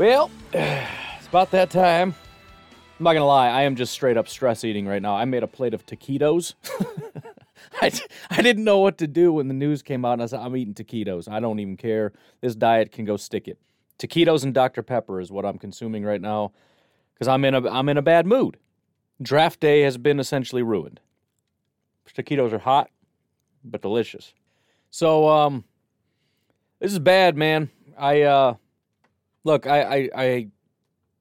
Well, 0.00 0.30
it's 0.54 1.26
about 1.28 1.50
that 1.50 1.68
time. 1.68 2.14
I'm 2.98 3.04
not 3.04 3.12
gonna 3.12 3.26
lie, 3.26 3.50
I 3.50 3.64
am 3.64 3.76
just 3.76 3.92
straight 3.92 4.16
up 4.16 4.28
stress 4.28 4.64
eating 4.64 4.88
right 4.88 5.02
now. 5.02 5.14
I 5.14 5.26
made 5.26 5.42
a 5.42 5.46
plate 5.46 5.74
of 5.74 5.84
taquitos. 5.84 6.54
I, 7.82 7.92
I 8.30 8.40
didn't 8.40 8.64
know 8.64 8.78
what 8.78 8.96
to 8.96 9.06
do 9.06 9.30
when 9.30 9.48
the 9.48 9.52
news 9.52 9.82
came 9.82 10.06
out, 10.06 10.14
and 10.14 10.22
I 10.22 10.26
said, 10.26 10.40
I'm 10.40 10.56
eating 10.56 10.72
taquitos. 10.72 11.30
I 11.30 11.38
don't 11.38 11.58
even 11.58 11.76
care. 11.76 12.14
This 12.40 12.54
diet 12.54 12.92
can 12.92 13.04
go 13.04 13.18
stick 13.18 13.46
it. 13.46 13.58
Taquitos 13.98 14.42
and 14.42 14.54
Dr. 14.54 14.82
Pepper 14.82 15.20
is 15.20 15.30
what 15.30 15.44
I'm 15.44 15.58
consuming 15.58 16.02
right 16.02 16.22
now 16.22 16.52
because 17.12 17.28
I'm 17.28 17.44
in 17.44 17.54
a 17.54 17.68
I'm 17.68 17.90
in 17.90 17.98
a 17.98 18.02
bad 18.02 18.24
mood. 18.24 18.56
Draft 19.20 19.60
day 19.60 19.82
has 19.82 19.98
been 19.98 20.18
essentially 20.18 20.62
ruined. 20.62 20.98
Taquitos 22.16 22.52
are 22.52 22.58
hot, 22.58 22.88
but 23.62 23.82
delicious. 23.82 24.32
So 24.88 25.28
um, 25.28 25.64
this 26.78 26.90
is 26.90 26.98
bad, 26.98 27.36
man. 27.36 27.68
I 27.98 28.22
uh, 28.22 28.54
look, 29.44 29.66
I, 29.66 29.82
I 29.82 30.08
I 30.14 30.48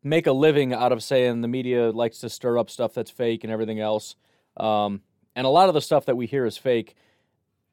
make 0.03 0.27
a 0.27 0.31
living 0.31 0.73
out 0.73 0.91
of 0.91 1.03
saying 1.03 1.41
the 1.41 1.47
media 1.47 1.91
likes 1.91 2.19
to 2.19 2.29
stir 2.29 2.57
up 2.57 2.69
stuff 2.69 2.93
that's 2.93 3.11
fake 3.11 3.43
and 3.43 3.51
everything 3.51 3.79
else. 3.79 4.15
Um, 4.57 5.01
and 5.35 5.45
a 5.45 5.49
lot 5.49 5.69
of 5.69 5.73
the 5.73 5.81
stuff 5.81 6.05
that 6.05 6.15
we 6.15 6.25
hear 6.25 6.45
is 6.45 6.57
fake. 6.57 6.95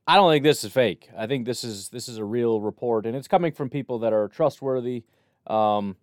I 0.07 0.15
don't 0.17 0.31
think 0.31 0.45
this 0.45 0.63
is 0.63 0.73
fake. 0.73 1.11
I 1.17 1.27
think 1.27 1.47
this 1.47 1.65
is 1.65 1.89
this 1.89 2.09
is 2.09 2.19
a 2.19 2.25
real 2.25 2.61
report, 2.61 3.07
and 3.07 3.17
it's 3.17 3.29
coming 3.29 3.53
from 3.53 3.69
people 3.71 3.99
that 4.01 4.13
are 4.13 4.29
trustworthy. 4.29 5.05
Um, 5.47 5.97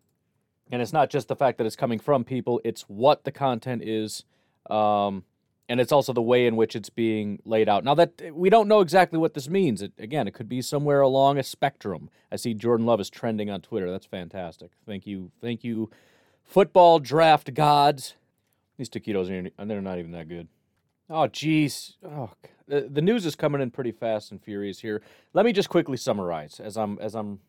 and 0.72 0.82
it's 0.82 0.94
not 0.94 1.10
just 1.10 1.28
the 1.28 1.36
fact 1.36 1.58
that 1.58 1.68
it's 1.68 1.76
coming 1.76 2.00
from 2.00 2.24
people; 2.24 2.60
it's 2.66 2.82
what 2.84 3.24
the 3.24 3.32
content 3.32 3.84
is, 3.84 4.26
um, 4.70 5.24
and 5.70 5.80
it's 5.80 5.92
also 5.92 6.14
the 6.14 6.22
way 6.22 6.46
in 6.46 6.56
which 6.56 6.76
it's 6.76 6.90
being 6.90 7.40
laid 7.46 7.70
out. 7.70 7.84
Now 7.84 7.96
that 7.96 8.22
we 8.34 8.50
don't 8.50 8.68
know 8.68 8.82
exactly 8.82 9.18
what 9.18 9.34
this 9.34 9.50
means, 9.50 9.82
it, 9.82 9.94
again, 9.98 10.28
it 10.28 10.34
could 10.34 10.50
be 10.50 10.62
somewhere 10.62 11.02
along 11.02 11.38
a 11.38 11.44
spectrum. 11.44 12.10
I 12.32 12.36
see 12.36 12.54
Jordan 12.54 12.86
Love 12.86 13.00
is 13.00 13.10
trending 13.10 13.50
on 13.50 13.62
Twitter. 13.62 13.90
That's 13.90 14.06
fantastic. 14.06 14.72
Thank 14.86 15.08
you, 15.08 15.32
thank 15.42 15.64
you, 15.64 15.90
football 16.44 17.00
draft 17.00 17.54
gods. 17.54 18.16
These 18.78 18.90
taquitos 18.90 19.30
are 19.30 19.66
they're 19.66 19.82
not 19.82 20.00
even 20.00 20.12
that 20.12 20.28
good. 20.28 20.48
Oh, 21.10 21.28
jeez. 21.28 21.94
Oh, 22.04 22.32
the, 22.68 22.88
the 22.90 23.02
news 23.02 23.26
is 23.26 23.36
coming 23.36 23.62
in 23.62 23.72
pretty 23.72 23.92
fast 23.92 24.32
and 24.32 24.42
furious 24.42 24.80
here. 24.80 25.02
Let 25.34 25.46
me 25.46 25.54
just 25.54 25.70
quickly 25.70 25.98
summarize 25.98 26.60
as 26.60 26.78
I'm 26.78 26.98
as 27.00 27.14
I'm 27.14 27.40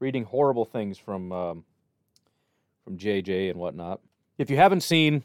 reading 0.00 0.24
horrible 0.24 0.64
things 0.64 0.98
from 0.98 1.32
um, 1.32 1.64
from 2.84 2.98
JJ 2.98 3.50
and 3.50 3.58
whatnot. 3.58 4.00
If 4.38 4.50
you 4.50 4.56
haven't 4.56 4.82
seen, 4.82 5.22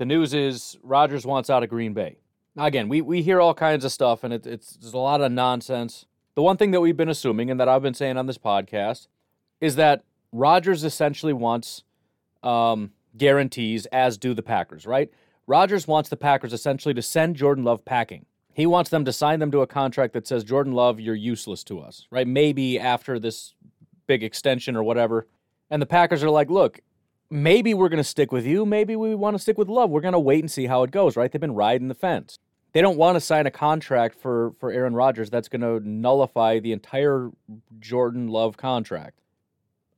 the 0.00 0.06
news 0.06 0.32
is 0.32 0.78
Rodgers 0.82 1.26
wants 1.26 1.50
out 1.50 1.62
of 1.62 1.68
Green 1.68 1.92
Bay. 1.92 2.16
Now, 2.56 2.64
again, 2.64 2.88
we, 2.88 3.02
we 3.02 3.20
hear 3.20 3.38
all 3.38 3.52
kinds 3.52 3.84
of 3.84 3.92
stuff, 3.92 4.24
and 4.24 4.32
it, 4.32 4.46
it's 4.46 4.78
a 4.94 4.96
lot 4.96 5.20
of 5.20 5.30
nonsense. 5.30 6.06
The 6.36 6.42
one 6.42 6.56
thing 6.56 6.70
that 6.70 6.80
we've 6.80 6.96
been 6.96 7.10
assuming, 7.10 7.50
and 7.50 7.60
that 7.60 7.68
I've 7.68 7.82
been 7.82 7.92
saying 7.92 8.16
on 8.16 8.24
this 8.24 8.38
podcast, 8.38 9.08
is 9.60 9.76
that 9.76 10.02
Rodgers 10.32 10.84
essentially 10.84 11.34
wants 11.34 11.84
um, 12.42 12.92
guarantees, 13.14 13.84
as 13.92 14.16
do 14.16 14.32
the 14.32 14.42
Packers, 14.42 14.86
right? 14.86 15.10
Rodgers 15.46 15.86
wants 15.86 16.08
the 16.08 16.16
Packers 16.16 16.54
essentially 16.54 16.94
to 16.94 17.02
send 17.02 17.36
Jordan 17.36 17.64
Love 17.64 17.84
packing. 17.84 18.24
He 18.54 18.64
wants 18.64 18.88
them 18.88 19.04
to 19.04 19.12
sign 19.12 19.38
them 19.38 19.50
to 19.50 19.60
a 19.60 19.66
contract 19.66 20.14
that 20.14 20.26
says, 20.26 20.44
Jordan 20.44 20.72
Love, 20.72 20.98
you're 20.98 21.14
useless 21.14 21.62
to 21.64 21.78
us, 21.78 22.06
right? 22.10 22.26
Maybe 22.26 22.80
after 22.80 23.18
this 23.18 23.52
big 24.06 24.22
extension 24.22 24.76
or 24.76 24.82
whatever. 24.82 25.26
And 25.68 25.82
the 25.82 25.86
Packers 25.86 26.24
are 26.24 26.30
like, 26.30 26.48
look, 26.48 26.80
maybe 27.30 27.72
we're 27.74 27.88
going 27.88 27.98
to 27.98 28.04
stick 28.04 28.32
with 28.32 28.44
you. 28.44 28.66
Maybe 28.66 28.96
we 28.96 29.14
want 29.14 29.34
to 29.34 29.38
stick 29.38 29.56
with 29.56 29.68
Love. 29.68 29.90
We're 29.90 30.00
going 30.00 30.12
to 30.12 30.18
wait 30.18 30.40
and 30.40 30.50
see 30.50 30.66
how 30.66 30.82
it 30.82 30.90
goes, 30.90 31.16
right? 31.16 31.30
They've 31.30 31.40
been 31.40 31.54
riding 31.54 31.88
the 31.88 31.94
fence. 31.94 32.38
They 32.72 32.80
don't 32.80 32.96
want 32.96 33.16
to 33.16 33.20
sign 33.20 33.46
a 33.46 33.50
contract 33.50 34.18
for, 34.18 34.52
for 34.60 34.70
Aaron 34.70 34.94
Rodgers 34.94 35.30
that's 35.30 35.48
going 35.48 35.62
to 35.62 35.80
nullify 35.88 36.60
the 36.60 36.72
entire 36.72 37.30
Jordan 37.78 38.28
Love 38.28 38.56
contract. 38.56 39.20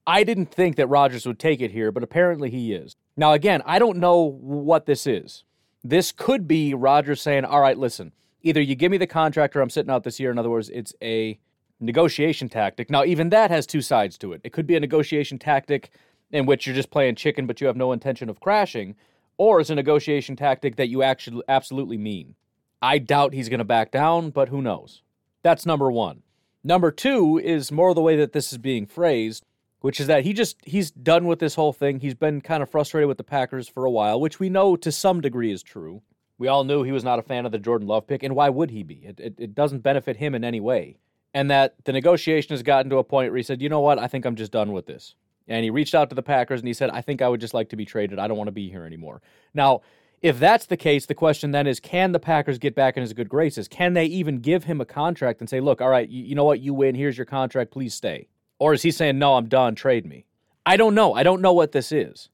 I 0.06 0.24
didn't 0.24 0.46
think 0.46 0.76
that 0.76 0.88
Rodgers 0.88 1.26
would 1.26 1.38
take 1.38 1.60
it 1.60 1.70
here, 1.70 1.92
but 1.92 2.02
apparently 2.02 2.50
he 2.50 2.72
is. 2.72 2.96
Now, 3.16 3.32
again, 3.32 3.62
I 3.66 3.78
don't 3.78 3.98
know 3.98 4.22
what 4.22 4.86
this 4.86 5.06
is. 5.06 5.44
This 5.84 6.12
could 6.12 6.48
be 6.48 6.74
Rodgers 6.74 7.20
saying, 7.20 7.44
all 7.44 7.60
right, 7.60 7.78
listen, 7.78 8.12
either 8.42 8.60
you 8.60 8.74
give 8.74 8.90
me 8.90 8.98
the 8.98 9.06
contract 9.06 9.54
or 9.54 9.60
I'm 9.60 9.70
sitting 9.70 9.90
out 9.90 10.02
this 10.02 10.18
year. 10.18 10.30
In 10.30 10.38
other 10.38 10.50
words, 10.50 10.70
it's 10.70 10.94
a 11.02 11.38
negotiation 11.78 12.48
tactic. 12.48 12.90
Now, 12.90 13.04
even 13.04 13.28
that 13.30 13.50
has 13.50 13.66
two 13.66 13.82
sides 13.82 14.16
to 14.18 14.32
it. 14.32 14.40
It 14.44 14.52
could 14.52 14.66
be 14.66 14.76
a 14.76 14.80
negotiation 14.80 15.38
tactic 15.38 15.90
in 16.32 16.46
which 16.46 16.66
you're 16.66 16.74
just 16.74 16.90
playing 16.90 17.14
chicken, 17.14 17.46
but 17.46 17.60
you 17.60 17.66
have 17.66 17.76
no 17.76 17.92
intention 17.92 18.28
of 18.28 18.40
crashing, 18.40 18.96
or 19.36 19.60
it's 19.60 19.70
a 19.70 19.74
negotiation 19.74 20.34
tactic 20.34 20.76
that 20.76 20.88
you 20.88 21.02
actually 21.02 21.42
absolutely 21.46 21.98
mean. 21.98 22.34
I 22.80 22.98
doubt 22.98 23.34
he's 23.34 23.48
going 23.48 23.58
to 23.58 23.64
back 23.64 23.92
down, 23.92 24.30
but 24.30 24.48
who 24.48 24.62
knows? 24.62 25.02
That's 25.42 25.66
number 25.66 25.90
one. 25.90 26.22
Number 26.64 26.90
two 26.90 27.38
is 27.38 27.70
more 27.70 27.94
the 27.94 28.00
way 28.00 28.16
that 28.16 28.32
this 28.32 28.52
is 28.52 28.58
being 28.58 28.86
phrased, 28.86 29.44
which 29.80 30.00
is 30.00 30.06
that 30.06 30.24
he 30.24 30.32
just 30.32 30.56
he's 30.64 30.90
done 30.90 31.26
with 31.26 31.38
this 31.38 31.56
whole 31.56 31.72
thing. 31.72 32.00
He's 32.00 32.14
been 32.14 32.40
kind 32.40 32.62
of 32.62 32.70
frustrated 32.70 33.08
with 33.08 33.18
the 33.18 33.24
Packers 33.24 33.68
for 33.68 33.84
a 33.84 33.90
while, 33.90 34.20
which 34.20 34.40
we 34.40 34.48
know 34.48 34.76
to 34.76 34.92
some 34.92 35.20
degree 35.20 35.52
is 35.52 35.62
true. 35.62 36.02
We 36.38 36.48
all 36.48 36.64
knew 36.64 36.82
he 36.82 36.92
was 36.92 37.04
not 37.04 37.18
a 37.18 37.22
fan 37.22 37.46
of 37.46 37.52
the 37.52 37.58
Jordan 37.58 37.88
Love 37.88 38.06
pick, 38.06 38.22
and 38.22 38.34
why 38.34 38.48
would 38.48 38.70
he 38.70 38.82
be? 38.82 39.04
It, 39.04 39.20
it, 39.20 39.34
it 39.38 39.54
doesn't 39.54 39.80
benefit 39.80 40.16
him 40.16 40.34
in 40.34 40.44
any 40.44 40.60
way. 40.60 40.96
And 41.34 41.50
that 41.50 41.76
the 41.84 41.92
negotiation 41.92 42.52
has 42.52 42.62
gotten 42.62 42.90
to 42.90 42.98
a 42.98 43.04
point 43.04 43.30
where 43.30 43.36
he 43.36 43.42
said, 43.42 43.62
you 43.62 43.68
know 43.68 43.80
what, 43.80 43.98
I 43.98 44.06
think 44.06 44.24
I'm 44.24 44.36
just 44.36 44.52
done 44.52 44.72
with 44.72 44.86
this 44.86 45.14
and 45.48 45.64
he 45.64 45.70
reached 45.70 45.94
out 45.94 46.08
to 46.10 46.14
the 46.14 46.22
Packers 46.22 46.60
and 46.60 46.68
he 46.68 46.74
said, 46.74 46.90
I 46.90 47.00
think 47.00 47.22
I 47.22 47.28
would 47.28 47.40
just 47.40 47.54
like 47.54 47.68
to 47.70 47.76
be 47.76 47.84
traded. 47.84 48.18
I 48.18 48.28
don't 48.28 48.36
want 48.36 48.48
to 48.48 48.52
be 48.52 48.70
here 48.70 48.84
anymore. 48.84 49.20
Now, 49.54 49.82
if 50.22 50.38
that's 50.38 50.66
the 50.66 50.76
case, 50.76 51.06
the 51.06 51.14
question 51.14 51.50
then 51.50 51.66
is 51.66 51.80
can 51.80 52.12
the 52.12 52.20
Packers 52.20 52.58
get 52.58 52.74
back 52.74 52.96
in 52.96 53.00
his 53.00 53.12
good 53.12 53.28
graces? 53.28 53.66
Can 53.66 53.94
they 53.94 54.04
even 54.06 54.38
give 54.38 54.64
him 54.64 54.80
a 54.80 54.84
contract 54.84 55.40
and 55.40 55.50
say, 55.50 55.60
look, 55.60 55.80
all 55.80 55.88
right, 55.88 56.08
you, 56.08 56.22
you 56.22 56.34
know 56.34 56.44
what? 56.44 56.60
You 56.60 56.74
win. 56.74 56.94
Here's 56.94 57.18
your 57.18 57.26
contract. 57.26 57.72
Please 57.72 57.94
stay. 57.94 58.28
Or 58.58 58.72
is 58.72 58.82
he 58.82 58.92
saying, 58.92 59.18
no, 59.18 59.34
I'm 59.34 59.48
done. 59.48 59.74
Trade 59.74 60.06
me? 60.06 60.24
I 60.64 60.76
don't 60.76 60.94
know. 60.94 61.14
I 61.14 61.24
don't 61.24 61.42
know 61.42 61.52
what 61.52 61.72
this 61.72 61.90
is. 61.90 62.28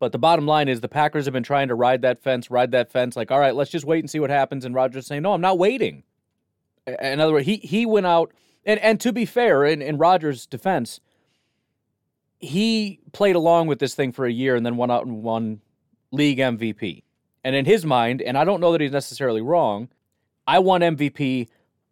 But 0.00 0.12
the 0.12 0.18
bottom 0.18 0.46
line 0.46 0.68
is 0.68 0.80
the 0.80 0.88
Packers 0.88 1.24
have 1.24 1.34
been 1.34 1.42
trying 1.42 1.68
to 1.68 1.74
ride 1.74 2.02
that 2.02 2.22
fence, 2.22 2.50
ride 2.50 2.72
that 2.72 2.90
fence, 2.90 3.16
like, 3.16 3.30
all 3.30 3.40
right, 3.40 3.54
let's 3.54 3.70
just 3.70 3.84
wait 3.84 4.00
and 4.00 4.10
see 4.10 4.20
what 4.20 4.30
happens. 4.30 4.64
And 4.64 4.74
Rodgers 4.74 5.06
saying, 5.06 5.22
no, 5.22 5.32
I'm 5.32 5.40
not 5.40 5.58
waiting. 5.58 6.02
In 6.86 7.20
other 7.20 7.32
words, 7.32 7.46
he, 7.46 7.56
he 7.56 7.84
went 7.84 8.06
out, 8.06 8.32
and, 8.64 8.80
and 8.80 9.00
to 9.00 9.12
be 9.12 9.24
fair, 9.24 9.64
in, 9.64 9.82
in 9.82 9.98
Rodgers' 9.98 10.46
defense, 10.46 11.00
he 12.40 13.00
played 13.12 13.36
along 13.36 13.66
with 13.66 13.78
this 13.78 13.94
thing 13.94 14.12
for 14.12 14.26
a 14.26 14.32
year 14.32 14.56
and 14.56 14.64
then 14.64 14.76
went 14.76 14.92
out 14.92 15.06
and 15.06 15.22
won 15.22 15.60
league 16.12 16.38
MVP. 16.38 17.02
And 17.44 17.54
in 17.56 17.64
his 17.64 17.84
mind, 17.84 18.22
and 18.22 18.36
I 18.36 18.44
don't 18.44 18.60
know 18.60 18.72
that 18.72 18.80
he's 18.80 18.92
necessarily 18.92 19.40
wrong, 19.40 19.88
I 20.46 20.58
won 20.60 20.80
MVP, 20.80 21.48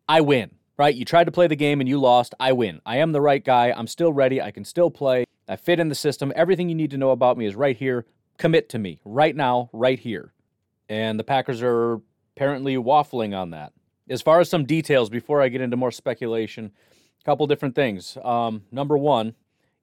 I 0.09 0.21
win, 0.21 0.51
right? 0.77 0.95
You 0.95 1.05
tried 1.05 1.25
to 1.25 1.33
play 1.33 1.47
the 1.47 1.57
game 1.57 1.81
and 1.81 1.89
you 1.89 2.01
lost, 2.01 2.35
I 2.39 2.53
win. 2.53 2.81
I 2.87 2.99
am 2.99 3.13
the 3.13 3.21
right 3.21 3.45
guy. 3.45 3.73
I'm 3.77 3.87
still 3.87 4.13
ready. 4.13 4.41
I 4.41 4.51
can 4.51 4.65
still 4.65 4.91
play. 4.91 5.25
I 5.49 5.57
fit 5.57 5.81
in 5.81 5.89
the 5.89 5.95
system. 5.95 6.33
Everything 6.35 6.69
you 6.69 6.75
need 6.75 6.91
to 6.91 6.99
know 6.99 7.11
about 7.11 7.39
me 7.39 7.47
is 7.47 7.55
right 7.55 7.77
here. 7.77 8.07
Commit 8.39 8.69
to 8.71 8.79
me 8.79 9.01
right 9.05 9.35
now, 9.35 9.71
right 9.73 9.99
here. 9.99 10.33
And 10.89 11.19
the 11.19 11.25
Packers 11.25 11.63
are 11.63 12.01
apparently 12.37 12.77
waffling 12.77 13.37
on 13.37 13.51
that. 13.51 13.73
As 14.09 14.23
far 14.23 14.41
as 14.41 14.49
some 14.49 14.65
details 14.65 15.09
before 15.09 15.43
I 15.43 15.49
get 15.49 15.61
into 15.61 15.77
more 15.77 15.91
speculation, 15.91 16.71
a 17.21 17.25
couple 17.25 17.47
different 17.47 17.75
things. 17.75 18.17
Um, 18.23 18.63
number 18.71 18.97
one, 18.97 19.35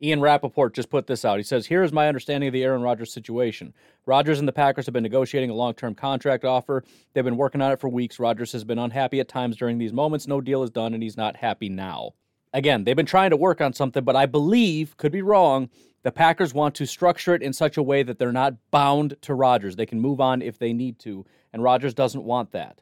Ian 0.04 0.20
Rapoport 0.20 0.74
just 0.74 0.90
put 0.90 1.08
this 1.08 1.24
out. 1.24 1.38
He 1.38 1.44
says, 1.44 1.68
Here 1.68 1.82
is 1.82 1.94
my 1.94 2.10
understanding 2.10 2.50
of 2.50 2.54
the 2.54 2.64
Aaron 2.64 2.82
Rodgers 2.82 3.14
situation. 3.14 3.74
Rodgers 4.06 4.38
and 4.38 4.48
the 4.48 4.52
Packers 4.52 4.86
have 4.86 4.94
been 4.94 5.04
negotiating 5.04 5.50
a 5.50 5.56
long 5.56 5.74
term 5.74 5.96
contract 5.96 6.44
offer. 6.44 6.84
They've 7.14 7.24
been 7.24 7.38
working 7.38 7.62
on 7.62 7.72
it 7.72 7.80
for 7.80 7.88
weeks. 7.88 8.20
Rodgers 8.20 8.52
has 8.52 8.66
been 8.66 8.80
unhappy 8.80 9.22
at 9.22 9.30
times 9.30 9.56
during 9.56 9.78
these 9.78 9.94
moments. 9.94 10.28
No 10.28 10.42
deal 10.42 10.62
is 10.62 10.70
done, 10.70 10.94
and 10.94 11.02
he's 11.02 11.16
not 11.16 11.38
happy 11.38 11.70
now. 11.70 12.12
Again, 12.52 12.84
they've 12.84 12.98
been 12.98 13.06
trying 13.06 13.30
to 13.30 13.38
work 13.38 13.62
on 13.62 13.72
something, 13.72 14.04
but 14.04 14.16
I 14.16 14.26
believe, 14.26 14.98
could 14.98 15.14
be 15.14 15.22
wrong, 15.22 15.70
the 16.04 16.12
Packers 16.12 16.54
want 16.54 16.76
to 16.76 16.86
structure 16.86 17.34
it 17.34 17.42
in 17.42 17.54
such 17.54 17.78
a 17.78 17.84
way 17.84 18.04
that 18.04 18.20
they're 18.20 18.34
not 18.34 18.56
bound 18.72 19.16
to 19.22 19.34
Rodgers. 19.34 19.78
They 19.78 19.86
can 19.86 20.02
move 20.02 20.20
on 20.20 20.42
if 20.42 20.60
they 20.60 20.74
need 20.74 21.00
to, 21.00 21.26
and 21.54 21.64
Rodgers 21.64 21.94
doesn't 21.94 22.26
want 22.26 22.52
that. 22.52 22.82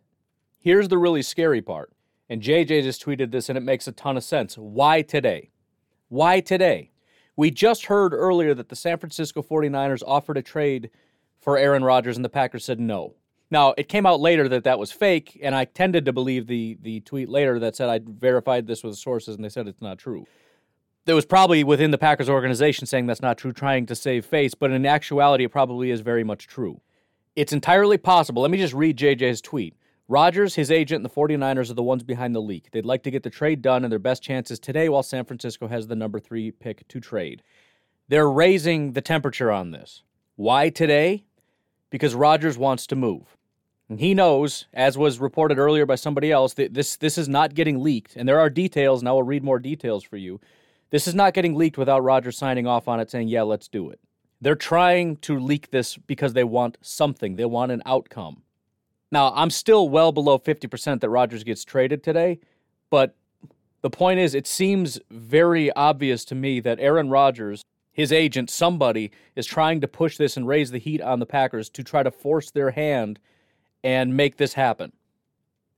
Here's 0.59 0.87
the 0.87 0.97
really 0.97 1.21
scary 1.21 1.61
part. 1.61 1.93
And 2.27 2.41
JJ 2.41 2.83
just 2.83 3.05
tweeted 3.05 3.31
this, 3.31 3.47
and 3.47 3.57
it 3.57 3.61
makes 3.61 3.87
a 3.87 3.91
ton 3.91 4.17
of 4.17 4.23
sense. 4.23 4.55
Why 4.55 5.03
today? 5.03 5.51
Why 6.09 6.39
today? 6.39 6.90
We 7.35 7.51
just 7.51 7.85
heard 7.85 8.13
earlier 8.13 8.53
that 8.53 8.69
the 8.69 8.75
San 8.75 8.97
Francisco 8.97 9.41
49ers 9.41 10.03
offered 10.05 10.37
a 10.37 10.41
trade 10.41 10.89
for 11.39 11.57
Aaron 11.57 11.83
Rodgers 11.83 12.17
and 12.17 12.25
the 12.25 12.29
Packers 12.29 12.65
said 12.65 12.79
no. 12.79 13.15
Now, 13.49 13.73
it 13.77 13.89
came 13.89 14.05
out 14.05 14.19
later 14.19 14.47
that 14.47 14.63
that 14.63 14.79
was 14.79 14.91
fake, 14.91 15.37
and 15.43 15.53
I 15.53 15.65
tended 15.65 16.05
to 16.05 16.13
believe 16.13 16.47
the, 16.47 16.77
the 16.81 17.01
tweet 17.01 17.27
later 17.27 17.59
that 17.59 17.75
said 17.75 17.89
I 17.89 17.99
verified 18.05 18.67
this 18.67 18.83
with 18.83 18.95
sources 18.97 19.35
and 19.35 19.43
they 19.43 19.49
said 19.49 19.67
it's 19.67 19.81
not 19.81 19.97
true. 19.97 20.25
there 21.05 21.15
was 21.15 21.25
probably 21.25 21.63
within 21.63 21.91
the 21.91 21.97
Packers 21.97 22.29
organization 22.29 22.85
saying 22.85 23.07
that's 23.07 23.21
not 23.21 23.37
true, 23.37 23.51
trying 23.51 23.85
to 23.87 23.95
save 23.95 24.25
face, 24.25 24.53
but 24.53 24.71
in 24.71 24.85
actuality, 24.85 25.45
it 25.45 25.51
probably 25.51 25.91
is 25.91 26.01
very 26.01 26.23
much 26.23 26.47
true. 26.47 26.79
It's 27.35 27.53
entirely 27.53 27.97
possible. 27.97 28.41
Let 28.41 28.51
me 28.51 28.57
just 28.57 28.73
read 28.73 28.97
JJ's 28.97 29.41
tweet. 29.41 29.75
Rodgers, 30.11 30.55
his 30.55 30.69
agent, 30.69 30.97
and 30.97 31.05
the 31.05 31.09
49ers 31.09 31.71
are 31.71 31.75
the 31.75 31.81
ones 31.81 32.03
behind 32.03 32.35
the 32.35 32.41
leak. 32.41 32.71
They'd 32.71 32.85
like 32.85 33.01
to 33.03 33.11
get 33.11 33.23
the 33.23 33.29
trade 33.29 33.61
done, 33.61 33.85
and 33.85 33.89
their 33.89 33.97
best 33.97 34.21
chances 34.21 34.59
today 34.59 34.89
while 34.89 35.03
San 35.03 35.23
Francisco 35.23 35.69
has 35.69 35.87
the 35.87 35.95
number 35.95 36.19
three 36.19 36.51
pick 36.51 36.85
to 36.89 36.99
trade. 36.99 37.41
They're 38.09 38.29
raising 38.29 38.91
the 38.91 38.99
temperature 38.99 39.53
on 39.53 39.71
this. 39.71 40.03
Why 40.35 40.67
today? 40.67 41.23
Because 41.89 42.13
Rodgers 42.13 42.57
wants 42.57 42.85
to 42.87 42.95
move. 42.97 43.37
And 43.87 44.01
he 44.01 44.13
knows, 44.13 44.65
as 44.73 44.97
was 44.97 45.21
reported 45.21 45.57
earlier 45.57 45.85
by 45.85 45.95
somebody 45.95 46.29
else, 46.29 46.55
that 46.55 46.73
this, 46.73 46.97
this 46.97 47.17
is 47.17 47.29
not 47.29 47.53
getting 47.53 47.81
leaked. 47.81 48.17
And 48.17 48.27
there 48.27 48.41
are 48.41 48.49
details, 48.49 49.01
and 49.01 49.07
I 49.07 49.13
will 49.13 49.23
read 49.23 49.45
more 49.45 49.59
details 49.59 50.03
for 50.03 50.17
you. 50.17 50.41
This 50.89 51.07
is 51.07 51.15
not 51.15 51.33
getting 51.33 51.55
leaked 51.55 51.77
without 51.77 52.03
Rodgers 52.03 52.37
signing 52.37 52.67
off 52.67 52.89
on 52.89 52.99
it 52.99 53.09
saying, 53.09 53.29
yeah, 53.29 53.43
let's 53.43 53.69
do 53.69 53.89
it. 53.89 54.01
They're 54.41 54.55
trying 54.55 55.15
to 55.17 55.39
leak 55.39 55.71
this 55.71 55.95
because 55.95 56.33
they 56.33 56.43
want 56.43 56.77
something, 56.81 57.37
they 57.37 57.45
want 57.45 57.71
an 57.71 57.81
outcome. 57.85 58.41
Now, 59.11 59.33
I'm 59.35 59.49
still 59.49 59.89
well 59.89 60.11
below 60.11 60.39
50% 60.39 61.01
that 61.01 61.09
Rodgers 61.09 61.43
gets 61.43 61.65
traded 61.65 62.03
today, 62.03 62.39
but 62.89 63.15
the 63.81 63.89
point 63.89 64.19
is, 64.19 64.35
it 64.35 64.47
seems 64.47 64.99
very 65.09 65.71
obvious 65.73 66.23
to 66.25 66.35
me 66.35 66.59
that 66.59 66.79
Aaron 66.79 67.09
Rodgers, 67.09 67.63
his 67.91 68.11
agent, 68.11 68.49
somebody, 68.49 69.11
is 69.35 69.45
trying 69.45 69.81
to 69.81 69.87
push 69.87 70.17
this 70.17 70.37
and 70.37 70.47
raise 70.47 70.71
the 70.71 70.77
heat 70.77 71.01
on 71.01 71.19
the 71.19 71.25
Packers 71.25 71.69
to 71.71 71.83
try 71.83 72.03
to 72.03 72.11
force 72.11 72.51
their 72.51 72.71
hand 72.71 73.19
and 73.83 74.15
make 74.15 74.37
this 74.37 74.53
happen. 74.53 74.93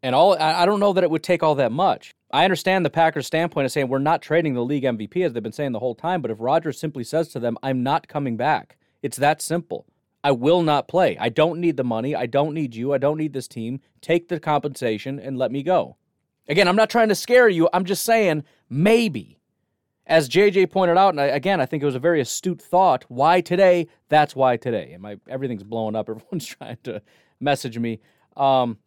And 0.04 0.14
all 0.14 0.38
I 0.38 0.66
don't 0.66 0.82
know 0.82 0.92
that 0.92 1.06
it 1.06 1.10
would 1.10 1.24
take 1.24 1.42
all 1.42 1.56
that 1.56 1.72
much. 1.72 2.14
I 2.30 2.44
understand 2.44 2.86
the 2.86 2.90
Packers' 2.90 3.26
standpoint 3.26 3.66
of 3.66 3.72
saying 3.72 3.88
we're 3.88 4.00
not 4.00 4.22
trading 4.22 4.54
the 4.54 4.66
league 4.66 4.84
MVP 4.84 5.26
as 5.26 5.32
they've 5.32 5.42
been 5.42 5.54
saying 5.54 5.72
the 5.72 5.80
whole 5.80 5.96
time, 5.96 6.22
but 6.22 6.30
if 6.30 6.42
Rodgers 6.42 6.78
simply 6.78 7.06
says 7.06 7.30
to 7.30 7.40
them, 7.40 7.58
I'm 7.64 7.84
not 7.84 8.10
coming 8.10 8.36
back, 8.36 8.78
it's 9.02 9.18
that 9.18 9.42
simple. 9.42 9.86
I 10.24 10.32
will 10.32 10.62
not 10.64 10.88
play. 10.88 11.18
I 11.18 11.30
don't 11.30 11.60
need 11.60 11.76
the 11.76 11.84
money. 11.84 12.16
I 12.16 12.26
don't 12.26 12.54
need 12.54 12.76
you. 12.76 12.94
I 12.94 12.98
don't 12.98 13.18
need 13.18 13.34
this 13.34 13.48
team. 13.48 13.82
Take 14.02 14.30
the 14.30 14.40
compensation 14.40 15.20
and 15.20 15.38
let 15.38 15.52
me 15.52 15.64
go. 15.64 15.98
Again, 16.48 16.68
I'm 16.68 16.76
not 16.76 16.90
trying 16.90 17.10
to 17.10 17.16
scare 17.16 17.50
you. 17.50 17.70
I'm 17.74 17.86
just 17.86 18.06
saying 18.06 18.44
maybe. 18.70 19.40
As 20.06 20.28
JJ 20.28 20.70
pointed 20.70 20.98
out, 20.98 21.10
and 21.10 21.22
I, 21.22 21.26
again, 21.28 21.62
I 21.62 21.66
think 21.66 21.82
it 21.82 21.86
was 21.86 21.96
a 21.96 22.00
very 22.00 22.20
astute 22.20 22.62
thought. 22.62 23.06
Why 23.08 23.40
today? 23.40 23.88
That's 24.10 24.36
why 24.36 24.58
today. 24.58 24.92
And 24.92 25.02
my 25.02 25.18
everything's 25.30 25.64
blowing 25.64 25.96
up. 25.96 26.10
Everyone's 26.10 26.46
trying 26.46 26.78
to 26.84 27.02
message 27.40 27.78
me. 27.78 28.02
Um, 28.36 28.80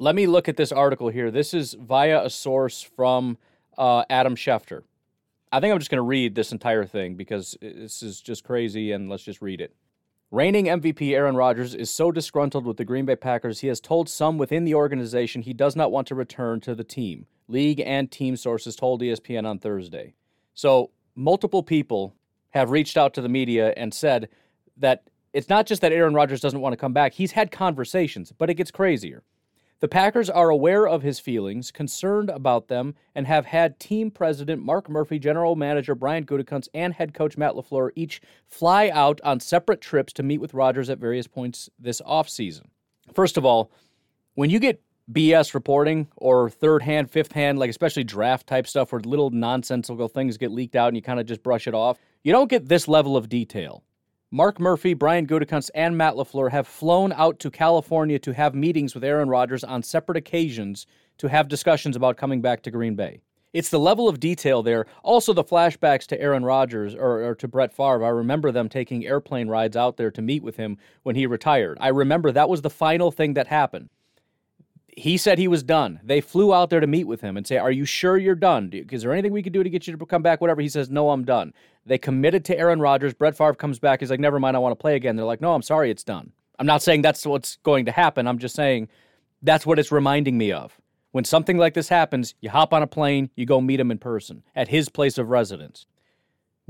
let 0.00 0.16
me 0.16 0.26
look 0.26 0.48
at 0.48 0.56
this 0.56 0.72
article 0.72 1.08
here. 1.08 1.30
This 1.30 1.54
is 1.54 1.74
via 1.74 2.24
a 2.24 2.30
source 2.30 2.82
from 2.82 3.38
uh, 3.78 4.04
Adam 4.10 4.34
Schefter. 4.34 4.82
I 5.52 5.60
think 5.60 5.72
I'm 5.72 5.78
just 5.78 5.90
going 5.90 5.98
to 5.98 6.02
read 6.02 6.34
this 6.34 6.50
entire 6.50 6.84
thing 6.84 7.14
because 7.14 7.56
this 7.60 8.02
is 8.02 8.20
just 8.20 8.42
crazy, 8.42 8.90
and 8.90 9.08
let's 9.08 9.22
just 9.22 9.40
read 9.40 9.60
it. 9.60 9.72
Reigning 10.32 10.64
MVP 10.64 11.14
Aaron 11.14 11.36
Rodgers 11.36 11.74
is 11.74 11.90
so 11.90 12.10
disgruntled 12.10 12.64
with 12.64 12.78
the 12.78 12.86
Green 12.86 13.04
Bay 13.04 13.16
Packers, 13.16 13.60
he 13.60 13.66
has 13.66 13.80
told 13.80 14.08
some 14.08 14.38
within 14.38 14.64
the 14.64 14.74
organization 14.74 15.42
he 15.42 15.52
does 15.52 15.76
not 15.76 15.92
want 15.92 16.06
to 16.06 16.14
return 16.14 16.58
to 16.60 16.74
the 16.74 16.82
team. 16.82 17.26
League 17.48 17.80
and 17.80 18.10
team 18.10 18.34
sources 18.36 18.74
told 18.74 19.02
ESPN 19.02 19.44
on 19.44 19.58
Thursday. 19.58 20.14
So, 20.54 20.90
multiple 21.14 21.62
people 21.62 22.14
have 22.48 22.70
reached 22.70 22.96
out 22.96 23.12
to 23.12 23.20
the 23.20 23.28
media 23.28 23.74
and 23.76 23.92
said 23.92 24.30
that 24.78 25.02
it's 25.34 25.50
not 25.50 25.66
just 25.66 25.82
that 25.82 25.92
Aaron 25.92 26.14
Rodgers 26.14 26.40
doesn't 26.40 26.62
want 26.62 26.72
to 26.72 26.78
come 26.78 26.94
back, 26.94 27.12
he's 27.12 27.32
had 27.32 27.50
conversations, 27.50 28.32
but 28.32 28.48
it 28.48 28.54
gets 28.54 28.70
crazier. 28.70 29.24
The 29.82 29.88
Packers 29.88 30.30
are 30.30 30.48
aware 30.48 30.86
of 30.86 31.02
his 31.02 31.18
feelings, 31.18 31.72
concerned 31.72 32.30
about 32.30 32.68
them, 32.68 32.94
and 33.16 33.26
have 33.26 33.46
had 33.46 33.80
team 33.80 34.12
president 34.12 34.62
Mark 34.62 34.88
Murphy, 34.88 35.18
general 35.18 35.56
manager 35.56 35.96
Brian 35.96 36.24
Gutekunst, 36.24 36.68
and 36.72 36.94
head 36.94 37.14
coach 37.14 37.36
Matt 37.36 37.54
LaFleur 37.54 37.90
each 37.96 38.22
fly 38.46 38.90
out 38.90 39.20
on 39.24 39.40
separate 39.40 39.80
trips 39.80 40.12
to 40.12 40.22
meet 40.22 40.38
with 40.38 40.54
Rodgers 40.54 40.88
at 40.88 40.98
various 41.00 41.26
points 41.26 41.68
this 41.80 42.00
offseason. 42.02 42.66
First 43.12 43.36
of 43.36 43.44
all, 43.44 43.72
when 44.34 44.50
you 44.50 44.60
get 44.60 44.80
BS 45.10 45.52
reporting 45.52 46.06
or 46.16 46.48
third 46.48 46.82
hand, 46.82 47.10
fifth 47.10 47.32
hand, 47.32 47.58
like 47.58 47.68
especially 47.68 48.04
draft 48.04 48.46
type 48.46 48.68
stuff 48.68 48.92
where 48.92 49.00
little 49.00 49.30
nonsensical 49.30 50.06
things 50.06 50.36
get 50.36 50.52
leaked 50.52 50.76
out 50.76 50.86
and 50.86 50.96
you 50.96 51.02
kind 51.02 51.18
of 51.18 51.26
just 51.26 51.42
brush 51.42 51.66
it 51.66 51.74
off, 51.74 51.98
you 52.22 52.30
don't 52.30 52.48
get 52.48 52.68
this 52.68 52.86
level 52.86 53.16
of 53.16 53.28
detail. 53.28 53.82
Mark 54.34 54.58
Murphy, 54.58 54.94
Brian 54.94 55.26
Gutekunst, 55.26 55.68
and 55.74 55.94
Matt 55.94 56.14
LaFleur 56.14 56.50
have 56.50 56.66
flown 56.66 57.12
out 57.12 57.38
to 57.40 57.50
California 57.50 58.18
to 58.20 58.32
have 58.32 58.54
meetings 58.54 58.94
with 58.94 59.04
Aaron 59.04 59.28
Rodgers 59.28 59.62
on 59.62 59.82
separate 59.82 60.16
occasions 60.16 60.86
to 61.18 61.28
have 61.28 61.48
discussions 61.48 61.96
about 61.96 62.16
coming 62.16 62.40
back 62.40 62.62
to 62.62 62.70
Green 62.70 62.94
Bay. 62.94 63.20
It's 63.52 63.68
the 63.68 63.78
level 63.78 64.08
of 64.08 64.20
detail 64.20 64.62
there. 64.62 64.86
Also, 65.02 65.34
the 65.34 65.44
flashbacks 65.44 66.06
to 66.06 66.18
Aaron 66.18 66.46
Rodgers 66.46 66.94
or, 66.94 67.22
or, 67.22 67.34
to 67.34 67.46
Brett 67.46 67.74
Favre. 67.74 68.06
I 68.06 68.08
remember 68.08 68.50
them 68.50 68.70
taking 68.70 69.04
airplane 69.04 69.48
rides 69.48 69.76
out 69.76 69.98
there 69.98 70.10
to 70.10 70.22
meet 70.22 70.42
with 70.42 70.56
him 70.56 70.78
when 71.02 71.14
he 71.14 71.26
retired. 71.26 71.76
I 71.78 71.88
remember 71.88 72.32
that 72.32 72.48
was 72.48 72.62
the 72.62 72.70
final 72.70 73.12
thing 73.12 73.34
that 73.34 73.48
happened 73.48 73.90
he 74.96 75.16
said 75.16 75.38
he 75.38 75.48
was 75.48 75.62
done. 75.62 76.00
They 76.02 76.20
flew 76.20 76.52
out 76.52 76.70
there 76.70 76.80
to 76.80 76.86
meet 76.86 77.04
with 77.04 77.22
him 77.22 77.36
and 77.36 77.46
say, 77.46 77.56
Are 77.56 77.70
you 77.70 77.84
sure 77.84 78.18
you're 78.18 78.34
done? 78.34 78.70
Is 78.72 79.02
there 79.02 79.12
anything 79.12 79.32
we 79.32 79.42
could 79.42 79.52
do 79.52 79.62
to 79.62 79.70
get 79.70 79.86
you 79.86 79.96
to 79.96 80.06
come 80.06 80.22
back? 80.22 80.40
Whatever. 80.40 80.60
He 80.60 80.68
says, 80.68 80.90
No, 80.90 81.10
I'm 81.10 81.24
done. 81.24 81.54
They 81.86 81.98
committed 81.98 82.44
to 82.46 82.58
Aaron 82.58 82.80
Rodgers. 82.80 83.14
Brett 83.14 83.36
Favre 83.36 83.54
comes 83.54 83.78
back. 83.78 84.00
He's 84.00 84.10
like, 84.10 84.20
Never 84.20 84.38
mind. 84.38 84.56
I 84.56 84.60
want 84.60 84.72
to 84.72 84.80
play 84.80 84.94
again. 84.94 85.16
They're 85.16 85.24
like, 85.24 85.40
No, 85.40 85.54
I'm 85.54 85.62
sorry. 85.62 85.90
It's 85.90 86.04
done. 86.04 86.32
I'm 86.58 86.66
not 86.66 86.82
saying 86.82 87.02
that's 87.02 87.26
what's 87.26 87.56
going 87.62 87.86
to 87.86 87.92
happen. 87.92 88.26
I'm 88.26 88.38
just 88.38 88.54
saying 88.54 88.88
that's 89.42 89.66
what 89.66 89.78
it's 89.78 89.90
reminding 89.90 90.36
me 90.36 90.52
of. 90.52 90.78
When 91.10 91.24
something 91.24 91.58
like 91.58 91.74
this 91.74 91.88
happens, 91.88 92.34
you 92.40 92.50
hop 92.50 92.72
on 92.72 92.82
a 92.82 92.86
plane, 92.86 93.30
you 93.34 93.44
go 93.44 93.60
meet 93.60 93.80
him 93.80 93.90
in 93.90 93.98
person 93.98 94.42
at 94.54 94.68
his 94.68 94.88
place 94.88 95.18
of 95.18 95.28
residence. 95.28 95.86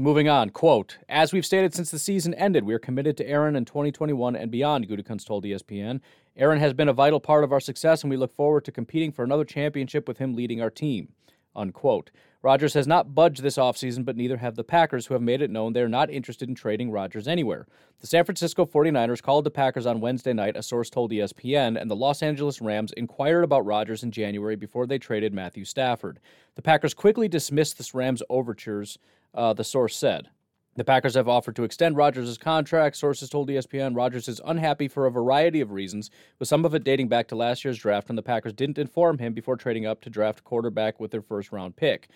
Moving 0.03 0.29
on, 0.29 0.51
quote, 0.51 0.99
as 1.09 1.33
we've 1.33 1.47
stated 1.47 1.75
since 1.75 1.93
the 1.93 1.99
season 2.01 2.35
ended, 2.35 2.65
we 2.65 2.75
are 2.75 2.81
committed 2.81 3.17
to 3.19 3.29
Aaron 3.29 3.55
in 3.55 3.65
2021 3.65 4.35
and 4.35 4.51
beyond, 4.51 4.89
Gutekunst 4.89 5.27
told 5.27 5.45
ESPN. 5.45 6.01
Aaron 6.37 6.59
has 6.59 6.73
been 6.73 6.89
a 6.89 6.93
vital 6.93 7.21
part 7.21 7.45
of 7.45 7.53
our 7.53 7.61
success, 7.61 8.03
and 8.03 8.11
we 8.11 8.17
look 8.17 8.35
forward 8.35 8.65
to 8.65 8.73
competing 8.73 9.13
for 9.13 9.23
another 9.23 9.45
championship 9.45 10.09
with 10.09 10.19
him 10.19 10.35
leading 10.35 10.61
our 10.61 10.71
team. 10.71 11.13
Unquote. 11.55 12.11
Rodgers 12.43 12.75
has 12.75 12.89
not 12.89 13.15
budged 13.15 13.45
this 13.45 13.57
offseason, 13.57 14.05
but 14.05 14.17
neither 14.17 14.39
have 14.39 14.57
the 14.57 14.65
Packers, 14.65 15.07
who 15.07 15.15
have 15.15 15.23
made 15.23 15.41
it 15.41 15.53
known 15.53 15.73
they're 15.73 15.89
not 15.89 16.11
interested 16.11 16.49
in 16.49 16.57
trading 16.57 16.91
Rodgers 16.91 17.29
anywhere. 17.29 17.69
The 18.01 18.09
San 18.09 18.25
Francisco 18.25 18.67
49ers 18.67 19.23
called 19.23 19.45
the 19.45 19.53
Packers 19.53 19.87
on 19.87 20.01
Wednesday 20.01 20.33
night, 20.33 20.57
a 20.57 20.65
source 20.65 20.91
told 20.91 21.13
ESPN, 21.13 21.81
and 21.81 21.89
the 21.89 21.95
Los 21.95 22.25
Angeles 22.25 22.61
Rams 22.61 22.93
inquired 22.97 23.45
about 23.45 23.65
Rodgers 23.65 24.03
in 24.03 24.11
January 24.11 24.57
before 24.57 24.89
they 24.89 24.99
traded 24.99 25.33
Matthew 25.33 25.65
Stafford. 25.65 26.19
The 26.57 26.63
Packers 26.63 26.93
quickly 26.93 27.29
dismissed 27.29 27.79
the 27.79 27.89
Rams' 27.97 28.25
overtures, 28.29 28.99
uh, 29.35 29.53
the 29.53 29.65
source 29.65 29.97
said. 29.97 30.29
The 30.75 30.85
Packers 30.85 31.15
have 31.15 31.29
offered 31.29 31.55
to 31.57 31.65
extend 31.65 31.99
Rodgers' 31.99 32.39
contract. 32.39 32.97
Sources 32.97 33.29
told 33.29 33.51
ESPN 33.51 33.95
Rodgers 33.95 34.27
is 34.27 34.41
unhappy 34.43 34.89
for 34.89 35.07
a 35.07 35.11
variety 35.11 35.61
of 35.61 35.71
reasons, 35.71 36.11
with 36.39 36.49
some 36.49 36.65
of 36.65 36.75
it 36.75 36.83
dating 36.83 37.09
back 37.09 37.29
to 37.29 37.37
last 37.37 37.63
year's 37.63 37.79
draft 37.79 38.09
when 38.09 38.17
the 38.17 38.23
Packers 38.23 38.55
didn't 38.55 38.79
inform 38.79 39.19
him 39.19 39.35
before 39.35 39.57
trading 39.57 39.85
up 39.85 40.01
to 40.01 40.11
draft 40.11 40.45
quarterback 40.45 40.99
with 40.99 41.11
their 41.11 41.21
first 41.21 41.53
round 41.53 41.77
pick. 41.77 42.09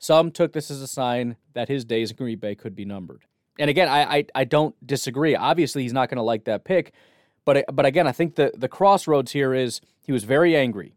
Some 0.00 0.32
took 0.32 0.52
this 0.52 0.72
as 0.72 0.82
a 0.82 0.88
sign 0.88 1.36
that 1.52 1.68
his 1.68 1.84
days 1.84 2.10
in 2.10 2.16
Green 2.16 2.38
Bay 2.38 2.56
could 2.56 2.74
be 2.74 2.84
numbered. 2.84 3.26
And 3.60 3.70
again, 3.70 3.86
I 3.86 4.02
I, 4.02 4.24
I 4.34 4.44
don't 4.44 4.74
disagree. 4.84 5.36
Obviously, 5.36 5.82
he's 5.82 5.92
not 5.92 6.08
going 6.08 6.16
to 6.16 6.22
like 6.22 6.44
that 6.44 6.64
pick, 6.64 6.92
but 7.44 7.64
but 7.72 7.86
again, 7.86 8.08
I 8.08 8.12
think 8.12 8.34
the 8.34 8.50
the 8.56 8.68
crossroads 8.68 9.30
here 9.32 9.54
is 9.54 9.80
he 10.04 10.10
was 10.10 10.24
very 10.24 10.56
angry. 10.56 10.96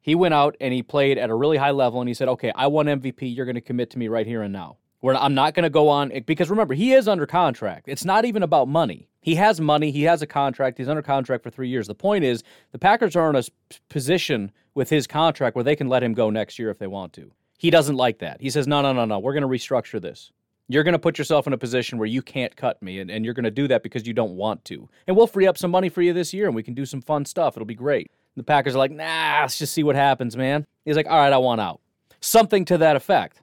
He 0.00 0.16
went 0.16 0.34
out 0.34 0.56
and 0.60 0.72
he 0.72 0.82
played 0.82 1.18
at 1.18 1.30
a 1.30 1.34
really 1.34 1.58
high 1.58 1.70
level, 1.70 2.00
and 2.00 2.08
he 2.08 2.14
said, 2.14 2.28
"Okay, 2.28 2.50
I 2.56 2.66
won 2.66 2.86
MVP. 2.86 3.36
You're 3.36 3.46
going 3.46 3.54
to 3.54 3.60
commit 3.60 3.90
to 3.90 3.98
me 3.98 4.08
right 4.08 4.26
here 4.26 4.42
and 4.42 4.52
now." 4.52 4.78
Where 5.00 5.14
I'm 5.14 5.34
not 5.34 5.54
going 5.54 5.62
to 5.62 5.70
go 5.70 5.88
on 5.88 6.12
because 6.26 6.50
remember 6.50 6.74
he 6.74 6.92
is 6.92 7.06
under 7.06 7.24
contract. 7.24 7.84
It's 7.86 8.04
not 8.04 8.24
even 8.24 8.42
about 8.42 8.66
money. 8.66 9.08
He 9.20 9.36
has 9.36 9.60
money. 9.60 9.92
He 9.92 10.02
has 10.04 10.22
a 10.22 10.26
contract. 10.26 10.78
He's 10.78 10.88
under 10.88 11.02
contract 11.02 11.44
for 11.44 11.50
three 11.50 11.68
years. 11.68 11.86
The 11.86 11.94
point 11.94 12.24
is 12.24 12.42
the 12.72 12.78
Packers 12.78 13.14
are 13.14 13.30
in 13.30 13.36
a 13.36 13.44
position 13.88 14.50
with 14.74 14.90
his 14.90 15.06
contract 15.06 15.54
where 15.54 15.62
they 15.62 15.76
can 15.76 15.88
let 15.88 16.02
him 16.02 16.14
go 16.14 16.30
next 16.30 16.58
year 16.58 16.70
if 16.70 16.78
they 16.78 16.86
want 16.86 17.12
to. 17.12 17.30
He 17.58 17.70
doesn't 17.70 17.96
like 17.96 18.18
that. 18.20 18.40
He 18.40 18.50
says, 18.50 18.66
no, 18.66 18.82
no, 18.82 18.92
no, 18.92 19.04
no. 19.04 19.18
We're 19.18 19.34
going 19.34 19.42
to 19.42 19.48
restructure 19.48 20.00
this. 20.00 20.32
You're 20.68 20.84
going 20.84 20.92
to 20.92 20.98
put 20.98 21.18
yourself 21.18 21.46
in 21.46 21.52
a 21.52 21.58
position 21.58 21.98
where 21.98 22.06
you 22.06 22.20
can't 22.20 22.54
cut 22.54 22.82
me, 22.82 23.00
and, 23.00 23.10
and 23.10 23.24
you're 23.24 23.34
going 23.34 23.44
to 23.44 23.50
do 23.50 23.66
that 23.68 23.82
because 23.82 24.06
you 24.06 24.12
don't 24.12 24.36
want 24.36 24.64
to. 24.66 24.88
And 25.06 25.16
we'll 25.16 25.26
free 25.26 25.46
up 25.46 25.56
some 25.56 25.70
money 25.70 25.88
for 25.88 26.02
you 26.02 26.12
this 26.12 26.34
year, 26.34 26.46
and 26.46 26.54
we 26.54 26.62
can 26.62 26.74
do 26.74 26.84
some 26.84 27.00
fun 27.00 27.24
stuff. 27.24 27.56
It'll 27.56 27.66
be 27.66 27.74
great. 27.74 28.10
The 28.36 28.42
Packers 28.42 28.74
are 28.74 28.78
like, 28.78 28.90
nah, 28.90 29.40
let's 29.40 29.58
just 29.58 29.72
see 29.72 29.82
what 29.82 29.96
happens, 29.96 30.36
man. 30.36 30.66
He's 30.84 30.96
like, 30.96 31.06
all 31.08 31.18
right, 31.18 31.32
I 31.32 31.38
want 31.38 31.60
out. 31.60 31.80
Something 32.20 32.64
to 32.66 32.78
that 32.78 32.96
effect. 32.96 33.40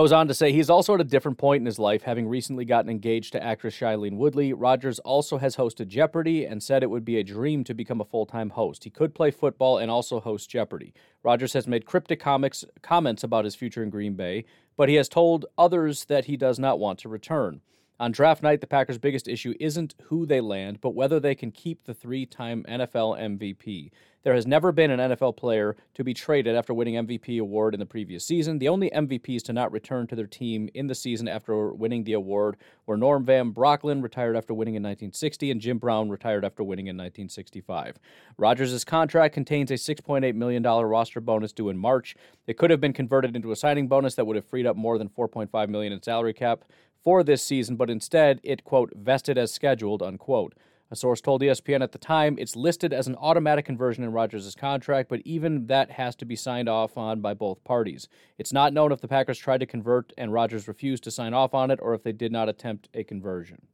Goes 0.00 0.12
on 0.12 0.28
to 0.28 0.34
say 0.34 0.50
he's 0.50 0.70
also 0.70 0.94
at 0.94 1.02
a 1.02 1.04
different 1.04 1.36
point 1.36 1.60
in 1.60 1.66
his 1.66 1.78
life, 1.78 2.04
having 2.04 2.26
recently 2.26 2.64
gotten 2.64 2.90
engaged 2.90 3.32
to 3.32 3.44
actress 3.44 3.76
Shailene 3.76 4.16
Woodley. 4.16 4.54
Rodgers 4.54 4.98
also 5.00 5.36
has 5.36 5.56
hosted 5.56 5.88
Jeopardy 5.88 6.46
and 6.46 6.62
said 6.62 6.82
it 6.82 6.88
would 6.88 7.04
be 7.04 7.18
a 7.18 7.22
dream 7.22 7.64
to 7.64 7.74
become 7.74 8.00
a 8.00 8.06
full 8.06 8.24
time 8.24 8.48
host. 8.48 8.84
He 8.84 8.88
could 8.88 9.14
play 9.14 9.30
football 9.30 9.76
and 9.76 9.90
also 9.90 10.18
host 10.18 10.48
Jeopardy. 10.48 10.94
Rodgers 11.22 11.52
has 11.52 11.68
made 11.68 11.84
cryptic 11.84 12.18
comics, 12.18 12.64
comments 12.80 13.22
about 13.22 13.44
his 13.44 13.54
future 13.54 13.82
in 13.82 13.90
Green 13.90 14.14
Bay, 14.14 14.46
but 14.74 14.88
he 14.88 14.94
has 14.94 15.06
told 15.06 15.44
others 15.58 16.06
that 16.06 16.24
he 16.24 16.38
does 16.38 16.58
not 16.58 16.78
want 16.78 16.98
to 17.00 17.10
return. 17.10 17.60
On 18.00 18.12
draft 18.12 18.42
night, 18.42 18.62
the 18.62 18.66
Packers' 18.66 18.96
biggest 18.96 19.28
issue 19.28 19.52
isn't 19.60 19.94
who 20.04 20.24
they 20.24 20.40
land, 20.40 20.80
but 20.80 20.94
whether 20.94 21.20
they 21.20 21.34
can 21.34 21.50
keep 21.50 21.84
the 21.84 21.92
three 21.92 22.24
time 22.24 22.64
NFL 22.66 23.20
MVP. 23.20 23.90
There 24.22 24.34
has 24.34 24.46
never 24.46 24.72
been 24.72 24.90
an 24.90 25.12
NFL 25.12 25.36
player 25.36 25.76
to 25.94 26.04
be 26.04 26.14
traded 26.14 26.56
after 26.56 26.72
winning 26.72 26.94
MVP 26.94 27.40
award 27.40 27.74
in 27.74 27.80
the 27.80 27.86
previous 27.86 28.24
season. 28.24 28.58
The 28.58 28.68
only 28.68 28.90
MVPs 28.90 29.42
to 29.44 29.52
not 29.52 29.72
return 29.72 30.06
to 30.08 30.16
their 30.16 30.26
team 30.26 30.70
in 30.74 30.86
the 30.86 30.94
season 30.94 31.28
after 31.28 31.72
winning 31.72 32.04
the 32.04 32.14
award 32.14 32.56
were 32.86 32.96
Norm 32.96 33.24
Van 33.24 33.52
Brocklin, 33.52 34.02
retired 34.02 34.36
after 34.36 34.54
winning 34.54 34.74
in 34.74 34.82
1960, 34.82 35.50
and 35.50 35.60
Jim 35.60 35.78
Brown, 35.78 36.08
retired 36.08 36.44
after 36.44 36.62
winning 36.62 36.86
in 36.86 36.96
1965. 36.96 37.98
Rodgers' 38.38 38.84
contract 38.84 39.34
contains 39.34 39.70
a 39.70 39.74
$6.8 39.74 40.34
million 40.34 40.62
roster 40.62 41.20
bonus 41.20 41.52
due 41.52 41.68
in 41.68 41.78
March. 41.78 42.14
It 42.46 42.56
could 42.58 42.70
have 42.70 42.80
been 42.80 42.94
converted 42.94 43.36
into 43.36 43.52
a 43.52 43.56
signing 43.56 43.88
bonus 43.88 44.14
that 44.16 44.26
would 44.26 44.36
have 44.36 44.46
freed 44.46 44.66
up 44.66 44.76
more 44.76 44.98
than 44.98 45.08
4.5 45.08 45.68
million 45.68 45.92
in 45.92 46.02
salary 46.02 46.34
cap 46.34 46.64
for 47.02 47.22
this 47.22 47.42
season, 47.42 47.76
but 47.76 47.90
instead 47.90 48.40
it, 48.42 48.64
quote, 48.64 48.92
vested 48.94 49.38
as 49.38 49.52
scheduled, 49.52 50.02
unquote. 50.02 50.54
A 50.92 50.96
source 50.96 51.20
told 51.20 51.40
ESPN 51.40 51.82
at 51.82 51.92
the 51.92 51.98
time 51.98 52.36
it's 52.38 52.56
listed 52.56 52.92
as 52.92 53.06
an 53.06 53.14
automatic 53.14 53.64
conversion 53.64 54.02
in 54.02 54.10
Rodgers' 54.10 54.56
contract, 54.56 55.08
but 55.08 55.20
even 55.24 55.66
that 55.66 55.92
has 55.92 56.16
to 56.16 56.24
be 56.24 56.34
signed 56.34 56.68
off 56.68 56.98
on 56.98 57.20
by 57.20 57.32
both 57.32 57.62
parties. 57.62 58.08
It's 58.38 58.52
not 58.52 58.72
known 58.72 58.90
if 58.90 59.00
the 59.00 59.06
Packers 59.06 59.38
tried 59.38 59.60
to 59.60 59.66
convert 59.66 60.12
and 60.18 60.32
Rodgers 60.32 60.66
refused 60.66 61.04
to 61.04 61.12
sign 61.12 61.32
off 61.32 61.54
on 61.54 61.70
it 61.70 61.78
or 61.80 61.94
if 61.94 62.02
they 62.02 62.12
did 62.12 62.32
not 62.32 62.48
attempt 62.48 62.88
a 62.92 63.04
conversion. 63.04 63.68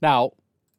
Now, 0.00 0.32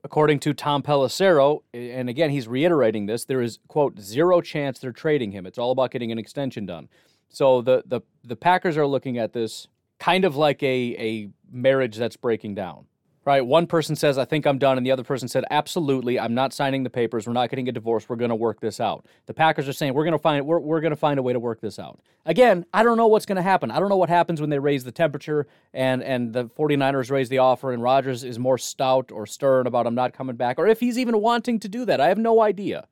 according 0.05 0.39
to 0.39 0.53
Tom 0.53 0.83
Pelissero, 0.83 1.63
and 1.73 2.07
again, 2.07 2.29
he's 2.29 2.47
reiterating 2.47 3.05
this, 3.05 3.25
there 3.25 3.41
is, 3.41 3.59
quote, 3.67 3.99
zero 3.99 4.39
chance 4.39 4.79
they're 4.79 4.93
trading 4.93 5.33
him. 5.33 5.45
It's 5.45 5.57
all 5.57 5.71
about 5.71 5.91
getting 5.91 6.13
an 6.13 6.19
extension 6.19 6.65
done. 6.65 6.87
So 7.27 7.61
the, 7.61 7.83
the, 7.85 7.99
the 8.23 8.37
Packers 8.37 8.77
are 8.77 8.87
looking 8.87 9.17
at 9.17 9.33
this 9.33 9.67
kind 9.99 10.25
of 10.25 10.35
like 10.35 10.61
a, 10.63 10.95
a 10.97 11.29
marriage 11.51 11.97
that's 11.97 12.17
breaking 12.17 12.55
down 12.55 12.85
right? 13.27 13.45
One 13.45 13.67
person 13.67 13.97
says, 13.97 14.17
I 14.17 14.23
think 14.23 14.47
I'm 14.47 14.57
done. 14.57 14.77
And 14.77 14.85
the 14.85 14.91
other 14.91 15.03
person 15.03 15.27
said, 15.27 15.43
absolutely, 15.51 16.17
I'm 16.17 16.33
not 16.33 16.53
signing 16.53 16.83
the 16.83 16.89
papers. 16.89 17.27
We're 17.27 17.33
not 17.33 17.49
getting 17.49 17.67
a 17.67 17.73
divorce. 17.73 18.07
We're 18.07 18.15
going 18.15 18.29
to 18.29 18.35
work 18.35 18.61
this 18.61 18.79
out. 18.79 19.05
The 19.25 19.33
Packers 19.33 19.67
are 19.67 19.73
saying, 19.73 19.93
we're 19.93 20.05
going 20.05 20.13
to 20.13 20.17
find, 20.17 20.45
we're, 20.45 20.59
we're 20.59 20.79
going 20.79 20.91
to 20.91 20.95
find 20.95 21.19
a 21.19 21.21
way 21.21 21.33
to 21.33 21.39
work 21.39 21.59
this 21.59 21.77
out. 21.77 21.99
Again, 22.25 22.65
I 22.73 22.83
don't 22.83 22.95
know 22.95 23.07
what's 23.07 23.25
going 23.25 23.35
to 23.35 23.41
happen. 23.41 23.69
I 23.69 23.81
don't 23.81 23.89
know 23.89 23.97
what 23.97 24.07
happens 24.07 24.39
when 24.39 24.49
they 24.49 24.59
raise 24.59 24.85
the 24.85 24.93
temperature 24.93 25.45
and, 25.73 26.01
and 26.01 26.31
the 26.31 26.45
49ers 26.45 27.11
raise 27.11 27.27
the 27.27 27.39
offer 27.39 27.73
and 27.73 27.83
Rodgers 27.83 28.23
is 28.23 28.39
more 28.39 28.57
stout 28.57 29.11
or 29.11 29.25
stern 29.25 29.67
about 29.67 29.87
I'm 29.87 29.95
not 29.95 30.13
coming 30.13 30.37
back 30.37 30.57
or 30.57 30.65
if 30.65 30.79
he's 30.79 30.97
even 30.97 31.19
wanting 31.19 31.59
to 31.59 31.67
do 31.67 31.83
that. 31.83 31.99
I 31.99 32.07
have 32.07 32.17
no 32.17 32.41
idea. 32.41 32.87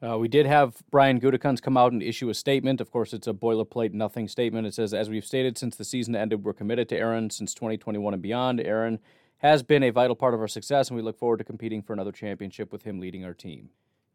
Uh, 0.00 0.16
we 0.16 0.28
did 0.28 0.46
have 0.46 0.76
Brian 0.90 1.20
Gutekunst 1.20 1.62
come 1.62 1.76
out 1.76 1.92
and 1.92 2.02
issue 2.02 2.28
a 2.28 2.34
statement. 2.34 2.80
Of 2.80 2.90
course, 2.90 3.12
it's 3.12 3.26
a 3.26 3.32
boilerplate, 3.32 3.92
nothing 3.92 4.28
statement. 4.28 4.66
It 4.66 4.74
says, 4.74 4.94
as 4.94 5.10
we've 5.10 5.24
stated 5.24 5.58
since 5.58 5.74
the 5.74 5.84
season 5.84 6.14
ended, 6.14 6.44
we're 6.44 6.52
committed 6.52 6.88
to 6.90 6.96
Aaron 6.96 7.30
since 7.30 7.52
2021 7.54 8.14
and 8.14 8.22
beyond. 8.22 8.60
Aaron 8.60 9.00
has 9.38 9.64
been 9.64 9.82
a 9.82 9.90
vital 9.90 10.14
part 10.14 10.34
of 10.34 10.40
our 10.40 10.48
success, 10.48 10.88
and 10.88 10.96
we 10.96 11.02
look 11.02 11.18
forward 11.18 11.38
to 11.38 11.44
competing 11.44 11.82
for 11.82 11.92
another 11.92 12.12
championship 12.12 12.72
with 12.72 12.84
him 12.84 13.00
leading 13.00 13.24
our 13.24 13.34
team. 13.34 13.70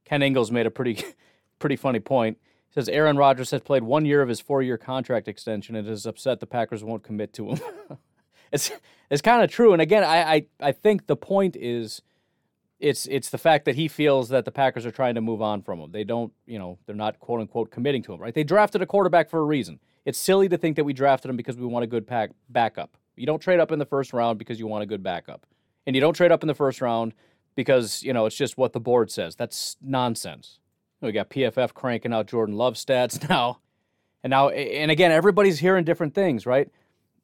Ken 0.06 0.22
Ingalls 0.22 0.52
made 0.52 0.66
a 0.66 0.72
pretty, 0.72 1.04
pretty 1.60 1.76
funny 1.76 2.00
point. 2.00 2.38
He 2.70 2.74
says 2.74 2.88
Aaron 2.88 3.18
Rodgers 3.18 3.52
has 3.52 3.62
played 3.62 3.84
one 3.84 4.06
year 4.06 4.22
of 4.22 4.30
his 4.30 4.40
four-year 4.40 4.78
contract 4.78 5.28
extension 5.28 5.76
and 5.76 5.88
is 5.88 6.06
upset 6.06 6.40
the 6.40 6.48
Packers 6.48 6.84
won't 6.84 7.04
commit 7.04 7.34
to 7.34 7.52
him. 7.52 7.60
it's 8.54 8.72
it's 9.10 9.22
kind 9.22 9.44
of 9.44 9.52
true, 9.52 9.74
and 9.74 9.82
again, 9.82 10.04
I, 10.04 10.34
I 10.34 10.46
I 10.62 10.72
think 10.72 11.08
the 11.08 11.18
point 11.18 11.58
is. 11.58 12.02
It's 12.84 13.06
it's 13.06 13.30
the 13.30 13.38
fact 13.38 13.64
that 13.64 13.76
he 13.76 13.88
feels 13.88 14.28
that 14.28 14.44
the 14.44 14.52
Packers 14.52 14.86
are 14.86 14.92
trying 14.92 15.16
to 15.16 15.22
move 15.22 15.42
on 15.42 15.62
from 15.62 15.80
him. 15.80 15.92
They 15.94 16.04
don't, 16.04 16.34
you 16.46 16.60
know, 16.60 16.78
they're 16.86 16.98
not 16.98 17.18
quote 17.18 17.40
unquote 17.40 17.72
committing 17.72 18.04
to 18.04 18.14
him, 18.14 18.20
right? 18.20 18.34
They 18.34 18.44
drafted 18.44 18.82
a 18.82 18.86
quarterback 18.86 19.30
for 19.30 19.40
a 19.40 19.44
reason. 19.44 19.80
It's 20.04 20.20
silly 20.20 20.50
to 20.50 20.58
think 20.58 20.76
that 20.76 20.84
we 20.84 20.92
drafted 20.92 21.30
him 21.30 21.38
because 21.38 21.56
we 21.56 21.66
want 21.66 21.84
a 21.84 21.88
good 21.88 22.06
pack 22.06 22.32
backup. 22.50 22.98
You 23.16 23.26
don't 23.26 23.40
trade 23.40 23.62
up 23.62 23.72
in 23.72 23.80
the 23.80 23.86
first 23.86 24.12
round 24.12 24.38
because 24.38 24.60
you 24.60 24.68
want 24.68 24.84
a 24.84 24.86
good 24.86 25.02
backup. 25.02 25.46
And 25.88 25.96
you 25.96 26.02
don't 26.02 26.14
trade 26.14 26.34
up 26.34 26.44
in 26.44 26.48
the 26.48 26.54
first 26.54 26.82
round 26.82 27.14
because, 27.56 28.04
you 28.04 28.12
know, 28.12 28.26
it's 28.26 28.36
just 28.36 28.58
what 28.58 28.74
the 28.74 28.82
board 28.82 29.10
says. 29.10 29.36
That's 29.38 29.78
nonsense. 29.82 30.60
We 31.00 31.14
got 31.14 31.30
PFF 31.30 31.74
cranking 31.74 32.12
out 32.12 32.28
Jordan 32.28 32.56
Love 32.56 32.74
stats 32.74 33.30
now. 33.30 33.60
And 34.24 34.32
now 34.32 34.50
and 34.50 34.92
again, 34.92 35.12
everybody's 35.14 35.60
hearing 35.60 35.86
different 35.86 36.14
things, 36.14 36.46
right? 36.46 36.70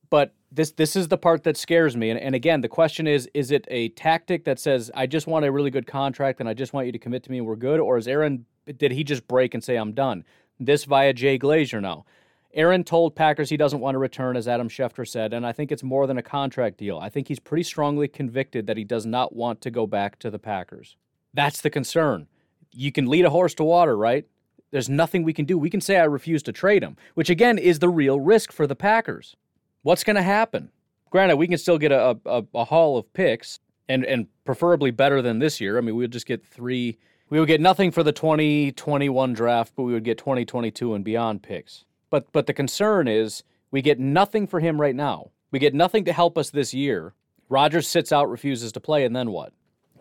But 0.09 0.33
this 0.51 0.71
this 0.71 0.95
is 0.95 1.07
the 1.07 1.17
part 1.17 1.43
that 1.43 1.57
scares 1.57 1.95
me. 1.95 2.09
And, 2.09 2.19
and 2.19 2.33
again, 2.35 2.61
the 2.61 2.69
question 2.69 3.07
is, 3.07 3.29
is 3.33 3.51
it 3.51 3.65
a 3.69 3.89
tactic 3.89 4.45
that 4.45 4.59
says, 4.59 4.89
I 4.95 5.05
just 5.05 5.27
want 5.27 5.45
a 5.45 5.51
really 5.51 5.71
good 5.71 5.87
contract 5.87 6.39
and 6.39 6.49
I 6.49 6.53
just 6.53 6.73
want 6.73 6.87
you 6.87 6.91
to 6.91 6.99
commit 6.99 7.23
to 7.23 7.31
me 7.31 7.37
and 7.37 7.47
we're 7.47 7.55
good? 7.55 7.79
Or 7.79 7.97
is 7.97 8.07
Aaron 8.07 8.45
did 8.77 8.91
he 8.91 9.03
just 9.03 9.27
break 9.27 9.53
and 9.53 9.63
say 9.63 9.75
I'm 9.75 9.93
done? 9.93 10.23
This 10.59 10.85
via 10.85 11.13
Jay 11.13 11.39
Glazer 11.39 11.81
now. 11.81 12.05
Aaron 12.53 12.83
told 12.83 13.15
Packers 13.15 13.49
he 13.49 13.57
doesn't 13.57 13.79
want 13.79 13.93
to 13.93 13.99
return, 13.99 14.35
as 14.35 14.47
Adam 14.47 14.69
Schefter 14.69 15.07
said, 15.07 15.33
and 15.33 15.45
I 15.45 15.51
think 15.51 15.71
it's 15.71 15.83
more 15.83 16.07
than 16.07 16.17
a 16.17 16.23
contract 16.23 16.77
deal. 16.77 16.97
I 16.97 17.07
think 17.07 17.27
he's 17.27 17.39
pretty 17.39 17.61
strongly 17.61 18.07
convicted 18.07 18.65
that 18.65 18.77
he 18.77 18.83
does 18.83 19.05
not 19.05 19.35
want 19.35 19.61
to 19.61 19.71
go 19.71 19.85
back 19.85 20.17
to 20.19 20.31
the 20.31 20.39
Packers. 20.39 20.97
That's 21.31 21.61
the 21.61 21.69
concern. 21.69 22.27
You 22.71 22.91
can 22.91 23.05
lead 23.05 23.25
a 23.25 23.29
horse 23.29 23.53
to 23.55 23.63
water, 23.63 23.95
right? 23.95 24.25
There's 24.71 24.89
nothing 24.89 25.23
we 25.23 25.33
can 25.33 25.45
do. 25.45 25.59
We 25.59 25.69
can 25.69 25.81
say 25.81 25.97
I 25.97 26.05
refuse 26.05 26.41
to 26.43 26.51
trade 26.51 26.83
him, 26.83 26.97
which 27.13 27.29
again 27.29 27.59
is 27.59 27.79
the 27.79 27.89
real 27.89 28.19
risk 28.19 28.51
for 28.51 28.65
the 28.65 28.75
Packers. 28.75 29.35
What's 29.81 30.03
going 30.03 30.15
to 30.15 30.21
happen? 30.21 30.71
Granted, 31.09 31.37
we 31.37 31.47
can 31.47 31.57
still 31.57 31.77
get 31.77 31.91
a, 31.91 32.17
a, 32.25 32.43
a 32.53 32.65
haul 32.65 32.97
of 32.97 33.11
picks, 33.13 33.59
and 33.87 34.05
and 34.05 34.27
preferably 34.45 34.91
better 34.91 35.21
than 35.21 35.39
this 35.39 35.59
year. 35.59 35.77
I 35.77 35.81
mean, 35.81 35.95
we'll 35.95 36.07
just 36.07 36.27
get 36.27 36.45
three. 36.45 36.97
We 37.29 37.39
would 37.39 37.47
get 37.47 37.61
nothing 37.61 37.91
for 37.91 38.03
the 38.03 38.11
2021 38.11 39.33
draft, 39.33 39.73
but 39.75 39.83
we 39.83 39.93
would 39.93 40.03
get 40.03 40.17
2022 40.17 40.93
and 40.93 41.03
beyond 41.03 41.43
picks. 41.43 41.85
But 42.09 42.31
but 42.31 42.45
the 42.45 42.53
concern 42.53 43.07
is 43.07 43.43
we 43.71 43.81
get 43.81 43.99
nothing 43.99 44.47
for 44.47 44.59
him 44.59 44.79
right 44.79 44.95
now. 44.95 45.31
We 45.51 45.59
get 45.59 45.73
nothing 45.73 46.05
to 46.05 46.13
help 46.13 46.37
us 46.37 46.51
this 46.51 46.73
year. 46.73 47.13
Rodgers 47.49 47.87
sits 47.87 48.11
out, 48.11 48.29
refuses 48.29 48.71
to 48.73 48.79
play, 48.79 49.05
and 49.05 49.15
then 49.15 49.31
what? 49.31 49.53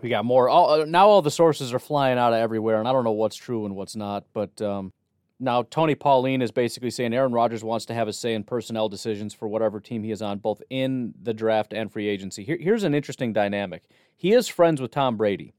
We 0.03 0.11
got 0.11 0.25
more. 0.25 0.49
All, 0.49 0.83
uh, 0.83 0.85
now 0.85 1.09
all 1.09 1.23
the 1.23 1.31
sources 1.31 1.73
are 1.73 1.79
flying 1.79 2.19
out 2.19 2.33
of 2.33 2.39
everywhere, 2.39 2.79
and 2.79 2.87
I 2.87 2.93
don't 2.93 3.05
know 3.05 3.13
what's 3.13 3.37
true 3.37 3.65
and 3.65 3.75
what's 3.75 3.97
not. 3.97 4.25
But 4.33 4.61
um, 4.61 4.93
now 5.41 5.63
Tony 5.63 5.95
Pauline 5.95 6.43
is 6.43 6.51
basically 6.51 6.91
saying 6.91 7.15
Aaron 7.15 7.33
Rodgers 7.33 7.63
wants 7.63 7.87
to 7.87 7.95
have 7.95 8.09
a 8.09 8.13
say 8.13 8.35
in 8.35 8.45
personnel 8.45 8.89
decisions 8.89 9.33
for 9.33 9.47
whatever 9.47 9.81
team 9.81 10.03
he 10.03 10.11
is 10.11 10.23
on, 10.23 10.39
both 10.39 10.63
in 10.71 11.15
the 11.23 11.35
draft 11.35 11.73
and 11.73 11.93
free 11.93 12.09
agency. 12.09 12.45
Here, 12.45 12.59
here's 12.61 12.83
an 12.83 12.95
interesting 12.95 13.33
dynamic. 13.33 13.85
He 14.17 14.33
is 14.33 14.49
friends 14.49 14.81
with 14.81 14.91
Tom 14.91 15.17
Brady. 15.17 15.55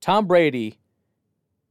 Tom 0.00 0.26
Brady 0.26 0.78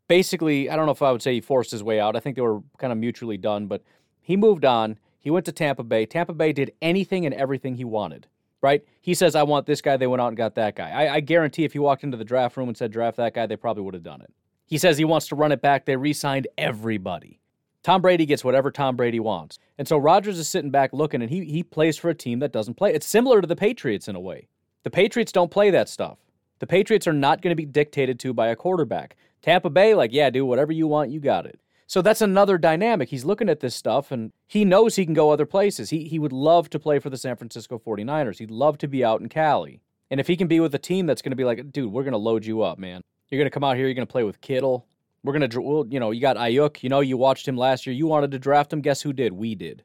basically, 0.07 0.69
I 0.69 0.75
don't 0.75 0.85
know 0.85 0.93
if 0.93 1.01
I 1.01 1.11
would 1.11 1.21
say 1.21 1.33
he 1.33 1.41
forced 1.41 1.71
his 1.71 1.83
way 1.83 1.99
out. 1.99 2.15
I 2.15 2.19
think 2.19 2.35
they 2.35 2.41
were 2.41 2.61
kind 2.77 2.93
of 2.93 2.99
mutually 2.99 3.37
done, 3.37 3.67
but 3.67 3.83
he 4.21 4.37
moved 4.37 4.63
on. 4.65 4.97
He 5.19 5.29
went 5.29 5.45
to 5.45 5.51
Tampa 5.51 5.83
Bay. 5.83 6.05
Tampa 6.05 6.33
Bay 6.33 6.53
did 6.53 6.71
anything 6.81 7.25
and 7.25 7.35
everything 7.35 7.75
he 7.75 7.83
wanted, 7.83 8.27
right? 8.61 8.83
He 9.01 9.13
says, 9.13 9.35
I 9.35 9.43
want 9.43 9.65
this 9.65 9.81
guy. 9.81 9.97
They 9.97 10.07
went 10.07 10.21
out 10.21 10.29
and 10.29 10.37
got 10.37 10.55
that 10.55 10.75
guy. 10.75 10.89
I, 10.89 11.15
I 11.15 11.19
guarantee 11.19 11.65
if 11.65 11.73
he 11.73 11.79
walked 11.79 12.03
into 12.03 12.17
the 12.17 12.25
draft 12.25 12.55
room 12.55 12.69
and 12.69 12.77
said, 12.77 12.91
draft 12.91 13.17
that 13.17 13.33
guy, 13.33 13.45
they 13.45 13.57
probably 13.57 13.83
would 13.83 13.93
have 13.93 14.03
done 14.03 14.21
it. 14.21 14.33
He 14.65 14.77
says 14.77 14.97
he 14.97 15.03
wants 15.03 15.27
to 15.27 15.35
run 15.35 15.51
it 15.51 15.61
back. 15.61 15.85
They 15.85 15.97
re 15.97 16.13
signed 16.13 16.47
everybody. 16.57 17.40
Tom 17.83 18.01
Brady 18.01 18.25
gets 18.25 18.43
whatever 18.43 18.71
Tom 18.71 18.95
Brady 18.95 19.19
wants. 19.19 19.57
And 19.77 19.87
so 19.87 19.97
Rodgers 19.97 20.37
is 20.37 20.47
sitting 20.47 20.71
back 20.71 20.93
looking, 20.93 21.21
and 21.21 21.31
he, 21.31 21.45
he 21.45 21.63
plays 21.63 21.97
for 21.97 22.09
a 22.09 22.15
team 22.15 22.39
that 22.39 22.51
doesn't 22.51 22.75
play. 22.75 22.93
It's 22.93 23.07
similar 23.07 23.41
to 23.41 23.47
the 23.47 23.55
Patriots 23.55 24.07
in 24.07 24.15
a 24.15 24.19
way. 24.19 24.47
The 24.83 24.91
Patriots 24.91 25.31
don't 25.31 25.51
play 25.51 25.71
that 25.71 25.89
stuff. 25.89 26.19
The 26.59 26.67
Patriots 26.67 27.07
are 27.07 27.13
not 27.13 27.41
going 27.41 27.51
to 27.51 27.55
be 27.55 27.65
dictated 27.65 28.19
to 28.19 28.33
by 28.33 28.47
a 28.47 28.55
quarterback. 28.55 29.15
Tampa 29.41 29.69
Bay, 29.69 29.95
like, 29.95 30.13
yeah, 30.13 30.29
do 30.29 30.45
whatever 30.45 30.71
you 30.71 30.87
want, 30.87 31.09
you 31.09 31.19
got 31.19 31.45
it. 31.47 31.59
So 31.87 32.01
that's 32.01 32.21
another 32.21 32.57
dynamic. 32.57 33.09
He's 33.09 33.25
looking 33.25 33.49
at 33.49 33.59
this 33.59 33.75
stuff 33.75 34.11
and 34.11 34.31
he 34.47 34.63
knows 34.63 34.95
he 34.95 35.03
can 35.03 35.13
go 35.13 35.31
other 35.31 35.45
places. 35.45 35.89
He, 35.89 36.07
he 36.07 36.19
would 36.19 36.31
love 36.31 36.69
to 36.69 36.79
play 36.79 36.99
for 36.99 37.09
the 37.09 37.17
San 37.17 37.35
Francisco 37.35 37.79
49ers. 37.79 38.37
He'd 38.37 38.51
love 38.51 38.77
to 38.77 38.87
be 38.87 39.03
out 39.03 39.19
in 39.19 39.27
Cali. 39.27 39.81
And 40.09 40.19
if 40.19 40.27
he 40.27 40.37
can 40.37 40.47
be 40.47 40.59
with 40.59 40.73
a 40.73 40.79
team 40.79 41.05
that's 41.05 41.21
going 41.21 41.31
to 41.31 41.35
be 41.35 41.43
like, 41.43 41.71
dude, 41.71 41.91
we're 41.91 42.03
going 42.03 42.13
to 42.13 42.17
load 42.17 42.45
you 42.45 42.61
up, 42.61 42.77
man. 42.77 43.01
You're 43.29 43.39
going 43.39 43.49
to 43.49 43.53
come 43.53 43.63
out 43.63 43.75
here, 43.75 43.87
you're 43.87 43.93
going 43.93 44.07
to 44.07 44.11
play 44.11 44.23
with 44.23 44.39
Kittle. 44.39 44.85
We're 45.23 45.37
to, 45.37 45.61
well, 45.61 45.85
you 45.87 45.99
know, 45.99 46.11
you 46.11 46.21
got 46.21 46.37
Aiyuk. 46.37 46.81
You 46.81 46.89
know, 46.89 46.99
you 46.99 47.15
watched 47.15 47.47
him 47.47 47.55
last 47.55 47.85
year. 47.85 47.95
You 47.95 48.07
wanted 48.07 48.31
to 48.31 48.39
draft 48.39 48.73
him. 48.73 48.81
Guess 48.81 49.01
who 49.01 49.13
did? 49.13 49.33
We 49.33 49.53
did. 49.55 49.83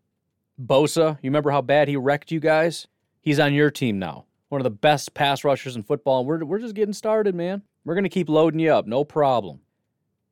Bosa, 0.61 1.19
you 1.23 1.29
remember 1.29 1.51
how 1.51 1.61
bad 1.61 1.89
he 1.89 1.97
wrecked 1.97 2.33
you 2.33 2.41
guys? 2.41 2.87
He's 3.21 3.39
on 3.39 3.53
your 3.53 3.71
team 3.71 3.99
now. 3.99 4.25
One 4.49 4.61
of 4.61 4.65
the 4.65 4.71
best 4.71 5.13
pass 5.13 5.45
rushers 5.45 5.77
in 5.77 5.83
football. 5.83 6.21
And 6.21 6.29
we're, 6.29 6.45
we're 6.45 6.59
just 6.59 6.75
getting 6.75 6.95
started, 6.95 7.35
man. 7.35 7.63
We're 7.85 8.01
to 8.01 8.09
keep 8.09 8.29
loading 8.29 8.61
you 8.61 8.73
up. 8.73 8.87
No 8.87 9.05
problem. 9.05 9.61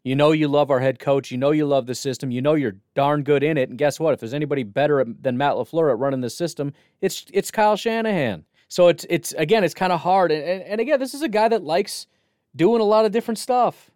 You 0.05 0.15
know 0.15 0.33
you 0.33 0.49
love 0.49 0.71
our 0.71 0.81
head 0.81 0.99
coach. 0.99 1.31
You 1.31 1.39
know 1.39 1.51
you 1.51 1.67
love 1.67 1.87
the 1.87 1.95
system. 1.95 2.31
You 2.31 2.43
know 2.43 2.55
you're 2.55 2.77
darn 2.95 3.23
good 3.23 3.43
in 3.43 3.57
it. 3.57 3.71
And 3.71 3.79
guess 3.79 3.99
what? 3.99 4.13
If 4.13 4.21
there's 4.21 4.35
anybody 4.35 4.63
better 4.63 5.05
than 5.05 5.39
Matt 5.39 5.55
LaFleur 5.55 5.91
at 5.91 5.99
running 5.99 6.21
the 6.21 6.29
system, 6.29 6.75
it's 7.01 7.25
it's 7.33 7.51
Kyle 7.51 7.77
Shanahan. 7.77 8.45
So 8.69 8.89
it's 8.89 9.07
it's 9.09 9.33
again, 9.33 9.65
it's 9.65 9.73
kind 9.73 9.93
of 9.93 10.01
hard. 10.01 10.31
And, 10.31 10.45
and, 10.45 10.63
and 10.63 10.81
again, 10.81 11.01
this 11.01 11.15
is 11.15 11.23
a 11.23 11.29
guy 11.29 11.49
that 11.49 11.65
likes 11.65 12.07
doing 12.55 12.83
a 12.83 12.85
lot 12.85 13.07
of 13.07 13.13
different 13.13 13.39
stuff. 13.39 13.91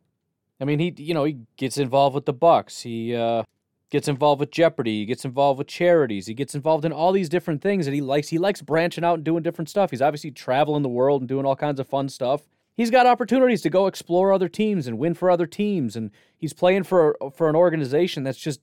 I 0.61 0.65
mean, 0.65 0.79
he 0.79 0.95
you 0.97 1.15
know 1.15 1.25
he 1.25 1.39
gets 1.57 1.79
involved 1.79 2.15
with 2.15 2.27
the 2.27 2.33
Bucks. 2.33 2.83
He 2.83 3.15
uh, 3.15 3.45
gets 3.91 4.09
involved 4.09 4.41
with 4.41 4.51
Jeopardy. 4.51 5.01
He 5.01 5.07
gets 5.07 5.25
involved 5.25 5.59
with 5.59 5.69
charities. 5.69 6.27
He 6.27 6.35
gets 6.35 6.55
involved 6.55 6.85
in 6.85 6.93
all 6.93 7.13
these 7.13 7.29
different 7.29 7.63
things 7.63 7.87
that 7.87 7.95
he 7.95 8.01
likes. 8.01 8.29
He 8.29 8.39
likes 8.39 8.63
branching 8.63 9.05
out 9.05 9.15
and 9.15 9.25
doing 9.25 9.43
different 9.43 9.69
stuff. 9.69 9.91
He's 9.91 10.03
obviously 10.03 10.31
traveling 10.31 10.83
the 10.83 10.89
world 10.89 11.23
and 11.23 11.29
doing 11.29 11.47
all 11.47 11.57
kinds 11.57 11.81
of 11.81 11.89
fun 11.89 12.09
stuff 12.09 12.43
he's 12.77 12.93
got 12.93 13.07
opportunities 13.07 13.61
to 13.61 13.69
go 13.69 13.89
explore 13.89 14.33
other 14.33 14.49
teams 14.49 14.87
and 14.87 14.99
win 14.99 15.13
for 15.13 15.31
other 15.31 15.47
teams 15.47 15.97
and 15.97 16.13
he's 16.37 16.53
playing 16.53 16.85
for 16.85 17.17
for 17.35 17.49
an 17.49 17.57
organization 17.57 18.23
that's 18.23 18.39
just 18.39 18.61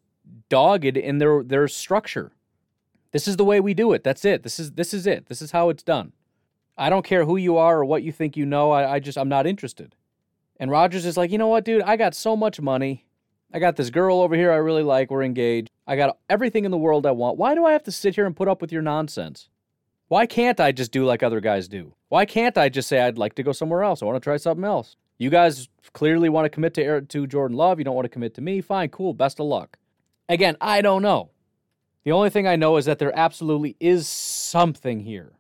dogged 0.47 0.95
in 0.95 1.17
their 1.17 1.43
their 1.43 1.67
structure 1.67 2.31
this 3.11 3.27
is 3.27 3.35
the 3.35 3.43
way 3.43 3.59
we 3.59 3.73
do 3.73 3.91
it 3.91 4.05
that's 4.05 4.23
it 4.23 4.41
this 4.41 4.57
is 4.57 4.71
this 4.71 4.93
is 4.93 5.05
it 5.05 5.25
this 5.25 5.41
is 5.41 5.51
how 5.51 5.67
it's 5.67 5.83
done 5.83 6.13
I 6.77 6.89
don't 6.89 7.05
care 7.05 7.25
who 7.25 7.37
you 7.37 7.57
are 7.57 7.79
or 7.79 7.85
what 7.85 8.03
you 8.03 8.11
think 8.11 8.35
you 8.35 8.45
know. 8.45 8.71
I, 8.71 8.95
I 8.95 8.99
just, 8.99 9.17
I'm 9.17 9.29
not 9.29 9.47
interested. 9.47 9.95
And 10.57 10.71
Rodgers 10.71 11.05
is 11.05 11.17
like, 11.17 11.31
you 11.31 11.37
know 11.37 11.47
what, 11.47 11.65
dude? 11.65 11.83
I 11.83 11.97
got 11.97 12.15
so 12.15 12.35
much 12.35 12.61
money. 12.61 13.05
I 13.53 13.59
got 13.59 13.75
this 13.75 13.89
girl 13.89 14.21
over 14.21 14.35
here 14.35 14.51
I 14.51 14.57
really 14.57 14.83
like. 14.83 15.11
We're 15.11 15.23
engaged. 15.23 15.69
I 15.87 15.95
got 15.95 16.17
everything 16.29 16.65
in 16.65 16.71
the 16.71 16.77
world 16.77 17.05
I 17.05 17.11
want. 17.11 17.37
Why 17.37 17.55
do 17.55 17.65
I 17.65 17.73
have 17.73 17.83
to 17.83 17.91
sit 17.91 18.15
here 18.15 18.25
and 18.25 18.35
put 18.35 18.47
up 18.47 18.61
with 18.61 18.71
your 18.71 18.81
nonsense? 18.81 19.49
Why 20.07 20.25
can't 20.25 20.59
I 20.59 20.71
just 20.71 20.91
do 20.91 21.05
like 21.05 21.23
other 21.23 21.39
guys 21.39 21.67
do? 21.67 21.93
Why 22.09 22.25
can't 22.25 22.57
I 22.57 22.69
just 22.69 22.87
say 22.87 23.01
I'd 23.01 23.17
like 23.17 23.35
to 23.35 23.43
go 23.43 23.51
somewhere 23.51 23.83
else? 23.83 24.01
I 24.01 24.05
want 24.05 24.17
to 24.17 24.23
try 24.23 24.37
something 24.37 24.65
else. 24.65 24.97
You 25.17 25.29
guys 25.29 25.69
clearly 25.93 26.29
want 26.29 26.45
to 26.45 26.49
commit 26.49 26.73
to 26.75 27.01
to 27.01 27.27
Jordan 27.27 27.57
Love. 27.57 27.79
You 27.79 27.85
don't 27.85 27.95
want 27.95 28.05
to 28.05 28.09
commit 28.09 28.33
to 28.35 28.41
me. 28.41 28.61
Fine, 28.61 28.89
cool. 28.89 29.13
Best 29.13 29.39
of 29.39 29.45
luck. 29.47 29.77
Again, 30.27 30.57
I 30.59 30.81
don't 30.81 31.01
know. 31.01 31.29
The 32.03 32.11
only 32.11 32.29
thing 32.29 32.47
I 32.47 32.55
know 32.55 32.77
is 32.77 32.85
that 32.85 32.99
there 32.99 33.17
absolutely 33.17 33.75
is 33.79 34.07
something 34.07 34.99
here. 34.99 35.31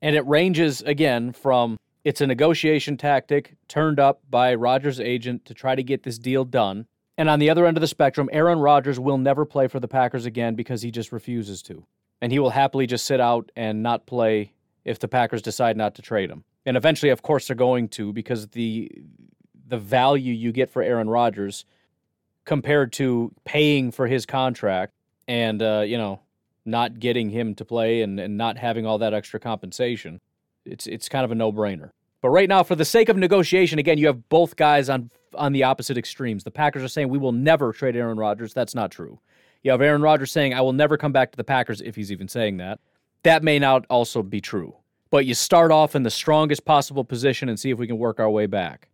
And 0.00 0.14
it 0.14 0.26
ranges 0.26 0.80
again 0.82 1.32
from 1.32 1.76
it's 2.08 2.22
a 2.22 2.26
negotiation 2.26 2.96
tactic 2.96 3.54
turned 3.68 4.00
up 4.00 4.22
by 4.30 4.54
Rodgers' 4.54 4.98
agent 4.98 5.44
to 5.44 5.52
try 5.52 5.74
to 5.74 5.82
get 5.82 6.04
this 6.04 6.18
deal 6.18 6.42
done. 6.42 6.86
And 7.18 7.28
on 7.28 7.38
the 7.38 7.50
other 7.50 7.66
end 7.66 7.76
of 7.76 7.82
the 7.82 7.86
spectrum, 7.86 8.30
Aaron 8.32 8.60
Rodgers 8.60 8.98
will 8.98 9.18
never 9.18 9.44
play 9.44 9.68
for 9.68 9.78
the 9.78 9.88
Packers 9.88 10.24
again 10.24 10.54
because 10.54 10.80
he 10.80 10.90
just 10.90 11.12
refuses 11.12 11.60
to. 11.64 11.84
And 12.22 12.32
he 12.32 12.38
will 12.38 12.48
happily 12.48 12.86
just 12.86 13.04
sit 13.04 13.20
out 13.20 13.52
and 13.56 13.82
not 13.82 14.06
play 14.06 14.54
if 14.86 14.98
the 14.98 15.06
Packers 15.06 15.42
decide 15.42 15.76
not 15.76 15.96
to 15.96 16.02
trade 16.02 16.30
him. 16.30 16.44
And 16.64 16.78
eventually, 16.78 17.10
of 17.10 17.20
course, 17.20 17.46
they're 17.46 17.54
going 17.54 17.88
to 17.90 18.14
because 18.14 18.48
the 18.48 18.90
the 19.66 19.76
value 19.76 20.32
you 20.32 20.50
get 20.50 20.70
for 20.70 20.80
Aaron 20.82 21.10
Rodgers 21.10 21.66
compared 22.46 22.90
to 22.94 23.34
paying 23.44 23.90
for 23.90 24.06
his 24.06 24.24
contract 24.24 24.94
and 25.26 25.60
uh, 25.60 25.84
you 25.86 25.98
know 25.98 26.20
not 26.64 27.00
getting 27.00 27.28
him 27.28 27.54
to 27.56 27.66
play 27.66 28.00
and, 28.00 28.18
and 28.18 28.38
not 28.38 28.56
having 28.56 28.86
all 28.86 28.96
that 28.96 29.12
extra 29.12 29.38
compensation, 29.38 30.22
it's 30.64 30.86
it's 30.86 31.10
kind 31.10 31.26
of 31.26 31.30
a 31.30 31.34
no 31.34 31.52
brainer. 31.52 31.90
But 32.20 32.30
right 32.30 32.48
now, 32.48 32.62
for 32.62 32.74
the 32.74 32.84
sake 32.84 33.08
of 33.08 33.16
negotiation, 33.16 33.78
again, 33.78 33.98
you 33.98 34.06
have 34.06 34.28
both 34.28 34.56
guys 34.56 34.88
on 34.88 35.10
on 35.34 35.52
the 35.52 35.62
opposite 35.62 35.98
extremes. 35.98 36.44
The 36.44 36.50
Packers 36.50 36.82
are 36.82 36.88
saying 36.88 37.08
we 37.08 37.18
will 37.18 37.32
never 37.32 37.72
trade 37.72 37.96
Aaron 37.96 38.18
Rodgers. 38.18 38.54
That's 38.54 38.74
not 38.74 38.90
true. 38.90 39.20
You 39.62 39.70
have 39.72 39.82
Aaron 39.82 40.02
Rodgers 40.02 40.32
saying 40.32 40.54
I 40.54 40.60
will 40.60 40.72
never 40.72 40.96
come 40.96 41.12
back 41.12 41.30
to 41.32 41.36
the 41.36 41.44
Packers 41.44 41.80
if 41.80 41.96
he's 41.96 42.12
even 42.12 42.28
saying 42.28 42.56
that. 42.58 42.80
That 43.24 43.42
may 43.42 43.58
not 43.58 43.84
also 43.90 44.22
be 44.22 44.40
true. 44.40 44.76
But 45.10 45.26
you 45.26 45.34
start 45.34 45.72
off 45.72 45.96
in 45.96 46.02
the 46.02 46.10
strongest 46.10 46.64
possible 46.64 47.04
position 47.04 47.48
and 47.48 47.58
see 47.58 47.70
if 47.70 47.78
we 47.78 47.86
can 47.86 47.98
work 47.98 48.20
our 48.20 48.30
way 48.30 48.46
back. 48.46 48.88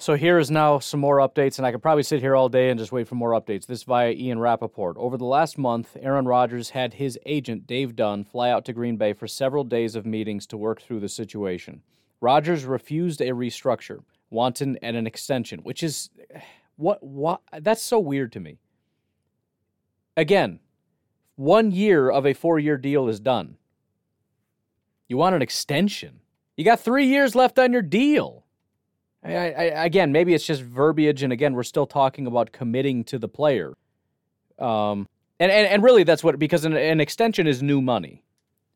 So 0.00 0.14
here 0.14 0.38
is 0.38 0.50
now 0.50 0.78
some 0.78 1.00
more 1.00 1.18
updates, 1.18 1.58
and 1.58 1.66
I 1.66 1.72
could 1.72 1.82
probably 1.82 2.04
sit 2.04 2.20
here 2.20 2.36
all 2.36 2.48
day 2.48 2.70
and 2.70 2.78
just 2.78 2.92
wait 2.92 3.08
for 3.08 3.16
more 3.16 3.32
updates. 3.32 3.66
This 3.66 3.82
via 3.82 4.12
Ian 4.12 4.38
Rapoport. 4.38 4.96
Over 4.96 5.16
the 5.16 5.24
last 5.24 5.58
month, 5.58 5.96
Aaron 6.00 6.24
Rodgers 6.24 6.70
had 6.70 6.94
his 6.94 7.18
agent, 7.26 7.66
Dave 7.66 7.96
Dunn, 7.96 8.22
fly 8.22 8.50
out 8.50 8.64
to 8.66 8.72
Green 8.72 8.96
Bay 8.96 9.12
for 9.12 9.26
several 9.26 9.64
days 9.64 9.96
of 9.96 10.06
meetings 10.06 10.46
to 10.46 10.56
work 10.56 10.80
through 10.80 11.00
the 11.00 11.08
situation. 11.08 11.82
Rodgers 12.20 12.64
refused 12.64 13.20
a 13.20 13.28
restructure, 13.28 14.02
wanted 14.30 14.78
an 14.82 15.06
extension, 15.06 15.60
which 15.60 15.82
is 15.82 16.10
what 16.76 17.02
what 17.02 17.40
that's 17.60 17.82
so 17.82 17.98
weird 17.98 18.32
to 18.32 18.40
me. 18.40 18.58
Again, 20.16 20.60
one 21.36 21.70
year 21.70 22.10
of 22.10 22.26
a 22.26 22.34
four-year 22.34 22.76
deal 22.76 23.08
is 23.08 23.20
done. 23.20 23.56
You 25.08 25.16
want 25.16 25.36
an 25.36 25.42
extension? 25.42 26.20
You 26.56 26.64
got 26.64 26.80
three 26.80 27.06
years 27.06 27.34
left 27.36 27.58
on 27.58 27.72
your 27.72 27.82
deal. 27.82 28.44
I, 29.24 29.34
I, 29.34 29.62
again, 29.84 30.12
maybe 30.12 30.34
it's 30.34 30.44
just 30.44 30.62
verbiage, 30.62 31.22
and 31.22 31.32
again, 31.32 31.54
we're 31.54 31.62
still 31.62 31.86
talking 31.86 32.26
about 32.26 32.52
committing 32.52 33.04
to 33.04 33.18
the 33.18 33.28
player. 33.28 33.74
Um, 34.58 35.06
and, 35.40 35.52
and, 35.52 35.68
and 35.68 35.82
really, 35.82 36.02
that's 36.02 36.24
what 36.24 36.38
because 36.38 36.64
an, 36.64 36.76
an 36.76 37.00
extension 37.00 37.46
is 37.46 37.62
new 37.62 37.80
money, 37.80 38.24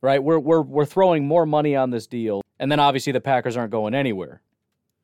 right? 0.00 0.22
We're 0.22 0.38
we're 0.38 0.62
we're 0.62 0.84
throwing 0.84 1.26
more 1.26 1.46
money 1.46 1.74
on 1.74 1.90
this 1.90 2.06
deal, 2.06 2.41
and 2.62 2.70
then 2.70 2.78
obviously 2.78 3.12
the 3.12 3.20
Packers 3.20 3.56
aren't 3.56 3.72
going 3.72 3.92
anywhere. 3.92 4.40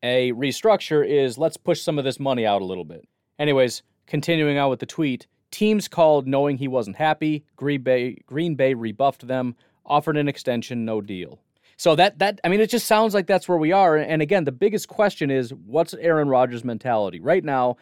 A 0.05 0.31
restructure 0.33 1.05
is 1.05 1.38
let's 1.38 1.57
push 1.57 1.83
some 1.83 1.99
of 1.99 2.05
this 2.05 2.21
money 2.21 2.47
out 2.47 2.62
a 2.62 2.65
little 2.65 2.85
bit. 2.85 3.07
Anyways, 3.37 3.83
continuing 4.07 4.57
on 4.59 4.71
with 4.71 4.79
the 4.79 4.87
tweet, 4.87 5.27
teams 5.50 5.88
called 5.88 6.29
knowing 6.29 6.57
he 6.57 6.69
wasn't 6.69 6.95
happy. 6.95 7.45
Green 7.57 7.83
Bay 7.83 8.17
Green 8.27 8.55
Bay 8.55 8.75
rebuffed 8.75 9.27
them, 9.27 9.57
offered 9.85 10.17
an 10.17 10.29
extension, 10.29 10.85
no 10.85 11.00
deal. 11.00 11.41
So 11.76 11.97
that 11.97 12.21
that 12.21 12.41
I 12.45 12.49
mean, 12.49 12.61
it 12.61 12.71
just 12.71 12.87
sounds 12.87 13.13
like 13.13 13.26
that's 13.26 13.49
where 13.49 13.59
we 13.59 13.73
are. 13.73 13.97
And 13.97 14.23
again, 14.23 14.45
the 14.45 14.52
biggest 14.52 14.87
question 14.87 15.28
is 15.28 15.52
what's 15.52 15.95
Aaron 15.95 16.28
Rodgers' 16.28 16.63
mentality 16.63 17.19
right 17.19 17.43
now? 17.43 17.76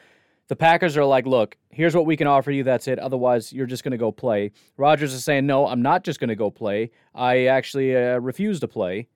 The 0.49 0.57
Packers 0.57 0.97
are 0.97 1.05
like, 1.05 1.27
look, 1.27 1.59
here's 1.69 1.95
what 1.95 2.07
we 2.07 2.17
can 2.17 2.29
offer 2.29 2.51
you. 2.51 2.63
That's 2.63 2.89
it. 2.89 2.99
Otherwise, 2.99 3.53
you're 3.53 3.67
just 3.67 3.85
going 3.85 3.93
to 3.93 3.99
go 3.99 4.11
play. 4.11 4.53
Rodgers 4.79 5.13
is 5.13 5.23
saying, 5.23 5.45
no, 5.45 5.67
I'm 5.67 5.83
not 5.83 6.03
just 6.03 6.19
going 6.19 6.29
to 6.29 6.37
go 6.37 6.51
play. 6.51 6.93
I 7.15 7.47
actually 7.47 7.95
uh, 7.95 8.21
refuse 8.21 8.61
to 8.61 8.69
play. 8.69 9.09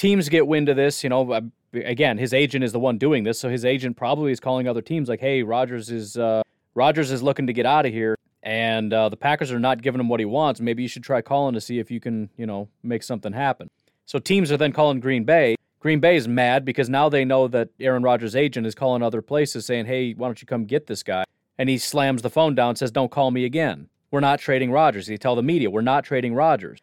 Teams 0.00 0.30
get 0.30 0.46
wind 0.46 0.70
of 0.70 0.76
this. 0.76 1.04
You 1.04 1.10
know, 1.10 1.30
uh, 1.30 1.42
again, 1.74 2.16
his 2.16 2.32
agent 2.32 2.64
is 2.64 2.72
the 2.72 2.80
one 2.80 2.96
doing 2.96 3.22
this, 3.22 3.38
so 3.38 3.50
his 3.50 3.66
agent 3.66 3.98
probably 3.98 4.32
is 4.32 4.40
calling 4.40 4.66
other 4.66 4.80
teams 4.80 5.10
like, 5.10 5.20
hey, 5.20 5.42
Rodgers 5.42 5.90
is 5.90 6.16
uh, 6.16 6.42
Rodgers 6.74 7.10
is 7.10 7.22
looking 7.22 7.46
to 7.48 7.52
get 7.52 7.66
out 7.66 7.84
of 7.84 7.92
here 7.92 8.16
and 8.42 8.94
uh, 8.94 9.10
the 9.10 9.16
Packers 9.18 9.52
are 9.52 9.58
not 9.58 9.82
giving 9.82 10.00
him 10.00 10.08
what 10.08 10.18
he 10.18 10.24
wants. 10.24 10.58
Maybe 10.58 10.80
you 10.80 10.88
should 10.88 11.02
try 11.02 11.20
calling 11.20 11.52
to 11.52 11.60
see 11.60 11.78
if 11.78 11.90
you 11.90 12.00
can, 12.00 12.30
you 12.38 12.46
know, 12.46 12.66
make 12.82 13.02
something 13.02 13.34
happen. 13.34 13.68
So 14.06 14.18
teams 14.18 14.50
are 14.50 14.56
then 14.56 14.72
calling 14.72 15.00
Green 15.00 15.24
Bay. 15.24 15.56
Green 15.80 16.00
Bay 16.00 16.16
is 16.16 16.26
mad 16.26 16.64
because 16.64 16.88
now 16.88 17.10
they 17.10 17.26
know 17.26 17.46
that 17.48 17.68
Aaron 17.78 18.02
Rodgers' 18.02 18.34
agent 18.34 18.66
is 18.66 18.74
calling 18.74 19.02
other 19.02 19.20
places 19.20 19.66
saying, 19.66 19.84
hey, 19.84 20.14
why 20.14 20.28
don't 20.28 20.40
you 20.40 20.46
come 20.46 20.64
get 20.64 20.86
this 20.86 21.02
guy? 21.02 21.24
And 21.58 21.68
he 21.68 21.76
slams 21.76 22.22
the 22.22 22.30
phone 22.30 22.54
down 22.54 22.70
and 22.70 22.78
says, 22.78 22.90
don't 22.90 23.10
call 23.10 23.30
me 23.30 23.44
again. 23.44 23.90
We're 24.10 24.20
not 24.20 24.40
trading 24.40 24.72
Rodgers. 24.72 25.06
He 25.06 25.18
tell 25.18 25.36
the 25.36 25.42
media, 25.42 25.70
we're 25.70 25.82
not 25.82 26.04
trading 26.04 26.34
Rodgers. 26.34 26.80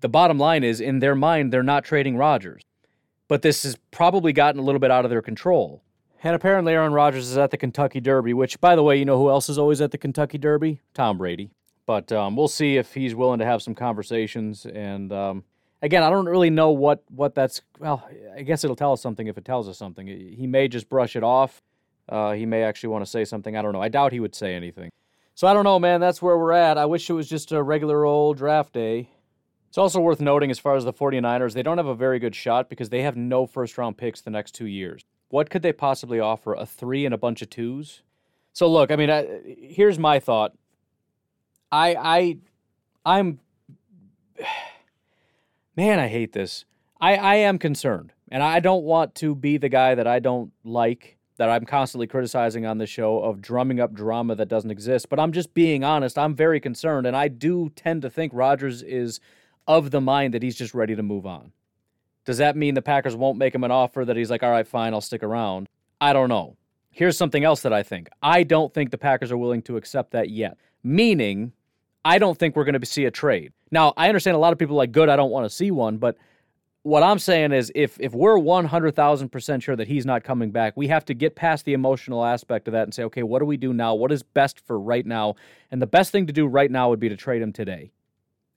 The 0.00 0.08
bottom 0.08 0.38
line 0.38 0.64
is, 0.64 0.80
in 0.80 0.98
their 0.98 1.14
mind, 1.14 1.52
they're 1.52 1.62
not 1.62 1.84
trading 1.84 2.16
Rodgers. 2.16 2.62
But 3.28 3.42
this 3.42 3.62
has 3.62 3.76
probably 3.90 4.32
gotten 4.32 4.60
a 4.60 4.64
little 4.64 4.78
bit 4.80 4.90
out 4.90 5.04
of 5.04 5.10
their 5.10 5.22
control. 5.22 5.82
And 6.22 6.34
apparently, 6.34 6.72
Aaron 6.72 6.92
Rodgers 6.92 7.30
is 7.30 7.38
at 7.38 7.50
the 7.50 7.56
Kentucky 7.56 8.00
Derby, 8.00 8.34
which, 8.34 8.60
by 8.60 8.76
the 8.76 8.82
way, 8.82 8.96
you 8.96 9.04
know 9.04 9.18
who 9.18 9.30
else 9.30 9.48
is 9.48 9.58
always 9.58 9.80
at 9.80 9.90
the 9.90 9.98
Kentucky 9.98 10.38
Derby? 10.38 10.80
Tom 10.94 11.18
Brady. 11.18 11.50
But 11.86 12.12
um, 12.12 12.36
we'll 12.36 12.48
see 12.48 12.76
if 12.76 12.94
he's 12.94 13.14
willing 13.14 13.38
to 13.38 13.44
have 13.44 13.62
some 13.62 13.74
conversations 13.74 14.66
and 14.66 15.12
um, 15.12 15.44
again, 15.82 16.02
I 16.02 16.10
don't 16.10 16.26
really 16.26 16.50
know 16.50 16.70
what 16.70 17.02
what 17.10 17.34
that's. 17.34 17.62
Well, 17.78 18.08
I 18.36 18.42
guess 18.42 18.64
it'll 18.64 18.76
tell 18.76 18.92
us 18.92 19.00
something 19.00 19.26
if 19.26 19.38
it 19.38 19.44
tells 19.44 19.68
us 19.68 19.78
something. 19.78 20.06
He 20.06 20.46
may 20.46 20.68
just 20.68 20.88
brush 20.88 21.16
it 21.16 21.22
off. 21.22 21.62
Uh, 22.08 22.32
he 22.32 22.46
may 22.46 22.62
actually 22.62 22.88
want 22.88 23.04
to 23.04 23.10
say 23.10 23.24
something. 23.24 23.56
I 23.56 23.62
don't 23.62 23.72
know. 23.72 23.82
I 23.82 23.88
doubt 23.88 24.12
he 24.12 24.20
would 24.20 24.34
say 24.34 24.54
anything. 24.54 24.90
So 25.34 25.46
I 25.46 25.54
don't 25.54 25.64
know, 25.64 25.78
man. 25.78 26.00
That's 26.00 26.20
where 26.20 26.36
we're 26.36 26.52
at. 26.52 26.76
I 26.76 26.86
wish 26.86 27.08
it 27.08 27.12
was 27.12 27.28
just 27.28 27.52
a 27.52 27.62
regular 27.62 28.04
old 28.04 28.36
draft 28.36 28.72
day. 28.72 29.08
It's 29.70 29.78
also 29.78 30.00
worth 30.00 30.20
noting, 30.20 30.50
as 30.50 30.58
far 30.58 30.74
as 30.74 30.84
the 30.84 30.92
49ers, 30.92 31.54
they 31.54 31.62
don't 31.62 31.78
have 31.78 31.86
a 31.86 31.94
very 31.94 32.18
good 32.18 32.34
shot 32.34 32.68
because 32.68 32.88
they 32.88 33.02
have 33.02 33.16
no 33.16 33.46
first 33.46 33.78
round 33.78 33.96
picks 33.96 34.20
the 34.20 34.30
next 34.30 34.52
two 34.52 34.66
years. 34.66 35.04
What 35.28 35.48
could 35.48 35.62
they 35.62 35.72
possibly 35.72 36.18
offer? 36.18 36.54
A 36.54 36.66
three 36.66 37.04
and 37.04 37.14
a 37.14 37.18
bunch 37.18 37.40
of 37.40 37.50
twos? 37.50 38.02
So 38.52 38.66
look, 38.68 38.90
I 38.90 38.96
mean, 38.96 39.10
I, 39.10 39.28
here's 39.46 39.96
my 39.96 40.18
thought. 40.18 40.54
I 41.70 41.94
I 41.94 42.38
I'm 43.06 43.38
man, 45.76 46.00
I 46.00 46.08
hate 46.08 46.32
this. 46.32 46.64
I, 47.00 47.14
I 47.14 47.34
am 47.36 47.56
concerned, 47.56 48.12
and 48.28 48.42
I 48.42 48.58
don't 48.58 48.82
want 48.82 49.14
to 49.16 49.36
be 49.36 49.56
the 49.56 49.68
guy 49.68 49.94
that 49.94 50.06
I 50.08 50.18
don't 50.18 50.50
like, 50.64 51.16
that 51.36 51.48
I'm 51.48 51.64
constantly 51.64 52.08
criticizing 52.08 52.66
on 52.66 52.78
the 52.78 52.86
show 52.88 53.20
of 53.20 53.40
drumming 53.40 53.78
up 53.78 53.94
drama 53.94 54.34
that 54.34 54.48
doesn't 54.48 54.72
exist. 54.72 55.08
But 55.08 55.20
I'm 55.20 55.30
just 55.30 55.54
being 55.54 55.84
honest. 55.84 56.18
I'm 56.18 56.34
very 56.34 56.58
concerned, 56.58 57.06
and 57.06 57.16
I 57.16 57.28
do 57.28 57.70
tend 57.76 58.02
to 58.02 58.10
think 58.10 58.32
Rodgers 58.34 58.82
is 58.82 59.20
of 59.66 59.90
the 59.90 60.00
mind 60.00 60.34
that 60.34 60.42
he's 60.42 60.56
just 60.56 60.74
ready 60.74 60.96
to 60.96 61.02
move 61.02 61.26
on. 61.26 61.52
Does 62.24 62.38
that 62.38 62.56
mean 62.56 62.74
the 62.74 62.82
Packers 62.82 63.16
won't 63.16 63.38
make 63.38 63.54
him 63.54 63.64
an 63.64 63.70
offer 63.70 64.04
that 64.04 64.16
he's 64.16 64.30
like, 64.30 64.42
all 64.42 64.50
right, 64.50 64.66
fine, 64.66 64.92
I'll 64.92 65.00
stick 65.00 65.22
around? 65.22 65.68
I 66.00 66.12
don't 66.12 66.28
know. 66.28 66.56
Here's 66.90 67.16
something 67.16 67.44
else 67.44 67.62
that 67.62 67.72
I 67.72 67.82
think. 67.82 68.08
I 68.22 68.42
don't 68.42 68.72
think 68.74 68.90
the 68.90 68.98
Packers 68.98 69.30
are 69.30 69.38
willing 69.38 69.62
to 69.62 69.76
accept 69.76 70.12
that 70.12 70.28
yet. 70.28 70.56
Meaning, 70.82 71.52
I 72.04 72.18
don't 72.18 72.38
think 72.38 72.56
we're 72.56 72.64
going 72.64 72.80
to 72.80 72.86
see 72.86 73.04
a 73.04 73.10
trade. 73.10 73.52
Now, 73.70 73.92
I 73.96 74.08
understand 74.08 74.34
a 74.34 74.38
lot 74.40 74.52
of 74.52 74.58
people 74.58 74.76
like, 74.76 74.92
good, 74.92 75.08
I 75.08 75.16
don't 75.16 75.30
want 75.30 75.44
to 75.44 75.50
see 75.50 75.70
one, 75.70 75.98
but 75.98 76.16
what 76.82 77.02
I'm 77.02 77.18
saying 77.18 77.52
is 77.52 77.70
if 77.74 77.98
if 78.00 78.14
we're 78.14 78.38
100,000% 78.38 79.62
sure 79.62 79.76
that 79.76 79.86
he's 79.86 80.06
not 80.06 80.24
coming 80.24 80.50
back, 80.50 80.76
we 80.76 80.88
have 80.88 81.04
to 81.06 81.14
get 81.14 81.36
past 81.36 81.64
the 81.64 81.74
emotional 81.74 82.24
aspect 82.24 82.68
of 82.68 82.72
that 82.72 82.84
and 82.84 82.94
say, 82.94 83.02
okay, 83.04 83.22
what 83.22 83.40
do 83.40 83.44
we 83.44 83.58
do 83.58 83.74
now? 83.74 83.94
What 83.94 84.12
is 84.12 84.22
best 84.22 84.60
for 84.60 84.80
right 84.80 85.04
now? 85.04 85.34
And 85.70 85.82
the 85.82 85.86
best 85.86 86.10
thing 86.10 86.26
to 86.26 86.32
do 86.32 86.46
right 86.46 86.70
now 86.70 86.88
would 86.88 87.00
be 87.00 87.10
to 87.10 87.16
trade 87.16 87.42
him 87.42 87.52
today. 87.52 87.92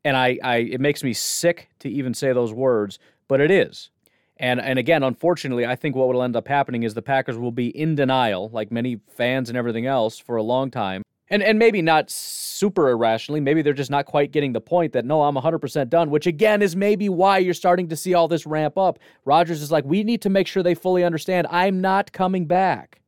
And 0.06 0.18
I, 0.18 0.38
I 0.44 0.58
it 0.58 0.82
makes 0.82 1.04
me 1.04 1.14
sick 1.14 1.70
to 1.80 1.90
even 1.90 2.14
say 2.14 2.34
those 2.34 2.54
words, 2.54 3.00
but 3.28 3.40
it 3.40 3.52
is. 3.52 3.90
And 4.38 4.60
and 4.60 4.80
again, 4.80 5.04
unfortunately, 5.04 5.66
I 5.66 5.76
think 5.76 5.96
what 5.96 6.08
will 6.08 6.24
end 6.24 6.36
up 6.36 6.48
happening 6.48 6.84
is 6.84 6.94
the 6.94 7.02
Packers 7.02 7.38
will 7.38 7.52
be 7.52 7.68
in 7.68 7.96
denial, 7.96 8.50
like 8.50 8.72
many 8.72 9.00
fans 9.08 9.50
and 9.50 9.58
everything 9.58 9.86
else, 9.86 10.18
for 10.18 10.36
a 10.36 10.44
long 10.44 10.72
time. 10.72 11.04
And 11.30 11.42
and 11.42 11.58
maybe 11.58 11.82
not 11.82 12.12
super 12.12 12.90
irrationally 12.90 13.40
maybe 13.40 13.62
they're 13.62 13.74
just 13.74 13.90
not 13.90 14.06
quite 14.06 14.32
getting 14.32 14.54
the 14.54 14.62
point 14.62 14.94
that 14.94 15.06
no 15.06 15.24
i'm 15.24 15.36
100% 15.36 15.90
done 15.90 16.10
which 16.10 16.28
again 16.28 16.62
is 16.62 16.76
maybe 16.76 17.10
why 17.10 17.40
you're 17.40 17.54
starting 17.54 17.90
to 17.90 17.96
see 17.96 18.14
all 18.14 18.28
this 18.28 18.46
ramp 18.46 18.78
up. 18.78 19.00
Rodgers 19.26 19.62
is 19.62 19.72
like 19.72 19.84
we 19.86 20.04
need 20.04 20.22
to 20.22 20.30
make 20.30 20.48
sure 20.48 20.62
they 20.62 20.76
fully 20.76 21.04
understand 21.04 21.48
i'm 21.50 21.82
not 21.82 22.12
coming 22.12 22.46
back. 22.46 23.02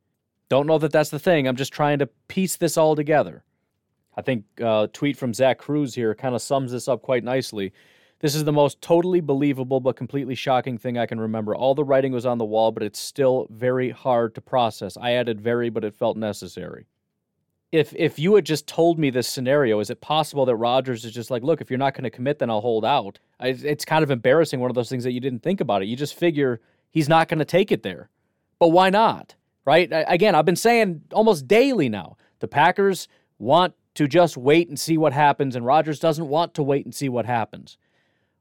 Don't 0.48 0.66
know 0.66 0.78
that 0.78 0.92
that's 0.92 1.10
the 1.10 1.18
thing. 1.18 1.46
I'm 1.46 1.56
just 1.56 1.72
trying 1.72 1.98
to 1.98 2.06
piece 2.28 2.56
this 2.56 2.76
all 2.76 2.96
together 2.96 3.44
i 4.16 4.22
think 4.22 4.44
uh, 4.60 4.84
a 4.84 4.88
tweet 4.92 5.16
from 5.16 5.34
zach 5.34 5.58
Kruse 5.58 5.94
here 5.94 6.14
kind 6.14 6.34
of 6.34 6.42
sums 6.42 6.72
this 6.72 6.88
up 6.88 7.02
quite 7.02 7.24
nicely 7.24 7.72
This 8.20 8.34
is 8.34 8.44
the 8.44 8.52
most 8.52 8.80
totally 8.80 9.20
believable 9.20 9.78
but 9.78 9.96
completely 9.96 10.34
shocking 10.34 10.78
thing 10.78 10.96
I 10.96 11.06
can 11.06 11.20
remember. 11.20 11.54
All 11.54 11.74
the 11.74 11.84
writing 11.84 12.12
was 12.12 12.24
on 12.24 12.38
the 12.38 12.46
wall, 12.46 12.72
but 12.72 12.82
it's 12.82 12.98
still 12.98 13.46
very 13.50 13.90
hard 13.90 14.34
to 14.34 14.40
process. 14.40 14.96
I 14.96 15.12
added 15.12 15.40
very, 15.40 15.68
but 15.68 15.84
it 15.84 15.94
felt 15.94 16.16
necessary. 16.16 16.86
If 17.72 17.94
if 17.94 18.18
you 18.18 18.34
had 18.36 18.46
just 18.46 18.66
told 18.66 18.98
me 18.98 19.10
this 19.10 19.28
scenario, 19.28 19.80
is 19.80 19.90
it 19.90 20.00
possible 20.00 20.46
that 20.46 20.56
Rodgers 20.56 21.04
is 21.04 21.12
just 21.12 21.30
like, 21.30 21.42
look, 21.42 21.60
if 21.60 21.68
you're 21.68 21.78
not 21.78 21.92
going 21.92 22.04
to 22.04 22.10
commit, 22.10 22.38
then 22.38 22.48
I'll 22.48 22.62
hold 22.62 22.84
out? 22.84 23.18
It's 23.40 23.84
kind 23.84 24.02
of 24.02 24.10
embarrassing. 24.10 24.60
One 24.60 24.70
of 24.70 24.74
those 24.74 24.88
things 24.88 25.04
that 25.04 25.12
you 25.12 25.20
didn't 25.20 25.42
think 25.42 25.60
about 25.60 25.82
it. 25.82 25.86
You 25.88 25.96
just 25.96 26.14
figure 26.14 26.60
he's 26.90 27.08
not 27.08 27.28
going 27.28 27.40
to 27.40 27.44
take 27.44 27.70
it 27.70 27.82
there, 27.82 28.08
but 28.58 28.68
why 28.68 28.88
not? 28.88 29.34
Right? 29.66 29.90
Again, 29.90 30.34
I've 30.34 30.46
been 30.46 30.56
saying 30.56 31.02
almost 31.12 31.46
daily 31.46 31.90
now. 31.90 32.16
The 32.38 32.48
Packers 32.48 33.08
want 33.38 33.74
to 33.96 34.06
just 34.06 34.36
wait 34.36 34.68
and 34.68 34.78
see 34.78 34.96
what 34.96 35.12
happens, 35.12 35.56
and 35.56 35.66
Rodgers 35.66 35.98
doesn't 35.98 36.28
want 36.28 36.54
to 36.54 36.62
wait 36.62 36.84
and 36.84 36.94
see 36.94 37.08
what 37.08 37.26
happens. 37.26 37.76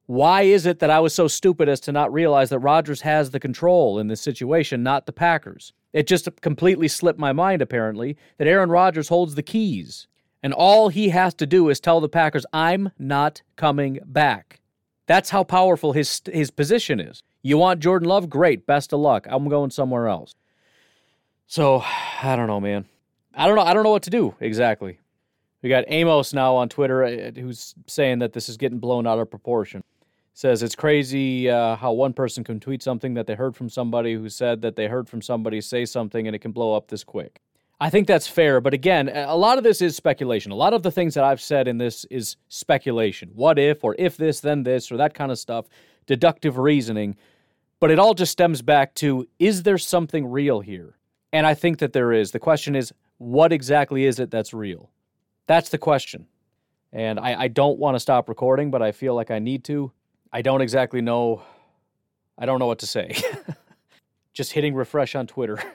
Why 0.08 0.44
is 0.44 0.66
it 0.66 0.80
that 0.80 0.92
I 0.92 1.00
was 1.00 1.16
so 1.16 1.28
stupid 1.28 1.68
as 1.68 1.80
to 1.82 1.92
not 1.92 2.14
realize 2.14 2.50
that 2.50 2.60
Rodgers 2.60 3.02
has 3.02 3.32
the 3.32 3.40
control 3.40 3.98
in 3.98 4.08
this 4.08 4.22
situation, 4.22 4.84
not 4.84 5.08
the 5.08 5.12
Packers? 5.12 5.74
It 5.94 6.06
just 6.08 6.30
completely 6.42 6.88
slipped 6.88 7.20
my 7.20 7.34
mind, 7.34 7.62
apparently, 7.62 8.18
that 8.38 8.48
Aaron 8.48 8.70
Rodgers 8.70 9.10
holds 9.10 9.34
the 9.34 9.42
keys. 9.42 10.08
And 10.44 10.54
all 10.54 10.90
he 10.90 11.10
has 11.10 11.34
to 11.36 11.48
do 11.48 11.70
is 11.70 11.80
tell 11.80 12.00
the 12.00 12.10
Packers, 12.10 12.46
I'm 12.54 12.92
not 13.00 13.42
coming 13.56 14.00
back. 14.06 14.60
That's 15.08 15.32
how 15.32 15.44
powerful 15.44 15.94
his, 15.94 16.22
his 16.32 16.52
position 16.52 17.00
is. 17.00 17.24
You 17.42 17.58
want 17.58 17.80
Jordan 17.80 18.10
Love? 18.10 18.30
Great. 18.30 18.68
Best 18.68 18.94
of 18.94 19.00
luck. 19.00 19.26
I'm 19.30 19.50
going 19.50 19.72
somewhere 19.72 20.08
else. 20.08 20.36
So, 21.48 21.84
I 22.22 22.36
don't 22.36 22.48
know, 22.48 22.60
man. 22.60 22.86
I 23.34 23.48
don't 23.48 23.56
know. 23.56 23.64
I 23.64 23.74
don't 23.74 23.84
know 23.84 23.92
what 23.92 24.04
to 24.04 24.10
do 24.10 24.36
exactly. 24.40 25.00
We 25.66 25.70
got 25.70 25.86
Amos 25.88 26.32
now 26.32 26.56
on 26.58 26.70
Twitter 26.70 27.04
uh, 27.04 27.32
who's 27.32 27.74
saying 27.88 28.20
that 28.20 28.34
this 28.34 28.50
is 28.50 28.56
getting 28.56 28.78
blown 28.78 29.08
out 29.08 29.18
of 29.18 29.32
proportion 29.32 29.84
says 30.36 30.62
it's 30.62 30.76
crazy 30.76 31.50
uh, 31.50 31.76
how 31.76 31.92
one 31.92 32.14
person 32.14 32.44
can 32.44 32.60
tweet 32.60 32.84
something 32.84 33.16
that 33.16 33.26
they 33.26 33.34
heard 33.34 33.56
from 33.56 33.68
somebody 33.68 34.14
who 34.14 34.30
said 34.30 34.62
that 34.62 34.76
they 34.76 34.86
heard 34.86 35.10
from 35.10 35.24
somebody 35.24 35.60
say 35.60 35.84
something 35.84 36.28
and 36.28 36.36
it 36.36 36.40
can 36.40 36.52
blow 36.52 36.76
up 36.76 36.90
this 36.90 37.04
quick. 37.04 37.40
I 37.80 37.90
think 37.90 38.06
that's 38.06 38.28
fair, 38.28 38.62
but 38.62 38.76
again, 38.76 39.10
a 39.10 39.36
lot 39.36 39.58
of 39.58 39.64
this 39.64 39.82
is 39.82 39.96
speculation. 39.96 40.52
A 40.52 40.56
lot 40.56 40.76
of 40.76 40.84
the 40.84 40.92
things 40.92 41.16
that 41.16 41.24
I've 41.24 41.42
said 41.42 41.68
in 41.68 41.80
this 41.80 42.06
is 42.12 42.38
speculation. 42.48 43.32
What 43.34 43.58
if, 43.58 43.84
or 43.84 43.96
if 43.98 44.18
this, 44.18 44.42
then 44.42 44.62
this, 44.62 44.92
or 44.92 44.98
that 44.98 45.16
kind 45.16 45.32
of 45.32 45.40
stuff, 45.40 45.66
deductive 46.06 46.60
reasoning. 46.60 47.16
But 47.80 47.90
it 47.90 47.98
all 47.98 48.14
just 48.14 48.34
stems 48.34 48.62
back 48.62 48.94
to 48.96 49.28
is 49.40 49.64
there 49.64 49.80
something 49.80 50.28
real 50.28 50.60
here? 50.60 50.96
And 51.34 51.48
I 51.48 51.56
think 51.56 51.80
that 51.80 51.92
there 51.92 52.14
is. 52.14 52.30
The 52.30 52.40
question 52.40 52.76
is, 52.76 52.94
what 53.18 53.52
exactly 53.52 54.06
is 54.06 54.20
it 54.20 54.30
that's 54.30 54.54
real? 54.54 54.92
That's 55.48 55.70
the 55.70 55.78
question. 55.78 56.28
And 56.92 57.20
I, 57.20 57.42
I 57.42 57.48
don't 57.48 57.78
want 57.78 57.96
to 57.96 58.00
stop 58.00 58.30
recording, 58.30 58.72
but 58.72 58.82
I 58.82 58.92
feel 58.92 59.16
like 59.16 59.32
I 59.32 59.40
need 59.40 59.64
to. 59.66 59.92
I 60.32 60.42
don't 60.42 60.62
exactly 60.62 61.02
know. 61.02 61.44
I 62.38 62.46
don't 62.46 62.60
know 62.60 62.68
what 62.68 62.80
to 62.80 62.88
say. 62.88 63.16
Just 64.34 64.54
hitting 64.54 64.76
refresh 64.76 65.16
on 65.16 65.28
Twitter. 65.28 65.62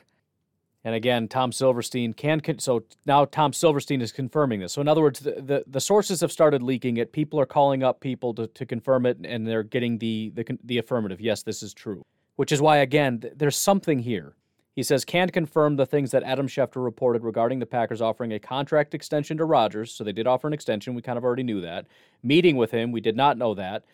And 0.83 0.95
again, 0.95 1.29
Tom 1.29 1.53
Silverstein 1.53 2.15
can. 2.15 2.41
Con- 2.41 2.59
so 2.59 2.85
now 3.05 3.27
Tom 3.27 3.53
Silverstein 3.53 4.01
is 4.01 4.13
confirming 4.13 4.61
this. 4.61 4.73
So 4.73 4.81
in 4.81 4.89
other 4.89 5.03
words, 5.03 5.21
the, 5.21 5.33
the, 5.33 5.65
the, 5.67 5.81
sources 5.81 6.23
have 6.23 6.33
started 6.33 6.63
leaking 6.63 6.97
it. 6.97 7.13
People 7.13 7.39
are 7.39 7.45
calling 7.47 7.83
up 7.83 8.01
people 8.01 8.33
to, 8.35 8.47
to 8.47 8.65
confirm 8.65 9.05
it, 9.05 9.19
and 9.25 9.47
they're 9.47 9.63
getting 9.63 9.99
the, 9.99 10.33
the 10.35 10.59
the 10.65 10.79
affirmative. 10.79 11.21
Yes, 11.21 11.43
this 11.43 11.63
is 11.63 11.75
true. 11.75 12.03
Which 12.37 12.51
is 12.51 12.63
why 12.63 12.79
again, 12.79 13.21
th- 13.21 13.35
there's 13.37 13.59
something 13.59 13.99
here. 13.99 14.35
He 14.81 14.85
says 14.85 15.05
can 15.05 15.29
confirm 15.29 15.77
the 15.77 15.85
things 15.85 16.11
that 16.13 16.23
Adam 16.23 16.49
Schefter 16.49 16.83
reported 16.83 17.23
regarding 17.23 17.59
the 17.59 17.67
Packers 17.67 18.01
offering 18.01 18.33
a 18.33 18.39
contract 18.39 18.95
extension 18.95 19.37
to 19.37 19.45
Rodgers. 19.45 19.93
So 19.93 20.05
they 20.05 20.11
did 20.11 20.27
offer 20.27 20.47
an 20.47 20.55
extension. 20.55 20.95
We 20.95 21.03
kind 21.03 21.19
of 21.19 21.25
already 21.25 21.43
knew 21.43 21.61
that. 21.61 21.87
Meeting 22.23 22.57
with 22.57 22.71
him, 22.71 22.91
we 22.91 23.03
did 23.03 23.15
not 23.15 23.37
know 23.37 23.53
that 23.53 23.85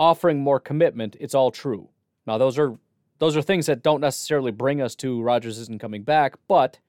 offering 0.00 0.40
more 0.40 0.58
commitment, 0.58 1.16
it's 1.20 1.32
all 1.32 1.52
true. 1.52 1.90
Now 2.26 2.38
those 2.38 2.58
are 2.58 2.76
those 3.20 3.36
are 3.36 3.42
things 3.42 3.66
that 3.66 3.84
don't 3.84 4.00
necessarily 4.00 4.50
bring 4.50 4.82
us 4.82 4.96
to 4.96 5.22
Rodgers 5.22 5.58
isn't 5.58 5.80
coming 5.80 6.02
back, 6.02 6.34
but 6.48 6.80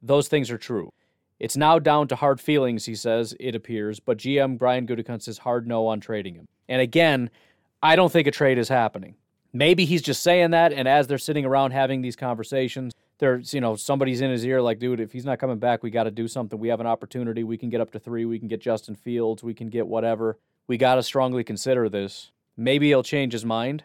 those 0.00 0.26
things 0.26 0.50
are 0.50 0.56
true. 0.56 0.90
It's 1.38 1.58
now 1.58 1.78
down 1.78 2.08
to 2.08 2.16
hard 2.16 2.40
feelings, 2.40 2.86
he 2.86 2.94
says, 2.94 3.36
it 3.38 3.54
appears, 3.54 4.00
but 4.00 4.16
GM 4.16 4.56
Brian 4.56 4.86
Gutekunst 4.86 5.24
says 5.24 5.36
hard 5.36 5.68
no 5.68 5.88
on 5.88 6.00
trading 6.00 6.36
him. 6.36 6.48
And 6.70 6.80
again, 6.80 7.28
I 7.82 7.96
don't 7.96 8.10
think 8.10 8.26
a 8.26 8.30
trade 8.30 8.56
is 8.56 8.70
happening. 8.70 9.16
Maybe 9.56 9.84
he's 9.84 10.02
just 10.02 10.22
saying 10.22 10.50
that, 10.50 10.72
and 10.72 10.88
as 10.88 11.06
they're 11.06 11.16
sitting 11.16 11.44
around 11.44 11.70
having 11.70 12.02
these 12.02 12.16
conversations, 12.16 12.92
there's, 13.18 13.54
you 13.54 13.60
know, 13.60 13.76
somebody's 13.76 14.20
in 14.20 14.30
his 14.30 14.44
ear 14.44 14.60
like, 14.60 14.80
dude, 14.80 14.98
if 14.98 15.12
he's 15.12 15.24
not 15.24 15.38
coming 15.38 15.58
back, 15.58 15.84
we 15.84 15.90
got 15.90 16.04
to 16.04 16.10
do 16.10 16.26
something. 16.26 16.58
We 16.58 16.68
have 16.68 16.80
an 16.80 16.88
opportunity. 16.88 17.44
We 17.44 17.56
can 17.56 17.70
get 17.70 17.80
up 17.80 17.92
to 17.92 18.00
three. 18.00 18.24
We 18.24 18.40
can 18.40 18.48
get 18.48 18.60
Justin 18.60 18.96
Fields. 18.96 19.44
We 19.44 19.54
can 19.54 19.68
get 19.68 19.86
whatever. 19.86 20.38
We 20.66 20.76
got 20.76 20.96
to 20.96 21.04
strongly 21.04 21.44
consider 21.44 21.88
this. 21.88 22.32
Maybe 22.56 22.88
he'll 22.88 23.04
change 23.04 23.32
his 23.32 23.44
mind, 23.44 23.84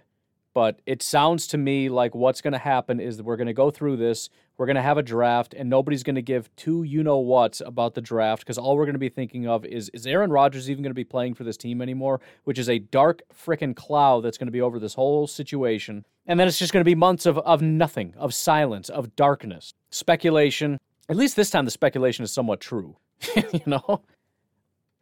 but 0.59 0.81
it 0.85 1.01
sounds 1.01 1.47
to 1.47 1.57
me 1.57 1.87
like 1.87 2.13
what's 2.13 2.41
going 2.41 2.51
to 2.51 2.59
happen 2.59 2.99
is 2.99 3.15
that 3.15 3.23
we're 3.23 3.37
going 3.37 3.47
to 3.47 3.53
go 3.53 3.71
through 3.71 3.95
this. 3.95 4.29
We're 4.57 4.65
going 4.65 4.75
to 4.75 4.81
have 4.81 4.97
a 4.97 5.01
draft, 5.01 5.53
and 5.53 5.69
nobody's 5.69 6.03
going 6.03 6.17
to 6.17 6.21
give 6.21 6.53
two 6.57 6.83
you 6.83 7.01
know 7.01 7.17
whats 7.17 7.61
about 7.65 7.93
the 7.93 8.01
draft 8.01 8.41
because 8.41 8.57
all 8.57 8.75
we're 8.75 8.83
going 8.83 8.91
to 8.91 8.99
be 8.99 9.07
thinking 9.07 9.47
of 9.47 9.63
is 9.63 9.87
is 9.93 10.05
Aaron 10.05 10.33
Rodgers 10.33 10.69
even 10.69 10.83
going 10.83 10.89
to 10.89 10.93
be 10.93 11.05
playing 11.05 11.35
for 11.35 11.45
this 11.45 11.55
team 11.55 11.81
anymore? 11.81 12.19
Which 12.43 12.59
is 12.59 12.67
a 12.67 12.77
dark 12.77 13.21
freaking 13.33 13.73
cloud 13.73 14.25
that's 14.25 14.37
going 14.37 14.49
to 14.49 14.51
be 14.51 14.59
over 14.59 14.79
this 14.79 14.95
whole 14.95 15.27
situation. 15.27 16.03
And 16.25 16.37
then 16.37 16.49
it's 16.49 16.59
just 16.59 16.73
going 16.73 16.83
to 16.83 16.91
be 16.91 16.93
months 16.93 17.25
of, 17.25 17.37
of 17.37 17.61
nothing, 17.61 18.13
of 18.17 18.33
silence, 18.33 18.89
of 18.89 19.15
darkness, 19.15 19.73
speculation. 19.91 20.77
At 21.07 21.15
least 21.15 21.37
this 21.37 21.51
time, 21.51 21.63
the 21.63 21.71
speculation 21.71 22.25
is 22.25 22.33
somewhat 22.33 22.59
true. 22.59 22.97
you 23.53 23.61
know? 23.65 24.01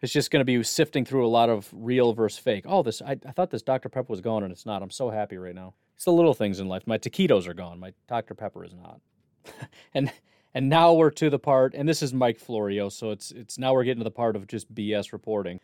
It's 0.01 0.13
just 0.13 0.29
going 0.29 0.41
to 0.41 0.45
be 0.45 0.61
sifting 0.63 1.05
through 1.05 1.25
a 1.25 1.29
lot 1.29 1.49
of 1.49 1.69
real 1.73 2.13
versus 2.13 2.39
fake. 2.39 2.65
Oh, 2.67 2.83
this 2.83 3.01
I, 3.01 3.17
I 3.25 3.31
thought 3.31 3.49
this 3.49 3.63
Dr. 3.63 3.89
Pepper 3.89 4.11
was 4.11 4.21
gone 4.21 4.43
and 4.43 4.51
it's 4.51 4.65
not. 4.65 4.81
I'm 4.81 4.91
so 4.91 5.09
happy 5.09 5.37
right 5.37 5.55
now. 5.55 5.73
It's 5.95 6.05
the 6.05 6.11
little 6.11 6.35
things 6.35 6.59
in 6.59 6.67
life. 6.67 6.83
My 6.85 6.99
taquitos 6.99 7.47
are 7.47 7.55
gone. 7.55 7.79
My 7.79 7.93
Dr. 8.07 8.35
Pepper 8.35 8.63
is 8.63 8.73
not. 8.73 9.01
and 9.93 10.11
and 10.53 10.69
now 10.69 10.93
we're 10.93 11.11
to 11.11 11.29
the 11.29 11.39
part, 11.39 11.75
and 11.75 11.87
this 11.87 12.01
is 12.01 12.13
Mike 12.13 12.39
Florio, 12.39 12.89
so 12.89 13.11
it's 13.11 13.31
it's 13.31 13.57
now 13.57 13.73
we're 13.73 13.83
getting 13.83 13.99
to 13.99 14.03
the 14.03 14.11
part 14.11 14.35
of 14.35 14.47
just 14.47 14.73
BS 14.73 15.13
reporting. 15.13 15.59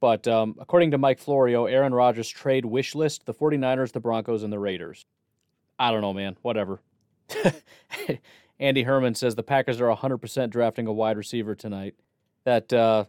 But 0.00 0.28
um, 0.28 0.54
according 0.58 0.92
to 0.92 0.98
Mike 0.98 1.18
Florio, 1.18 1.66
Aaron 1.66 1.92
Rodgers 1.92 2.28
trade 2.28 2.64
wish 2.64 2.94
list 2.94 3.26
the 3.26 3.34
49ers, 3.34 3.92
the 3.92 4.00
Broncos, 4.00 4.42
and 4.42 4.52
the 4.52 4.58
Raiders. 4.58 5.06
I 5.78 5.90
don't 5.90 6.02
know, 6.02 6.12
man. 6.12 6.36
Whatever. 6.42 6.80
Andy 8.60 8.82
Herman 8.82 9.14
says 9.14 9.34
the 9.34 9.42
Packers 9.42 9.80
are 9.80 9.94
100% 9.94 10.50
drafting 10.50 10.86
a 10.86 10.92
wide 10.92 11.16
receiver 11.16 11.54
tonight. 11.54 11.94
That 12.44 12.72
uh, 12.72 13.04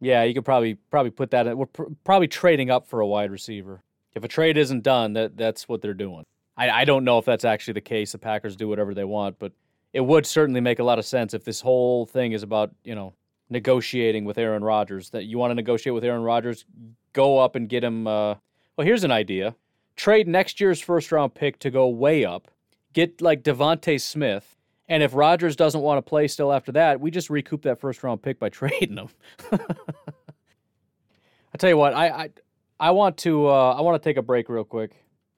yeah, 0.00 0.22
you 0.24 0.34
could 0.34 0.44
probably 0.44 0.74
probably 0.90 1.10
put 1.10 1.30
that. 1.30 1.46
In, 1.46 1.56
we're 1.56 1.66
pr- 1.66 1.84
probably 2.04 2.28
trading 2.28 2.70
up 2.70 2.86
for 2.86 3.00
a 3.00 3.06
wide 3.06 3.30
receiver. 3.30 3.82
If 4.14 4.24
a 4.24 4.28
trade 4.28 4.56
isn't 4.56 4.82
done, 4.82 5.12
that 5.14 5.36
that's 5.36 5.68
what 5.68 5.82
they're 5.82 5.94
doing. 5.94 6.24
I, 6.56 6.70
I 6.70 6.84
don't 6.84 7.04
know 7.04 7.18
if 7.18 7.24
that's 7.24 7.44
actually 7.44 7.74
the 7.74 7.82
case. 7.82 8.12
The 8.12 8.18
Packers 8.18 8.56
do 8.56 8.68
whatever 8.68 8.94
they 8.94 9.04
want, 9.04 9.38
but 9.38 9.52
it 9.92 10.00
would 10.00 10.26
certainly 10.26 10.60
make 10.60 10.78
a 10.78 10.84
lot 10.84 10.98
of 10.98 11.04
sense 11.04 11.34
if 11.34 11.44
this 11.44 11.60
whole 11.60 12.06
thing 12.06 12.32
is 12.32 12.42
about 12.42 12.74
you 12.84 12.94
know 12.94 13.14
negotiating 13.48 14.24
with 14.24 14.38
Aaron 14.38 14.64
Rodgers. 14.64 15.10
That 15.10 15.24
you 15.24 15.38
want 15.38 15.50
to 15.50 15.54
negotiate 15.54 15.94
with 15.94 16.04
Aaron 16.04 16.22
Rodgers, 16.22 16.64
go 17.12 17.38
up 17.38 17.56
and 17.56 17.68
get 17.68 17.84
him. 17.84 18.06
Uh, 18.06 18.34
well, 18.76 18.86
here's 18.86 19.04
an 19.04 19.12
idea: 19.12 19.54
trade 19.96 20.28
next 20.28 20.60
year's 20.60 20.80
first 20.80 21.10
round 21.12 21.34
pick 21.34 21.58
to 21.60 21.70
go 21.70 21.88
way 21.88 22.24
up, 22.24 22.50
get 22.92 23.22
like 23.22 23.42
DeVonta 23.42 24.00
Smith, 24.00 24.55
and 24.88 25.02
if 25.02 25.14
Rodgers 25.14 25.56
doesn't 25.56 25.80
want 25.80 25.98
to 25.98 26.02
play 26.02 26.28
still 26.28 26.52
after 26.52 26.72
that, 26.72 27.00
we 27.00 27.10
just 27.10 27.30
recoup 27.30 27.62
that 27.62 27.80
first 27.80 28.02
round 28.02 28.22
pick 28.22 28.38
by 28.38 28.48
trading 28.48 28.96
him. 28.96 29.08
I 29.52 29.58
tell 31.58 31.70
you 31.70 31.76
what, 31.76 31.94
I 31.94 32.08
I, 32.08 32.30
I 32.78 32.90
want 32.90 33.16
to 33.18 33.48
uh, 33.48 33.74
I 33.74 33.80
want 33.80 34.00
to 34.00 34.08
take 34.08 34.16
a 34.16 34.22
break 34.22 34.48
real 34.48 34.64
quick. 34.64 34.92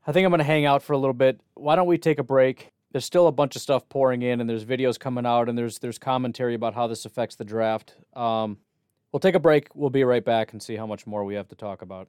I 0.06 0.12
think 0.12 0.24
I'm 0.24 0.30
going 0.30 0.38
to 0.38 0.44
hang 0.44 0.64
out 0.64 0.82
for 0.82 0.94
a 0.94 0.98
little 0.98 1.14
bit. 1.14 1.40
Why 1.54 1.76
don't 1.76 1.86
we 1.86 1.98
take 1.98 2.18
a 2.18 2.24
break? 2.24 2.72
There's 2.92 3.04
still 3.04 3.26
a 3.26 3.32
bunch 3.32 3.56
of 3.56 3.62
stuff 3.62 3.86
pouring 3.90 4.22
in, 4.22 4.40
and 4.40 4.48
there's 4.48 4.64
videos 4.64 4.98
coming 4.98 5.26
out, 5.26 5.48
and 5.48 5.58
there's 5.58 5.78
there's 5.78 5.98
commentary 5.98 6.54
about 6.54 6.74
how 6.74 6.86
this 6.86 7.04
affects 7.04 7.36
the 7.36 7.44
draft. 7.44 7.94
Um, 8.14 8.58
we'll 9.12 9.20
take 9.20 9.34
a 9.34 9.40
break. 9.40 9.68
We'll 9.74 9.90
be 9.90 10.04
right 10.04 10.24
back 10.24 10.52
and 10.52 10.62
see 10.62 10.76
how 10.76 10.86
much 10.86 11.06
more 11.06 11.24
we 11.24 11.34
have 11.34 11.48
to 11.48 11.54
talk 11.54 11.82
about. 11.82 12.08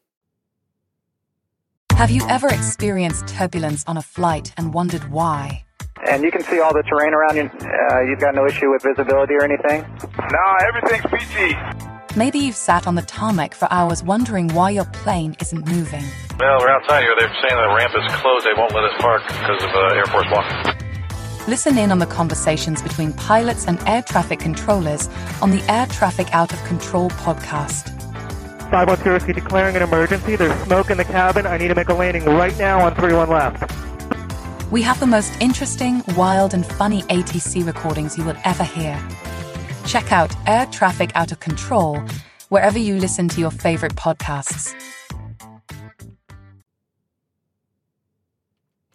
Have 1.97 2.09
you 2.09 2.21
ever 2.29 2.49
experienced 2.49 3.27
turbulence 3.27 3.83
on 3.85 3.95
a 3.95 4.01
flight 4.01 4.53
and 4.57 4.73
wondered 4.73 5.09
why? 5.11 5.63
And 6.09 6.23
you 6.23 6.31
can 6.31 6.41
see 6.41 6.59
all 6.59 6.73
the 6.73 6.81
terrain 6.83 7.13
around 7.13 7.35
you. 7.35 7.43
Uh, 7.43 8.01
you've 8.01 8.19
got 8.19 8.33
no 8.33 8.47
issue 8.47 8.71
with 8.71 8.81
visibility 8.81 9.35
or 9.35 9.43
anything? 9.43 9.81
No, 10.31 10.45
everything's 10.67 11.05
peachy. 11.11 11.55
Maybe 12.17 12.39
you've 12.39 12.55
sat 12.55 12.87
on 12.87 12.95
the 12.95 13.03
tarmac 13.03 13.53
for 13.53 13.67
hours 13.71 14.03
wondering 14.03 14.47
why 14.49 14.71
your 14.71 14.85
plane 14.85 15.35
isn't 15.39 15.67
moving. 15.67 16.03
Well, 16.39 16.57
we're 16.59 16.69
outside 16.71 17.03
here. 17.03 17.15
They're 17.19 17.29
saying 17.29 17.55
the 17.55 17.75
ramp 17.75 17.93
is 17.95 18.15
closed. 18.15 18.45
They 18.47 18.53
won't 18.57 18.73
let 18.73 18.83
us 18.83 18.99
park 18.99 19.21
because 19.27 19.63
of 19.63 19.69
uh, 19.69 19.95
Air 19.95 20.05
Force 20.05 20.27
One. 20.31 21.47
Listen 21.47 21.77
in 21.77 21.91
on 21.91 21.99
the 21.99 22.07
conversations 22.07 22.81
between 22.81 23.13
pilots 23.13 23.67
and 23.67 23.79
air 23.87 24.01
traffic 24.01 24.39
controllers 24.39 25.07
on 25.41 25.51
the 25.51 25.63
Air 25.71 25.85
Traffic 25.85 26.33
Out 26.33 26.51
of 26.51 26.63
Control 26.63 27.11
podcast. 27.11 28.00
510 28.71 29.35
declaring 29.35 29.75
an 29.75 29.83
emergency. 29.83 30.35
There's 30.35 30.57
smoke 30.63 30.89
in 30.89 30.97
the 30.97 31.03
cabin. 31.03 31.45
I 31.45 31.57
need 31.57 31.67
to 31.67 31.75
make 31.75 31.89
a 31.89 31.93
landing 31.93 32.25
right 32.25 32.57
now 32.57 32.79
on 32.79 32.95
31 32.95 33.29
left. 33.29 33.71
We 34.71 34.81
have 34.83 34.99
the 35.01 35.07
most 35.07 35.33
interesting, 35.41 36.01
wild, 36.15 36.53
and 36.53 36.65
funny 36.65 37.01
ATC 37.03 37.65
recordings 37.65 38.17
you 38.17 38.23
will 38.23 38.37
ever 38.45 38.63
hear. 38.63 38.97
Check 39.85 40.13
out 40.13 40.33
Air 40.47 40.65
Traffic 40.67 41.11
Out 41.13 41.33
of 41.33 41.41
Control 41.41 42.01
wherever 42.47 42.79
you 42.79 42.97
listen 42.97 43.27
to 43.29 43.41
your 43.41 43.51
favorite 43.51 43.95
podcasts. 43.95 44.73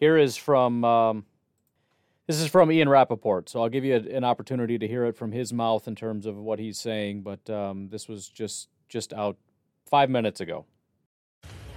Here 0.00 0.16
is 0.16 0.36
from 0.36 0.84
um, 0.84 1.24
this 2.26 2.40
is 2.40 2.48
from 2.48 2.72
Ian 2.72 2.88
Rapoport, 2.88 3.48
so 3.48 3.62
I'll 3.62 3.68
give 3.68 3.84
you 3.84 3.94
a, 3.94 4.16
an 4.16 4.24
opportunity 4.24 4.78
to 4.78 4.88
hear 4.88 5.04
it 5.04 5.16
from 5.16 5.32
his 5.32 5.52
mouth 5.52 5.86
in 5.86 5.94
terms 5.94 6.26
of 6.26 6.36
what 6.36 6.58
he's 6.58 6.78
saying. 6.78 7.22
But 7.22 7.48
um, 7.50 7.88
this 7.88 8.08
was 8.08 8.28
just 8.28 8.68
just 8.88 9.12
out 9.12 9.36
five 9.86 10.10
minutes 10.10 10.40
ago. 10.40 10.64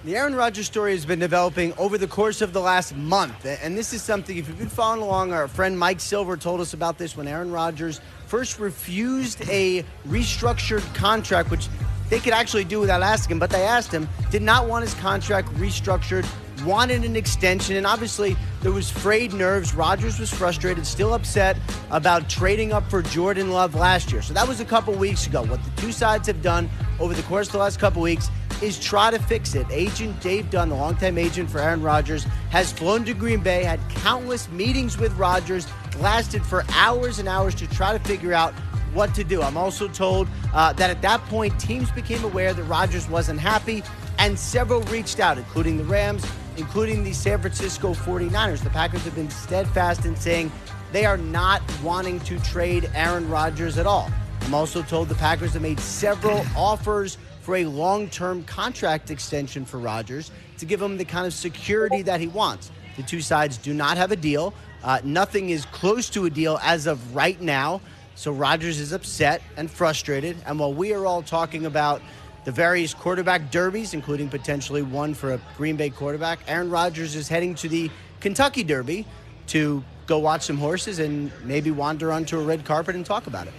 The 0.06 0.16
Aaron 0.16 0.34
Rodgers 0.34 0.66
story 0.66 0.94
has 0.94 1.06
been 1.06 1.20
developing 1.20 1.74
over 1.78 1.98
the 1.98 2.08
course 2.08 2.42
of 2.42 2.54
the 2.54 2.62
last 2.62 2.96
month. 2.96 3.46
And 3.46 3.78
this 3.78 3.92
is 3.92 4.02
something, 4.02 4.38
if 4.38 4.48
you've 4.48 4.58
been 4.58 4.70
following 4.70 5.02
along, 5.02 5.34
our 5.34 5.50
friend 5.50 5.78
Mike 5.78 6.00
Silver 6.00 6.38
told 6.38 6.62
us 6.62 6.74
about 6.74 6.98
this 6.98 7.18
when 7.18 7.28
Aaron 7.28 7.52
Rodgers 7.52 8.00
first 8.26 8.60
refused 8.60 9.42
a 9.50 9.84
restructured 10.08 10.96
contract, 10.96 11.52
which 11.52 11.68
they 12.10 12.20
could 12.20 12.32
actually 12.32 12.64
do 12.64 12.80
without 12.80 13.02
asking 13.02 13.34
him, 13.34 13.40
but 13.40 13.50
they 13.50 13.64
asked 13.64 13.92
him, 13.92 14.08
did 14.32 14.42
not 14.42 14.70
want 14.70 14.86
his 14.86 14.94
contract 14.96 15.50
restructured, 15.56 16.26
wanted 16.64 17.04
an 17.04 17.16
extension, 17.16 17.76
and 17.76 17.86
obviously 17.86 18.36
there 18.62 18.72
was 18.72 18.90
frayed 18.90 19.34
nerves. 19.34 19.74
Rodgers 19.74 20.20
was 20.20 20.30
frustrated, 20.32 20.86
still 20.86 21.14
upset 21.14 21.58
about 21.92 22.30
trading 22.30 22.74
up 22.74 22.90
for 22.90 23.02
Jordan 23.02 23.52
Love 23.52 23.76
last 23.76 24.12
year. 24.12 24.22
So 24.22 24.34
that 24.34 24.48
was 24.48 24.60
a 24.60 24.66
couple 24.66 24.94
weeks 24.94 25.28
ago. 25.28 25.44
What 25.44 25.64
the 25.64 25.82
two 25.82 25.92
sides 25.92 26.28
have 26.28 26.42
done 26.42 26.70
over 27.00 27.14
the 27.14 27.24
course 27.24 27.48
of 27.48 27.54
the 27.54 27.60
last 27.60 27.80
couple 27.80 28.02
weeks 28.02 28.30
is 28.62 28.80
try 28.80 29.10
to 29.10 29.20
fix 29.20 29.56
it. 29.56 29.66
Agent 29.72 30.20
Dave 30.22 30.50
Dunn, 30.50 30.70
the 30.70 30.76
longtime 30.76 31.18
agent 31.18 31.50
for 31.50 31.60
Aaron 31.60 31.82
Rodgers, 31.82 32.24
has 32.50 32.72
flown 32.72 33.06
to 33.06 33.14
Green 33.14 33.40
Bay, 33.40 33.64
had 33.64 33.80
countless 33.90 34.50
meetings 34.50 34.98
with 34.98 35.14
Rodgers, 35.14 35.68
lasted 36.00 36.46
for 36.46 36.66
hours 36.74 37.20
and 37.20 37.28
hours 37.28 37.56
to 37.56 37.68
try 37.68 37.98
to 37.98 38.04
figure 38.06 38.34
out 38.34 38.54
what 38.94 39.14
to 39.16 39.24
do. 39.24 39.42
I'm 39.42 39.58
also 39.58 39.88
told 39.88 40.28
uh, 40.54 40.74
that 40.74 40.90
at 40.90 41.02
that 41.04 41.22
point, 41.26 41.58
teams 41.60 41.92
became 41.92 42.24
aware 42.24 42.54
that 42.54 42.64
Rodgers 42.64 43.08
wasn't 43.08 43.40
happy, 43.40 43.84
and 44.18 44.38
several 44.38 44.82
reached 44.84 45.20
out, 45.20 45.38
including 45.38 45.78
the 45.78 45.86
Rams, 45.86 46.26
including 46.60 47.04
the 47.04 47.14
San 47.14 47.40
Francisco 47.40 47.94
49ers. 47.94 48.62
The 48.64 48.70
Packers 48.70 49.04
have 49.04 49.16
been 49.16 49.30
steadfast 49.30 50.06
in 50.06 50.16
saying 50.16 50.52
they 50.92 51.06
are 51.06 51.18
not 51.18 51.62
wanting 51.82 52.20
to 52.22 52.38
trade 52.42 52.92
Aaron 52.94 53.30
Rodgers 53.30 53.78
at 53.78 53.88
all. 53.88 54.12
I'm 54.42 54.54
also 54.54 54.82
told 54.82 55.08
the 55.08 55.16
Packers 55.16 55.54
have 55.54 55.62
made 55.62 55.80
several 55.80 56.44
offers 56.58 57.18
for 57.42 57.56
a 57.56 57.66
long 57.66 58.10
term 58.10 58.44
contract 58.44 59.10
extension 59.10 59.64
for 59.64 59.80
Rodgers 59.80 60.32
to 60.58 60.66
give 60.66 60.82
him 60.82 60.98
the 60.98 61.06
kind 61.06 61.26
of 61.26 61.34
security 61.34 62.02
that 62.02 62.20
he 62.20 62.28
wants. 62.28 62.72
The 62.98 63.04
two 63.04 63.22
sides 63.22 63.58
do 63.58 63.74
not 63.74 63.96
have 63.96 64.12
a 64.12 64.18
deal. 64.18 64.54
Uh, 64.84 65.00
nothing 65.04 65.52
is 65.52 65.66
close 65.68 66.10
to 66.10 66.26
a 66.26 66.30
deal 66.30 66.60
as 66.62 66.88
of 66.88 67.16
right 67.16 67.40
now. 67.40 67.80
So 68.16 68.34
Rodgers 68.34 68.80
is 68.82 68.92
upset 68.92 69.42
and 69.56 69.72
frustrated. 69.72 70.36
And 70.46 70.60
while 70.60 70.74
we 70.74 70.94
are 70.94 71.06
all 71.06 71.22
talking 71.22 71.66
about 71.66 72.02
the 72.46 72.52
various 72.52 72.94
quarterback 72.94 73.52
derbies, 73.52 73.94
including 73.94 74.30
potentially 74.30 74.82
one 74.82 75.14
for 75.14 75.34
a 75.34 75.42
Green 75.58 75.76
Bay 75.76 75.90
quarterback, 75.90 76.40
Aaron 76.48 76.70
Rodgers 76.70 77.16
is 77.16 77.28
heading 77.28 77.56
to 77.56 77.70
the 77.70 77.90
Kentucky 78.20 78.64
Derby 78.64 79.06
to 79.48 79.84
go 80.08 80.20
watch 80.20 80.44
some 80.44 80.58
horses 80.58 81.00
and 81.00 81.32
maybe 81.44 81.72
wander 81.72 82.12
onto 82.12 82.40
a 82.40 82.44
red 82.44 82.66
carpet 82.66 82.96
and 82.96 83.06
talk 83.06 83.28
about 83.28 83.48
it. 83.48 83.54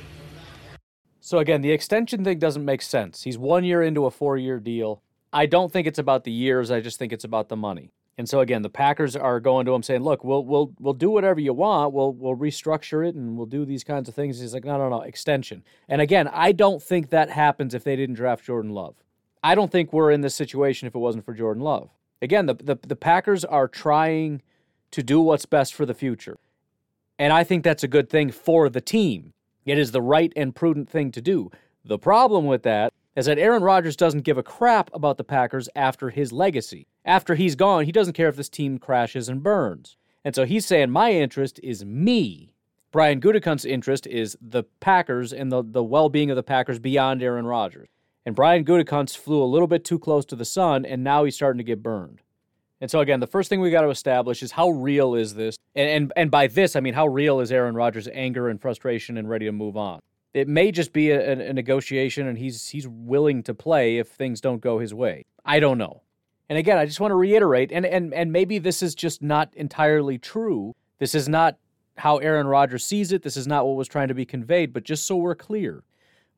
So 1.20 1.38
again, 1.38 1.60
the 1.60 1.70
extension 1.70 2.24
thing 2.24 2.38
doesn't 2.38 2.64
make 2.64 2.82
sense. 2.82 3.22
He's 3.22 3.38
one 3.38 3.64
year 3.64 3.82
into 3.82 4.06
a 4.06 4.10
four 4.10 4.36
year 4.36 4.58
deal. 4.58 5.02
I 5.32 5.46
don't 5.46 5.70
think 5.72 5.86
it's 5.86 5.98
about 5.98 6.24
the 6.24 6.32
years. 6.32 6.70
I 6.70 6.80
just 6.80 6.98
think 6.98 7.12
it's 7.12 7.24
about 7.24 7.48
the 7.48 7.56
money. 7.56 7.92
And 8.18 8.28
so 8.28 8.40
again, 8.40 8.62
the 8.62 8.68
Packers 8.68 9.16
are 9.16 9.40
going 9.40 9.64
to 9.66 9.74
him 9.74 9.82
saying, 9.82 10.02
"Look, 10.02 10.24
we'll 10.24 10.44
we'll 10.44 10.72
we'll 10.78 10.94
do 10.94 11.10
whatever 11.10 11.40
you 11.40 11.54
want. 11.54 11.92
We'll 11.92 12.12
we'll 12.12 12.36
restructure 12.36 13.06
it 13.08 13.14
and 13.14 13.36
we'll 13.36 13.46
do 13.46 13.64
these 13.64 13.84
kinds 13.84 14.08
of 14.08 14.14
things." 14.14 14.40
He's 14.40 14.52
like, 14.52 14.64
"No, 14.64 14.76
no, 14.76 14.88
no, 14.88 15.00
extension." 15.00 15.62
And 15.88 16.00
again, 16.00 16.28
I 16.28 16.52
don't 16.52 16.82
think 16.82 17.10
that 17.10 17.30
happens 17.30 17.74
if 17.74 17.82
they 17.84 17.96
didn't 17.96 18.16
draft 18.16 18.44
Jordan 18.44 18.72
Love. 18.72 18.96
I 19.42 19.54
don't 19.54 19.72
think 19.72 19.92
we're 19.92 20.10
in 20.10 20.20
this 20.20 20.34
situation 20.34 20.86
if 20.86 20.94
it 20.94 20.98
wasn't 20.98 21.24
for 21.24 21.32
Jordan 21.32 21.62
Love. 21.62 21.88
Again, 22.20 22.46
the 22.46 22.54
the, 22.54 22.76
the 22.86 22.96
Packers 22.96 23.44
are 23.44 23.68
trying 23.68 24.42
to 24.90 25.02
do 25.02 25.20
what's 25.20 25.46
best 25.46 25.74
for 25.74 25.86
the 25.86 25.94
future. 25.94 26.38
And 27.18 27.32
I 27.32 27.44
think 27.44 27.64
that's 27.64 27.84
a 27.84 27.88
good 27.88 28.08
thing 28.08 28.30
for 28.30 28.68
the 28.68 28.80
team. 28.80 29.32
It 29.64 29.78
is 29.78 29.92
the 29.92 30.02
right 30.02 30.32
and 30.36 30.54
prudent 30.54 30.88
thing 30.88 31.12
to 31.12 31.20
do. 31.20 31.50
The 31.84 31.98
problem 31.98 32.46
with 32.46 32.62
that 32.64 32.92
is 33.16 33.26
that 33.26 33.38
Aaron 33.38 33.62
Rodgers 33.62 33.96
doesn't 33.96 34.22
give 34.22 34.38
a 34.38 34.42
crap 34.42 34.90
about 34.94 35.18
the 35.18 35.24
Packers 35.24 35.68
after 35.74 36.10
his 36.10 36.32
legacy. 36.32 36.86
After 37.04 37.34
he's 37.34 37.56
gone, 37.56 37.84
he 37.84 37.92
doesn't 37.92 38.14
care 38.14 38.28
if 38.28 38.36
this 38.36 38.48
team 38.48 38.78
crashes 38.78 39.28
and 39.28 39.42
burns. 39.42 39.96
And 40.24 40.34
so 40.34 40.44
he's 40.44 40.66
saying, 40.66 40.90
my 40.90 41.12
interest 41.12 41.58
is 41.62 41.84
me. 41.84 42.54
Brian 42.92 43.20
Gutekunst's 43.20 43.64
interest 43.64 44.06
is 44.06 44.36
the 44.40 44.64
Packers 44.80 45.32
and 45.32 45.50
the, 45.50 45.62
the 45.64 45.82
well 45.82 46.08
being 46.08 46.30
of 46.30 46.36
the 46.36 46.42
Packers 46.42 46.78
beyond 46.78 47.22
Aaron 47.22 47.46
Rodgers. 47.46 47.88
And 48.26 48.34
Brian 48.34 48.64
Gutekunst 48.64 49.16
flew 49.16 49.42
a 49.42 49.44
little 49.44 49.68
bit 49.68 49.84
too 49.84 49.98
close 49.98 50.24
to 50.26 50.36
the 50.36 50.44
sun, 50.44 50.84
and 50.84 51.02
now 51.02 51.24
he's 51.24 51.34
starting 51.34 51.58
to 51.58 51.64
get 51.64 51.82
burned. 51.82 52.20
And 52.80 52.90
so 52.90 53.00
again, 53.00 53.20
the 53.20 53.26
first 53.26 53.48
thing 53.48 53.60
we 53.60 53.70
got 53.70 53.82
to 53.82 53.90
establish 53.90 54.42
is 54.42 54.52
how 54.52 54.70
real 54.70 55.14
is 55.14 55.34
this? 55.34 55.56
And, 55.74 55.88
and 55.88 56.12
and 56.16 56.30
by 56.30 56.46
this 56.46 56.76
I 56.76 56.80
mean 56.80 56.94
how 56.94 57.06
real 57.06 57.40
is 57.40 57.52
Aaron 57.52 57.74
Rodgers' 57.74 58.08
anger 58.12 58.48
and 58.48 58.60
frustration 58.60 59.18
and 59.18 59.28
ready 59.28 59.46
to 59.46 59.52
move 59.52 59.76
on? 59.76 60.00
It 60.32 60.48
may 60.48 60.70
just 60.70 60.92
be 60.92 61.10
a, 61.10 61.48
a, 61.50 61.52
negotiation 61.52 62.28
and 62.28 62.38
he's 62.38 62.68
he's 62.68 62.86
willing 62.86 63.42
to 63.42 63.54
play 63.54 63.98
if 63.98 64.08
things 64.08 64.40
don't 64.40 64.60
go 64.60 64.78
his 64.78 64.94
way. 64.94 65.24
I 65.44 65.58
don't 65.58 65.78
know. 65.78 66.02
And 66.48 66.58
again, 66.58 66.78
I 66.78 66.86
just 66.86 67.00
want 67.00 67.10
to 67.10 67.16
reiterate, 67.16 67.72
and 67.72 67.84
and 67.84 68.14
and 68.14 68.32
maybe 68.32 68.58
this 68.58 68.82
is 68.82 68.94
just 68.94 69.22
not 69.22 69.52
entirely 69.56 70.18
true. 70.18 70.74
This 70.98 71.14
is 71.14 71.28
not 71.28 71.56
how 71.96 72.18
Aaron 72.18 72.46
Rodgers 72.46 72.84
sees 72.84 73.12
it. 73.12 73.22
This 73.22 73.36
is 73.36 73.46
not 73.46 73.66
what 73.66 73.76
was 73.76 73.88
trying 73.88 74.08
to 74.08 74.14
be 74.14 74.24
conveyed, 74.24 74.72
but 74.72 74.84
just 74.84 75.06
so 75.06 75.16
we're 75.16 75.34
clear, 75.34 75.84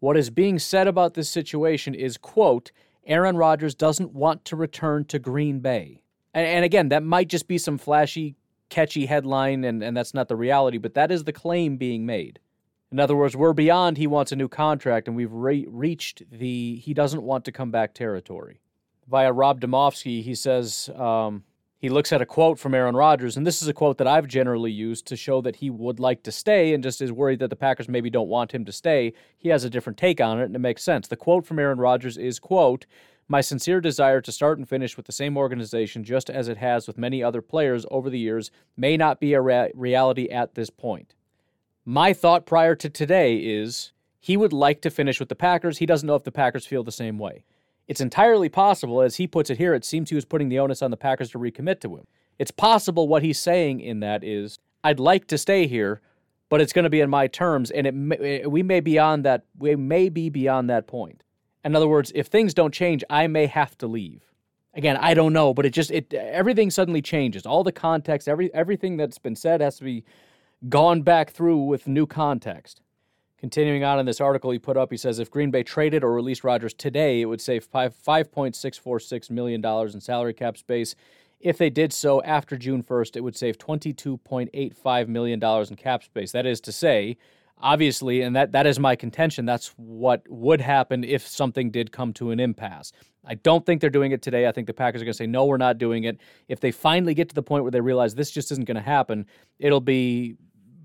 what 0.01 0.17
is 0.17 0.31
being 0.31 0.59
said 0.59 0.89
about 0.89 1.15
this 1.15 1.29
situation 1.29 1.95
is 1.95 2.17
quote, 2.17 2.73
Aaron 3.07 3.37
Rodgers 3.37 3.75
doesn't 3.75 4.13
want 4.13 4.45
to 4.47 4.57
return 4.57 5.05
to 5.07 5.19
Green 5.19 5.61
Bay. 5.61 6.03
And, 6.35 6.47
and 6.47 6.65
again, 6.65 6.89
that 6.89 7.03
might 7.03 7.29
just 7.29 7.47
be 7.47 7.59
some 7.59 7.79
flashy, 7.79 8.37
catchy 8.69 9.07
headline, 9.07 9.65
and, 9.65 9.83
and 9.83 9.97
that's 9.97 10.15
not 10.15 10.29
the 10.29 10.37
reality, 10.37 10.79
but 10.79 10.95
that 10.95 11.11
is 11.11 11.25
the 11.25 11.33
claim 11.33 11.77
being 11.77 12.07
made. 12.07 12.39
In 12.93 13.01
other 13.01 13.17
words, 13.17 13.35
we're 13.35 13.55
beyond 13.55 13.97
he 13.97 14.07
wants 14.07 14.33
a 14.33 14.37
new 14.37 14.49
contract, 14.49 15.09
and 15.09 15.17
we've 15.17 15.33
re- 15.33 15.67
reached 15.67 16.31
the 16.31 16.77
he 16.77 16.93
doesn't 16.93 17.23
want 17.23 17.47
to 17.47 17.53
come 17.53 17.71
back 17.71 17.95
territory. 17.95 18.61
Via 19.09 19.33
Rob 19.33 19.63
Demovsky, 19.63 20.23
he 20.23 20.35
says 20.35 20.91
um, 20.95 21.43
he 21.79 21.89
looks 21.89 22.13
at 22.13 22.21
a 22.21 22.27
quote 22.27 22.59
from 22.59 22.75
Aaron 22.75 22.95
Rodgers, 22.95 23.35
and 23.35 23.47
this 23.47 23.63
is 23.63 23.69
a 23.69 23.73
quote 23.73 23.97
that 23.97 24.07
I've 24.07 24.29
generally 24.29 24.71
used 24.71 25.07
to 25.07 25.17
show 25.17 25.41
that 25.41 25.57
he 25.57 25.71
would 25.71 25.99
like 25.99 26.23
to 26.25 26.31
stay 26.31 26.75
and 26.75 26.85
just 26.85 27.01
is 27.01 27.11
worried 27.11 27.39
that 27.39 27.49
the 27.49 27.57
Packers 27.57 27.89
maybe 27.89 28.11
don't 28.11 28.29
want 28.29 28.53
him 28.53 28.67
to 28.67 28.73
stay. 28.73 29.15
He 29.39 29.49
has 29.49 29.65
a 29.65 29.71
different 29.71 29.97
take 29.97 30.21
on 30.21 30.39
it, 30.39 30.45
and 30.45 30.55
it 30.55 30.59
makes 30.59 30.85
sense. 30.85 31.09
The 31.09 31.17
quote 31.17 31.47
from 31.47 31.59
Aaron 31.59 31.79
Rodgers 31.79 32.19
is, 32.19 32.39
quote, 32.39 32.85
My 33.27 33.41
sincere 33.41 33.81
desire 33.81 34.21
to 34.21 34.31
start 34.31 34.59
and 34.59 34.69
finish 34.69 34.99
with 34.99 35.07
the 35.07 35.13
same 35.13 35.39
organization, 35.39 36.05
just 36.05 36.29
as 36.29 36.47
it 36.47 36.59
has 36.59 36.87
with 36.87 36.99
many 36.99 37.23
other 37.23 37.41
players 37.41 37.87
over 37.91 38.11
the 38.11 38.19
years, 38.19 38.51
may 38.77 38.99
not 38.99 39.19
be 39.19 39.33
a 39.33 39.41
rea- 39.41 39.73
reality 39.75 40.29
at 40.29 40.55
this 40.55 40.69
point. 40.69 41.15
My 41.85 42.13
thought 42.13 42.47
prior 42.47 42.77
to 42.77 42.89
today 42.89 43.37
is 43.39 43.93
he 44.21 44.37
would 44.37 44.53
like 44.53 44.81
to 44.83 44.91
finish 44.91 45.19
with 45.19 45.29
the 45.29 45.35
Packers. 45.35 45.79
He 45.79 45.87
doesn't 45.87 46.07
know 46.07 46.15
if 46.15 46.23
the 46.23 46.31
Packers 46.31 46.65
feel 46.65 46.85
the 46.85 46.93
same 46.93 47.19
way. 47.19 47.45
It's 47.89 48.01
entirely 48.01 48.49
possible, 48.49 49.03
as 49.03 49.17
he 49.17 49.27
puts 49.27 49.51
it 49.51 49.59
here, 49.59 49.75
it 49.75 49.85
seems 49.85 50.09
he 50.09 50.15
was 50.15 50.25
putting 50.25 50.49
the 50.49 50.61
onus 50.61 50.81
on 50.81 50.93
the 50.93 50.97
Packers 50.97 51.31
to 51.33 51.39
recommit 51.39 51.81
to 51.81 51.97
him. 51.97 52.07
It's 52.39 52.53
possible 52.53 53.09
what 53.09 53.25
he's 53.25 53.41
saying 53.41 53.81
in 53.81 53.99
that 54.01 54.23
is, 54.23 54.59
I'd 54.85 55.01
like 55.01 55.27
to 55.27 55.39
stay 55.39 55.67
here, 55.67 56.01
but 56.49 56.61
it's 56.61 56.73
going 56.73 56.85
to 56.85 56.91
be 56.91 57.01
in 57.01 57.11
my 57.11 57.27
terms, 57.27 57.73
and 57.73 57.87
it 57.87 57.95
may, 57.95 58.47
we 58.47 58.63
may 58.63 58.79
be 58.79 58.99
on 58.99 59.23
that. 59.23 59.45
We 59.59 59.75
may 59.75 60.09
be 60.09 60.29
beyond 60.29 60.71
that 60.71 60.87
point. 60.87 61.25
In 61.65 61.75
other 61.75 61.89
words, 61.89 62.13
if 62.15 62.29
things 62.29 62.55
don't 62.55 62.73
change, 62.73 63.03
I 63.11 63.27
may 63.27 63.47
have 63.47 63.77
to 63.79 63.89
leave. 63.89 64.23
Again, 64.75 64.97
I 64.97 65.15
don't 65.15 65.33
know, 65.33 65.53
but 65.53 65.67
it 65.67 65.71
just 65.71 65.91
it 65.91 66.15
everything 66.15 66.71
suddenly 66.71 67.03
changes. 67.03 67.45
All 67.45 67.65
the 67.65 67.73
context, 67.73 68.29
every 68.29 68.53
everything 68.55 68.97
that's 68.97 69.19
been 69.19 69.37
said 69.37 69.61
has 69.61 69.77
to 69.79 69.85
be 69.85 70.05
gone 70.69 71.03
back 71.03 71.31
through 71.31 71.65
with 71.65 71.89
new 71.89 72.07
context. 72.07 72.81
Continuing 73.39 73.83
on 73.83 73.99
in 73.99 74.07
this 74.07 74.21
article 74.21 74.53
he 74.53 74.59
put 74.59 74.77
up, 74.77 74.93
he 74.93 74.97
says 74.97 75.19
if 75.19 75.31
Green 75.31 75.51
Bay 75.51 75.65
traded 75.65 76.05
or 76.05 76.13
released 76.13 76.45
Rodgers 76.45 76.73
today, 76.73 77.21
it 77.21 77.25
would 77.25 77.41
save 77.41 77.65
five 77.65 77.95
five 77.95 78.31
point 78.31 78.55
six 78.55 78.79
four 78.79 79.01
six 79.01 79.31
million 79.31 79.61
dollars 79.61 79.95
in 79.95 80.01
salary 80.01 80.33
cap 80.33 80.57
space. 80.57 80.95
If 81.41 81.59
they 81.59 81.71
did 81.71 81.93
so 81.93 82.23
after 82.23 82.57
June 82.57 82.83
first, 82.83 83.17
it 83.17 83.21
would 83.21 83.37
save 83.37 83.59
twenty 83.59 83.93
two 83.93 84.19
point 84.19 84.51
eight 84.55 84.77
five 84.77 85.09
million 85.09 85.41
dollars 85.41 85.71
in 85.71 85.77
cap 85.77 86.05
space. 86.05 86.31
That 86.31 86.47
is 86.47 86.61
to 86.61 86.71
say, 86.71 87.17
obviously, 87.59 88.23
and 88.23 88.37
that 88.37 88.53
that 88.53 88.65
is 88.65 88.79
my 88.79 88.95
contention. 88.95 89.45
That's 89.45 89.75
what 89.77 90.23
would 90.29 90.61
happen 90.61 91.03
if 91.03 91.27
something 91.27 91.73
did 91.73 91.91
come 91.91 92.13
to 92.13 92.31
an 92.31 92.39
impasse. 92.39 92.93
I 93.25 93.35
don't 93.35 93.67
think 93.67 93.81
they're 93.81 93.91
doing 93.91 94.13
it 94.13 94.23
today. 94.23 94.47
I 94.47 94.53
think 94.53 94.69
the 94.69 94.75
Packers 94.75 95.03
are 95.03 95.05
going 95.05 95.15
to 95.15 95.19
say, 95.19 95.27
no, 95.27 95.47
we're 95.47 95.57
not 95.57 95.79
doing 95.79 96.05
it. 96.05 96.19
If 96.49 96.61
they 96.61 96.71
finally 96.71 97.15
get 97.15 97.29
to 97.29 97.35
the 97.35 97.43
point 97.43 97.65
where 97.65 97.71
they 97.71 97.81
realize 97.81 98.15
this 98.15 98.31
just 98.31 98.53
isn't 98.53 98.67
going 98.67 98.77
to 98.77 98.81
happen, 98.81 99.27
it'll 99.59 99.81
be 99.81 100.37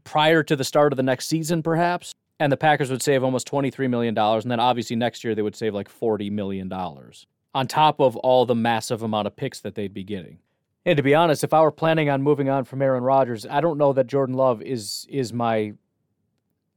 prior 0.07 0.41
to 0.41 0.55
the 0.55 0.63
start 0.63 0.93
of 0.93 0.97
the 0.97 1.03
next 1.03 1.27
season, 1.27 1.61
perhaps. 1.61 2.15
And 2.39 2.49
the 2.49 2.55
Packers 2.55 2.89
would 2.89 3.01
save 3.01 3.25
almost 3.25 3.45
$23 3.51 3.89
million. 3.89 4.17
And 4.17 4.49
then 4.49 4.59
obviously 4.59 4.95
next 4.95 5.21
year 5.21 5.35
they 5.35 5.41
would 5.41 5.55
save 5.55 5.73
like 5.73 5.89
$40 5.89 6.31
million 6.31 6.71
on 6.71 7.67
top 7.67 7.99
of 7.99 8.15
all 8.15 8.45
the 8.45 8.55
massive 8.55 9.03
amount 9.03 9.27
of 9.27 9.35
picks 9.35 9.59
that 9.59 9.75
they'd 9.75 9.93
be 9.93 10.05
getting. 10.05 10.39
And 10.85 10.95
to 10.95 11.03
be 11.03 11.13
honest, 11.13 11.43
if 11.43 11.53
I 11.53 11.59
were 11.59 11.73
planning 11.73 12.09
on 12.09 12.21
moving 12.21 12.49
on 12.49 12.63
from 12.63 12.81
Aaron 12.81 13.03
Rodgers, 13.03 13.45
I 13.45 13.59
don't 13.59 13.77
know 13.77 13.91
that 13.91 14.07
Jordan 14.07 14.35
Love 14.35 14.61
is 14.61 15.05
is 15.09 15.33
my 15.33 15.73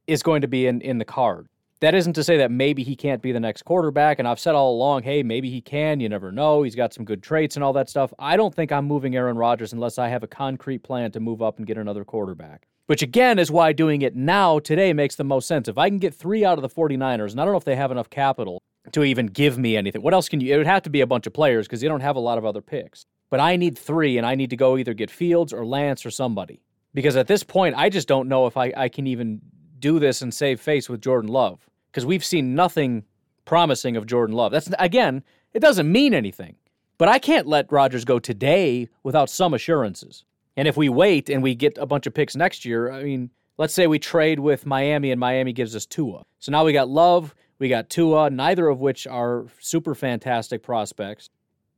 is 0.09 0.25
going 0.25 0.41
to 0.41 0.49
be 0.49 0.67
in, 0.67 0.81
in 0.81 0.99
the 0.99 1.05
card. 1.05 1.47
That 1.79 1.95
isn't 1.95 2.15
to 2.15 2.25
say 2.25 2.37
that 2.39 2.51
maybe 2.51 2.83
he 2.83 2.97
can't 2.97 3.23
be 3.23 3.31
the 3.31 3.39
next 3.39 3.63
quarterback. 3.63 4.19
And 4.19 4.27
I've 4.27 4.41
said 4.41 4.57
all 4.57 4.75
along, 4.75 5.05
hey, 5.05 5.23
maybe 5.23 5.49
he 5.49 5.61
can. 5.61 6.01
You 6.01 6.09
never 6.09 6.33
know. 6.33 6.65
He's 6.65 6.75
got 6.75 6.93
some 6.93 7.05
good 7.05 7.23
traits 7.23 7.55
and 7.55 7.63
all 7.63 7.73
that 7.75 7.89
stuff. 7.89 8.13
I 8.19 8.37
don't 8.37 8.53
think 8.53 8.73
I'm 8.73 8.87
moving 8.87 9.15
Aaron 9.15 9.37
Rodgers 9.37 9.73
unless 9.73 9.97
I 9.99 10.09
have 10.09 10.25
a 10.25 10.27
concrete 10.27 10.83
plan 10.83 11.13
to 11.13 11.21
move 11.21 11.41
up 11.41 11.59
and 11.59 11.67
get 11.67 11.79
another 11.79 12.05
quarterback. 12.05 12.67
Which 12.91 13.03
again 13.03 13.39
is 13.39 13.53
why 13.53 13.73
doing 13.73 14.03
it 14.03 14.17
now 14.17 14.59
today 14.59 14.93
makes 14.93 15.15
the 15.15 15.23
most 15.23 15.47
sense. 15.47 15.69
If 15.69 15.79
I 15.79 15.89
can 15.89 15.99
get 15.99 16.13
three 16.13 16.45
out 16.45 16.59
of 16.59 16.63
the 16.63 16.69
49ers, 16.69 17.31
and 17.31 17.41
I 17.41 17.45
don't 17.45 17.53
know 17.53 17.57
if 17.57 17.63
they 17.63 17.77
have 17.77 17.93
enough 17.93 18.11
capital 18.11 18.61
to 18.91 19.05
even 19.05 19.27
give 19.27 19.57
me 19.59 19.77
anything. 19.77 20.03
What 20.03 20.13
else 20.13 20.29
can 20.29 20.41
you? 20.41 20.53
It 20.53 20.57
would 20.57 20.67
have 20.67 20.83
to 20.83 20.91
be 20.91 21.01
a 21.01 21.07
bunch 21.07 21.29
of 21.29 21.33
players 21.33 21.69
because 21.69 21.81
they 21.81 21.87
don't 21.87 22.01
have 22.01 22.17
a 22.17 22.19
lot 22.19 22.37
of 22.37 22.45
other 22.45 22.61
picks. 22.61 23.07
But 23.31 23.39
I 23.39 23.55
need 23.55 23.79
three, 23.79 24.19
and 24.19 24.27
I 24.27 24.35
need 24.35 24.51
to 24.51 24.57
go 24.57 24.77
either 24.77 24.93
get 24.93 25.09
Fields 25.09 25.53
or 25.53 25.65
Lance 25.65 26.05
or 26.05 26.11
somebody. 26.11 26.63
Because 26.93 27.15
at 27.15 27.29
this 27.29 27.45
point, 27.45 27.77
I 27.79 27.91
just 27.91 28.09
don't 28.09 28.29
know 28.29 28.47
if 28.47 28.57
I, 28.57 28.73
I 28.77 28.89
can 28.89 29.07
even 29.07 29.41
do 29.79 30.01
this 30.01 30.21
and 30.21 30.35
save 30.35 30.61
face 30.61 30.89
with 30.89 31.01
Jordan 31.01 31.31
Love 31.31 31.65
because 31.93 32.05
we've 32.05 32.25
seen 32.25 32.57
nothing 32.57 33.05
promising 33.45 33.97
of 33.97 34.07
Jordan 34.07 34.35
Love. 34.35 34.51
That's 34.51 34.69
again, 34.81 35.23
it 35.55 35.61
doesn't 35.61 35.93
mean 35.93 36.13
anything. 36.13 36.57
But 36.99 37.09
I 37.09 37.21
can't 37.21 37.47
let 37.47 37.71
Rodgers 37.71 38.05
go 38.05 38.19
today 38.19 38.89
without 39.05 39.31
some 39.31 39.55
assurances. 39.55 40.25
And 40.57 40.67
if 40.69 40.77
we 40.77 40.89
wait 40.89 41.29
and 41.29 41.43
we 41.43 41.55
get 41.55 41.79
a 41.79 41.87
bunch 41.87 42.07
of 42.07 42.15
picks 42.15 42.37
next 42.37 42.65
year, 42.65 42.91
I 42.91 43.03
mean, 43.03 43.31
let's 43.59 43.75
say 43.75 43.87
we 43.87 43.99
trade 43.99 44.41
with 44.41 44.67
Miami 44.67 45.11
and 45.11 45.21
Miami 45.21 45.53
gives 45.53 45.77
us 45.77 45.87
Tua. 45.87 46.23
So 46.39 46.53
now 46.53 46.65
we 46.65 46.73
got 46.73 46.89
Love, 46.89 47.35
we 47.59 47.69
got 47.69 47.91
Tua, 47.91 48.31
neither 48.31 48.69
of 48.69 48.81
which 48.81 49.07
are 49.07 49.47
super 49.61 49.95
fantastic 49.95 50.63
prospects. 50.63 51.29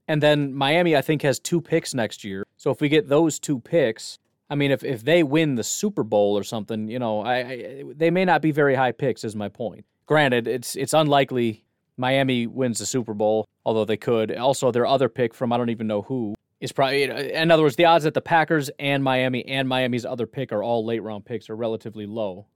And 0.09 0.23
then 0.23 0.53
Miami, 0.53 0.97
I 0.97 1.03
think, 1.03 1.23
has 1.23 1.39
two 1.39 1.61
picks 1.61 1.95
next 1.95 2.25
year. 2.25 2.45
So 2.57 2.71
if 2.71 2.81
we 2.81 2.89
get 2.89 3.09
those 3.09 3.39
two 3.39 3.61
picks, 3.61 4.19
I 4.51 4.55
mean, 4.55 4.71
if, 4.71 4.85
if 4.85 5.05
they 5.05 5.23
win 5.23 5.55
the 5.55 5.65
Super 5.65 6.03
Bowl 6.03 6.37
or 6.37 6.45
something, 6.45 6.89
you 6.89 6.99
know, 6.99 7.23
I, 7.23 7.35
I, 7.37 7.85
they 7.95 8.11
may 8.11 8.25
not 8.25 8.43
be 8.43 8.51
very 8.51 8.75
high 8.75 8.93
picks. 8.93 9.25
Is 9.25 9.35
my 9.35 9.49
point. 9.49 9.87
Granted, 10.07 10.47
it's 10.47 10.77
it's 10.77 10.93
unlikely 10.93 11.65
Miami 11.97 12.47
wins 12.47 12.79
the 12.79 12.87
Super 12.87 13.15
Bowl, 13.15 13.49
although 13.65 13.85
they 13.85 13.97
could. 13.97 14.37
Also, 14.37 14.71
their 14.71 14.87
other 14.87 15.09
pick 15.09 15.35
from 15.35 15.53
I 15.53 15.57
don't 15.57 15.71
even 15.71 15.87
know 15.87 16.03
who 16.03 16.35
is 16.63 16.73
probably. 16.73 17.03
In 17.03 17.51
other 17.51 17.63
words, 17.63 17.77
the 17.77 17.85
odds 17.85 18.05
that 18.05 18.15
the 18.15 18.23
Packers 18.23 18.71
and 18.79 19.05
Miami 19.05 19.45
and 19.47 19.69
Miami's 19.69 20.07
other 20.07 20.27
pick 20.27 20.53
are 20.53 20.63
all 20.63 20.87
late 20.87 21.03
round 21.03 21.27
picks 21.27 21.51
are 21.51 21.57
relatively 21.57 22.07
low. 22.07 22.47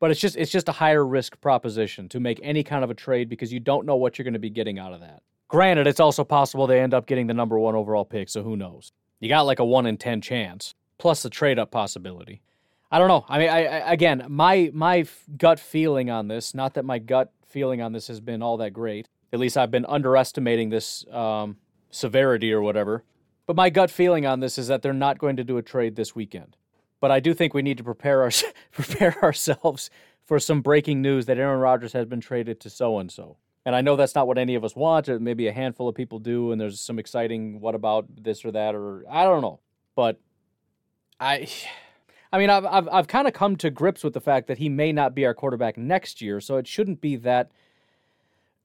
But 0.00 0.10
it's 0.10 0.20
just 0.20 0.36
it's 0.36 0.50
just 0.50 0.68
a 0.68 0.72
higher 0.72 1.06
risk 1.06 1.40
proposition 1.40 2.08
to 2.08 2.20
make 2.20 2.40
any 2.42 2.64
kind 2.64 2.82
of 2.82 2.90
a 2.90 2.94
trade 2.94 3.28
because 3.28 3.52
you 3.52 3.60
don't 3.60 3.84
know 3.84 3.96
what 3.96 4.18
you're 4.18 4.24
going 4.24 4.32
to 4.32 4.40
be 4.40 4.50
getting 4.50 4.78
out 4.78 4.94
of 4.94 5.00
that. 5.00 5.22
Granted, 5.48 5.86
it's 5.86 6.00
also 6.00 6.24
possible 6.24 6.66
they 6.66 6.80
end 6.80 6.94
up 6.94 7.06
getting 7.06 7.26
the 7.26 7.34
number 7.34 7.58
one 7.58 7.74
overall 7.74 8.04
pick, 8.04 8.28
so 8.28 8.42
who 8.42 8.56
knows? 8.56 8.92
You 9.20 9.28
got 9.28 9.42
like 9.42 9.58
a 9.58 9.64
one 9.64 9.84
in 9.84 9.98
ten 9.98 10.22
chance 10.22 10.74
plus 10.96 11.22
the 11.22 11.30
trade 11.30 11.58
up 11.58 11.70
possibility. 11.70 12.40
I 12.90 12.98
don't 12.98 13.08
know. 13.08 13.24
I 13.28 13.38
mean, 13.38 13.50
I, 13.50 13.64
I, 13.64 13.92
again, 13.92 14.24
my 14.28 14.70
my 14.72 15.04
gut 15.36 15.60
feeling 15.60 16.08
on 16.08 16.28
this, 16.28 16.54
not 16.54 16.74
that 16.74 16.84
my 16.84 16.98
gut 16.98 17.32
feeling 17.46 17.82
on 17.82 17.92
this 17.92 18.08
has 18.08 18.20
been 18.20 18.42
all 18.42 18.56
that 18.56 18.72
great. 18.72 19.06
At 19.32 19.38
least 19.38 19.58
I've 19.58 19.70
been 19.70 19.86
underestimating 19.86 20.70
this 20.70 21.04
um, 21.12 21.58
severity 21.90 22.52
or 22.52 22.62
whatever. 22.62 23.04
But 23.50 23.56
my 23.56 23.68
gut 23.68 23.90
feeling 23.90 24.26
on 24.26 24.38
this 24.38 24.58
is 24.58 24.68
that 24.68 24.80
they're 24.80 24.92
not 24.92 25.18
going 25.18 25.34
to 25.34 25.42
do 25.42 25.58
a 25.58 25.62
trade 25.62 25.96
this 25.96 26.14
weekend. 26.14 26.56
But 27.00 27.10
I 27.10 27.18
do 27.18 27.34
think 27.34 27.52
we 27.52 27.62
need 27.62 27.78
to 27.78 27.82
prepare 27.82 28.22
our, 28.22 28.30
prepare 28.70 29.16
ourselves 29.24 29.90
for 30.24 30.38
some 30.38 30.60
breaking 30.60 31.02
news 31.02 31.26
that 31.26 31.36
Aaron 31.36 31.58
Rodgers 31.58 31.92
has 31.92 32.06
been 32.06 32.20
traded 32.20 32.60
to 32.60 32.70
so 32.70 33.00
and 33.00 33.10
so. 33.10 33.38
And 33.66 33.74
I 33.74 33.80
know 33.80 33.96
that's 33.96 34.14
not 34.14 34.28
what 34.28 34.38
any 34.38 34.54
of 34.54 34.62
us 34.64 34.76
want. 34.76 35.08
Or 35.08 35.18
maybe 35.18 35.48
a 35.48 35.52
handful 35.52 35.88
of 35.88 35.96
people 35.96 36.20
do, 36.20 36.52
and 36.52 36.60
there's 36.60 36.80
some 36.80 37.00
exciting 37.00 37.58
what 37.60 37.74
about 37.74 38.06
this 38.22 38.44
or 38.44 38.52
that, 38.52 38.76
or 38.76 39.04
I 39.10 39.24
don't 39.24 39.42
know. 39.42 39.58
But 39.96 40.20
I, 41.18 41.48
I 42.32 42.38
mean, 42.38 42.50
I've 42.50 42.66
I've, 42.66 42.88
I've 42.88 43.08
kind 43.08 43.26
of 43.26 43.34
come 43.34 43.56
to 43.56 43.70
grips 43.70 44.04
with 44.04 44.14
the 44.14 44.20
fact 44.20 44.46
that 44.46 44.58
he 44.58 44.68
may 44.68 44.92
not 44.92 45.12
be 45.12 45.26
our 45.26 45.34
quarterback 45.34 45.76
next 45.76 46.22
year, 46.22 46.40
so 46.40 46.56
it 46.56 46.68
shouldn't 46.68 47.00
be 47.00 47.16
that 47.16 47.50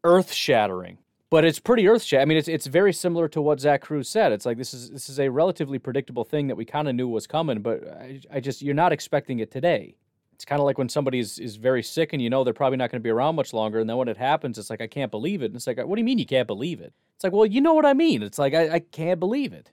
earth 0.04 0.32
shattering. 0.32 1.00
But 1.32 1.44
it's 1.44 1.60
pretty 1.60 1.88
earth 1.88 2.04
shattering. 2.04 2.22
I 2.22 2.26
mean, 2.26 2.38
it's 2.38 2.48
it's 2.48 2.68
very 2.68 2.94
similar 2.94 3.28
to 3.30 3.42
what 3.42 3.60
Zach 3.60 3.82
Kruse 3.82 4.08
said. 4.08 4.32
It's 4.32 4.46
like 4.46 4.58
this 4.58 4.74
is 4.74 4.92
this 4.92 5.10
is 5.10 5.20
a 5.20 5.30
relatively 5.30 5.80
predictable 5.80 6.24
thing 6.24 6.48
that 6.48 6.56
we 6.56 6.66
kind 6.66 6.88
of 6.88 6.96
knew 6.96 7.08
was 7.08 7.26
coming, 7.26 7.62
but 7.62 7.88
I, 7.88 8.22
I 8.32 8.40
just 8.40 8.62
you're 8.62 8.76
not 8.76 8.94
expecting 8.94 9.40
it 9.40 9.52
today. 9.52 9.96
It's 10.34 10.46
kind 10.46 10.60
of 10.60 10.66
like 10.66 10.78
when 10.78 10.90
somebody 10.90 11.20
is, 11.20 11.40
is 11.40 11.56
very 11.56 11.82
sick 11.82 12.12
and 12.12 12.22
you 12.22 12.30
know 12.30 12.44
they're 12.44 12.54
probably 12.54 12.78
not 12.78 12.92
going 12.92 13.00
to 13.00 13.04
be 13.04 13.10
around 13.10 13.36
much 13.36 13.54
longer, 13.54 13.80
and 13.80 13.90
then 13.90 13.98
when 13.98 14.08
it 14.08 14.18
happens, 14.18 14.58
it's 14.58 14.70
like 14.70 14.82
I 14.82 14.88
can't 14.88 15.10
believe 15.10 15.42
it. 15.42 15.46
And 15.46 15.56
it's 15.56 15.66
like, 15.66 15.78
what 15.78 15.96
do 15.96 16.02
you 16.02 16.06
mean 16.06 16.20
you 16.20 16.26
can't 16.26 16.48
believe 16.48 16.80
it? 16.82 16.94
It's 17.16 17.24
like, 17.24 17.34
well, 17.34 17.46
you 17.46 17.62
know 17.62 17.74
what 17.74 17.86
I 17.86 17.94
mean. 17.94 18.22
It's 18.22 18.38
like 18.38 18.54
I, 18.54 18.76
I 18.76 18.80
can't 18.80 19.20
believe 19.20 19.54
it. 19.54 19.72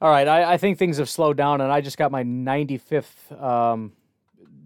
All 0.00 0.10
right, 0.10 0.28
I, 0.28 0.52
I, 0.52 0.56
think 0.58 0.76
things 0.76 0.98
have 0.98 1.08
slowed 1.08 1.36
down, 1.36 1.60
and 1.62 1.72
I 1.72 1.80
just 1.80 1.96
got 1.96 2.12
my 2.12 2.22
95th 2.24 3.42
um, 3.42 3.92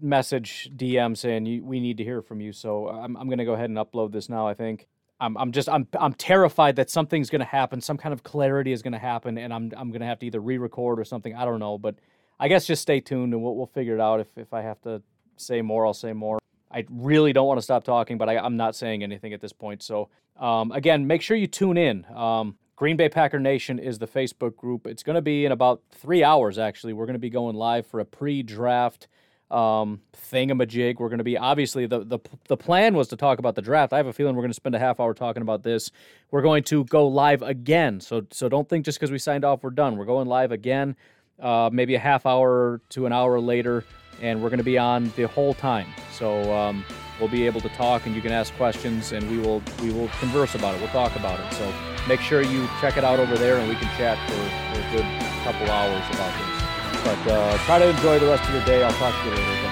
message 0.01 0.69
DM 0.75 1.15
saying 1.15 1.65
we 1.65 1.79
need 1.79 1.97
to 1.97 2.03
hear 2.03 2.21
from 2.21 2.41
you. 2.41 2.51
So 2.51 2.89
I'm, 2.89 3.15
I'm 3.15 3.27
going 3.27 3.37
to 3.37 3.45
go 3.45 3.53
ahead 3.53 3.69
and 3.69 3.77
upload 3.77 4.11
this 4.11 4.27
now. 4.27 4.47
I 4.47 4.53
think 4.53 4.87
I'm, 5.19 5.37
I'm 5.37 5.51
just 5.51 5.67
I'm 5.69 5.87
I'm 5.99 6.13
terrified 6.13 6.77
that 6.77 6.89
something's 6.89 7.29
going 7.29 7.39
to 7.39 7.45
happen, 7.45 7.81
some 7.81 7.97
kind 7.97 8.13
of 8.13 8.23
clarity 8.23 8.71
is 8.71 8.81
going 8.81 8.93
to 8.93 8.99
happen, 8.99 9.37
and 9.37 9.53
I'm 9.53 9.71
I'm 9.75 9.89
going 9.89 10.01
to 10.01 10.07
have 10.07 10.19
to 10.19 10.25
either 10.25 10.39
re-record 10.39 10.99
or 10.99 11.03
something. 11.03 11.35
I 11.35 11.45
don't 11.45 11.59
know, 11.59 11.77
but 11.77 11.95
I 12.39 12.47
guess 12.47 12.65
just 12.65 12.81
stay 12.81 12.99
tuned 12.99 13.33
and 13.33 13.43
we'll 13.43 13.55
we'll 13.55 13.67
figure 13.67 13.95
it 13.95 14.01
out. 14.01 14.19
If 14.19 14.37
if 14.37 14.53
I 14.53 14.61
have 14.61 14.81
to 14.81 15.01
say 15.37 15.61
more, 15.61 15.85
I'll 15.85 15.93
say 15.93 16.13
more. 16.13 16.39
I 16.71 16.85
really 16.89 17.33
don't 17.33 17.47
want 17.47 17.57
to 17.57 17.63
stop 17.63 17.83
talking, 17.83 18.17
but 18.17 18.29
I, 18.29 18.45
am 18.45 18.55
not 18.55 18.75
saying 18.75 19.01
anything 19.01 19.33
at 19.33 19.41
this 19.41 19.53
point. 19.53 19.81
So 19.81 20.09
um, 20.37 20.71
again, 20.71 21.07
make 21.07 21.21
sure 21.21 21.35
you 21.35 21.47
tune 21.47 21.77
in. 21.77 22.05
Um, 22.15 22.57
Green 22.75 22.95
Bay 22.95 23.09
Packer 23.09 23.39
Nation 23.39 23.77
is 23.77 23.99
the 23.99 24.07
Facebook 24.07 24.55
group. 24.55 24.87
It's 24.87 25.03
going 25.03 25.15
to 25.15 25.21
be 25.21 25.45
in 25.45 25.51
about 25.51 25.81
three 25.91 26.23
hours, 26.23 26.57
actually. 26.57 26.93
We're 26.93 27.07
going 27.07 27.15
to 27.15 27.19
be 27.19 27.29
going 27.29 27.55
live 27.55 27.85
for 27.85 27.99
a 27.99 28.05
pre 28.05 28.41
draft 28.41 29.07
um, 29.51 30.01
thingamajig. 30.15 30.99
We're 30.99 31.09
going 31.09 31.19
to 31.19 31.23
be 31.23 31.37
obviously 31.37 31.85
the, 31.85 32.03
the 32.03 32.19
the 32.47 32.57
plan 32.57 32.95
was 32.95 33.07
to 33.09 33.15
talk 33.15 33.39
about 33.39 33.55
the 33.55 33.61
draft. 33.61 33.93
I 33.93 33.97
have 33.97 34.07
a 34.07 34.13
feeling 34.13 34.35
we're 34.35 34.43
going 34.43 34.51
to 34.51 34.55
spend 34.55 34.75
a 34.75 34.79
half 34.79 34.99
hour 34.99 35.13
talking 35.13 35.41
about 35.41 35.63
this. 35.63 35.91
We're 36.31 36.41
going 36.41 36.63
to 36.65 36.83
go 36.85 37.07
live 37.07 37.41
again. 37.41 37.99
So 37.99 38.25
so 38.31 38.49
don't 38.49 38.67
think 38.67 38.85
just 38.85 38.99
because 38.99 39.11
we 39.11 39.19
signed 39.19 39.45
off 39.45 39.63
we're 39.63 39.71
done. 39.71 39.97
We're 39.97 40.05
going 40.05 40.27
live 40.27 40.51
again, 40.51 40.95
uh, 41.39 41.69
maybe 41.71 41.95
a 41.95 41.99
half 41.99 42.25
hour 42.25 42.81
to 42.89 43.05
an 43.05 43.13
hour 43.13 43.39
later, 43.39 43.85
and 44.21 44.41
we're 44.41 44.49
going 44.49 44.59
to 44.59 44.63
be 44.63 44.77
on 44.77 45.11
the 45.15 45.27
whole 45.27 45.53
time. 45.53 45.87
So 46.11 46.53
um, 46.53 46.85
we'll 47.19 47.29
be 47.29 47.45
able 47.45 47.61
to 47.61 47.69
talk, 47.69 48.05
and 48.05 48.15
you 48.15 48.21
can 48.21 48.31
ask 48.31 48.53
questions, 48.55 49.11
and 49.11 49.29
we 49.31 49.37
will 49.39 49.63
we 49.81 49.91
will 49.91 50.09
converse 50.19 50.55
about 50.55 50.75
it. 50.75 50.81
We'll 50.81 50.89
talk 50.89 51.15
about 51.15 51.39
it. 51.39 51.53
So 51.53 51.73
make 52.07 52.21
sure 52.21 52.41
you 52.41 52.67
check 52.81 52.97
it 52.97 53.03
out 53.03 53.19
over 53.19 53.37
there 53.37 53.57
and 53.59 53.69
we 53.69 53.75
can 53.75 53.87
chat 53.95 54.17
for, 54.27 54.35
for 54.73 54.87
a 54.87 54.91
good 54.91 55.05
couple 55.43 55.69
hours 55.69 56.03
about 56.15 56.33
this. 56.39 56.58
But 57.03 57.31
uh, 57.31 57.57
try 57.65 57.79
to 57.79 57.89
enjoy 57.89 58.19
the 58.19 58.27
rest 58.27 58.47
of 58.47 58.55
your 58.55 58.65
day. 58.65 58.83
I'll 58.83 58.91
talk 58.93 59.13
to 59.23 59.29
you 59.29 59.35
later. 59.35 59.68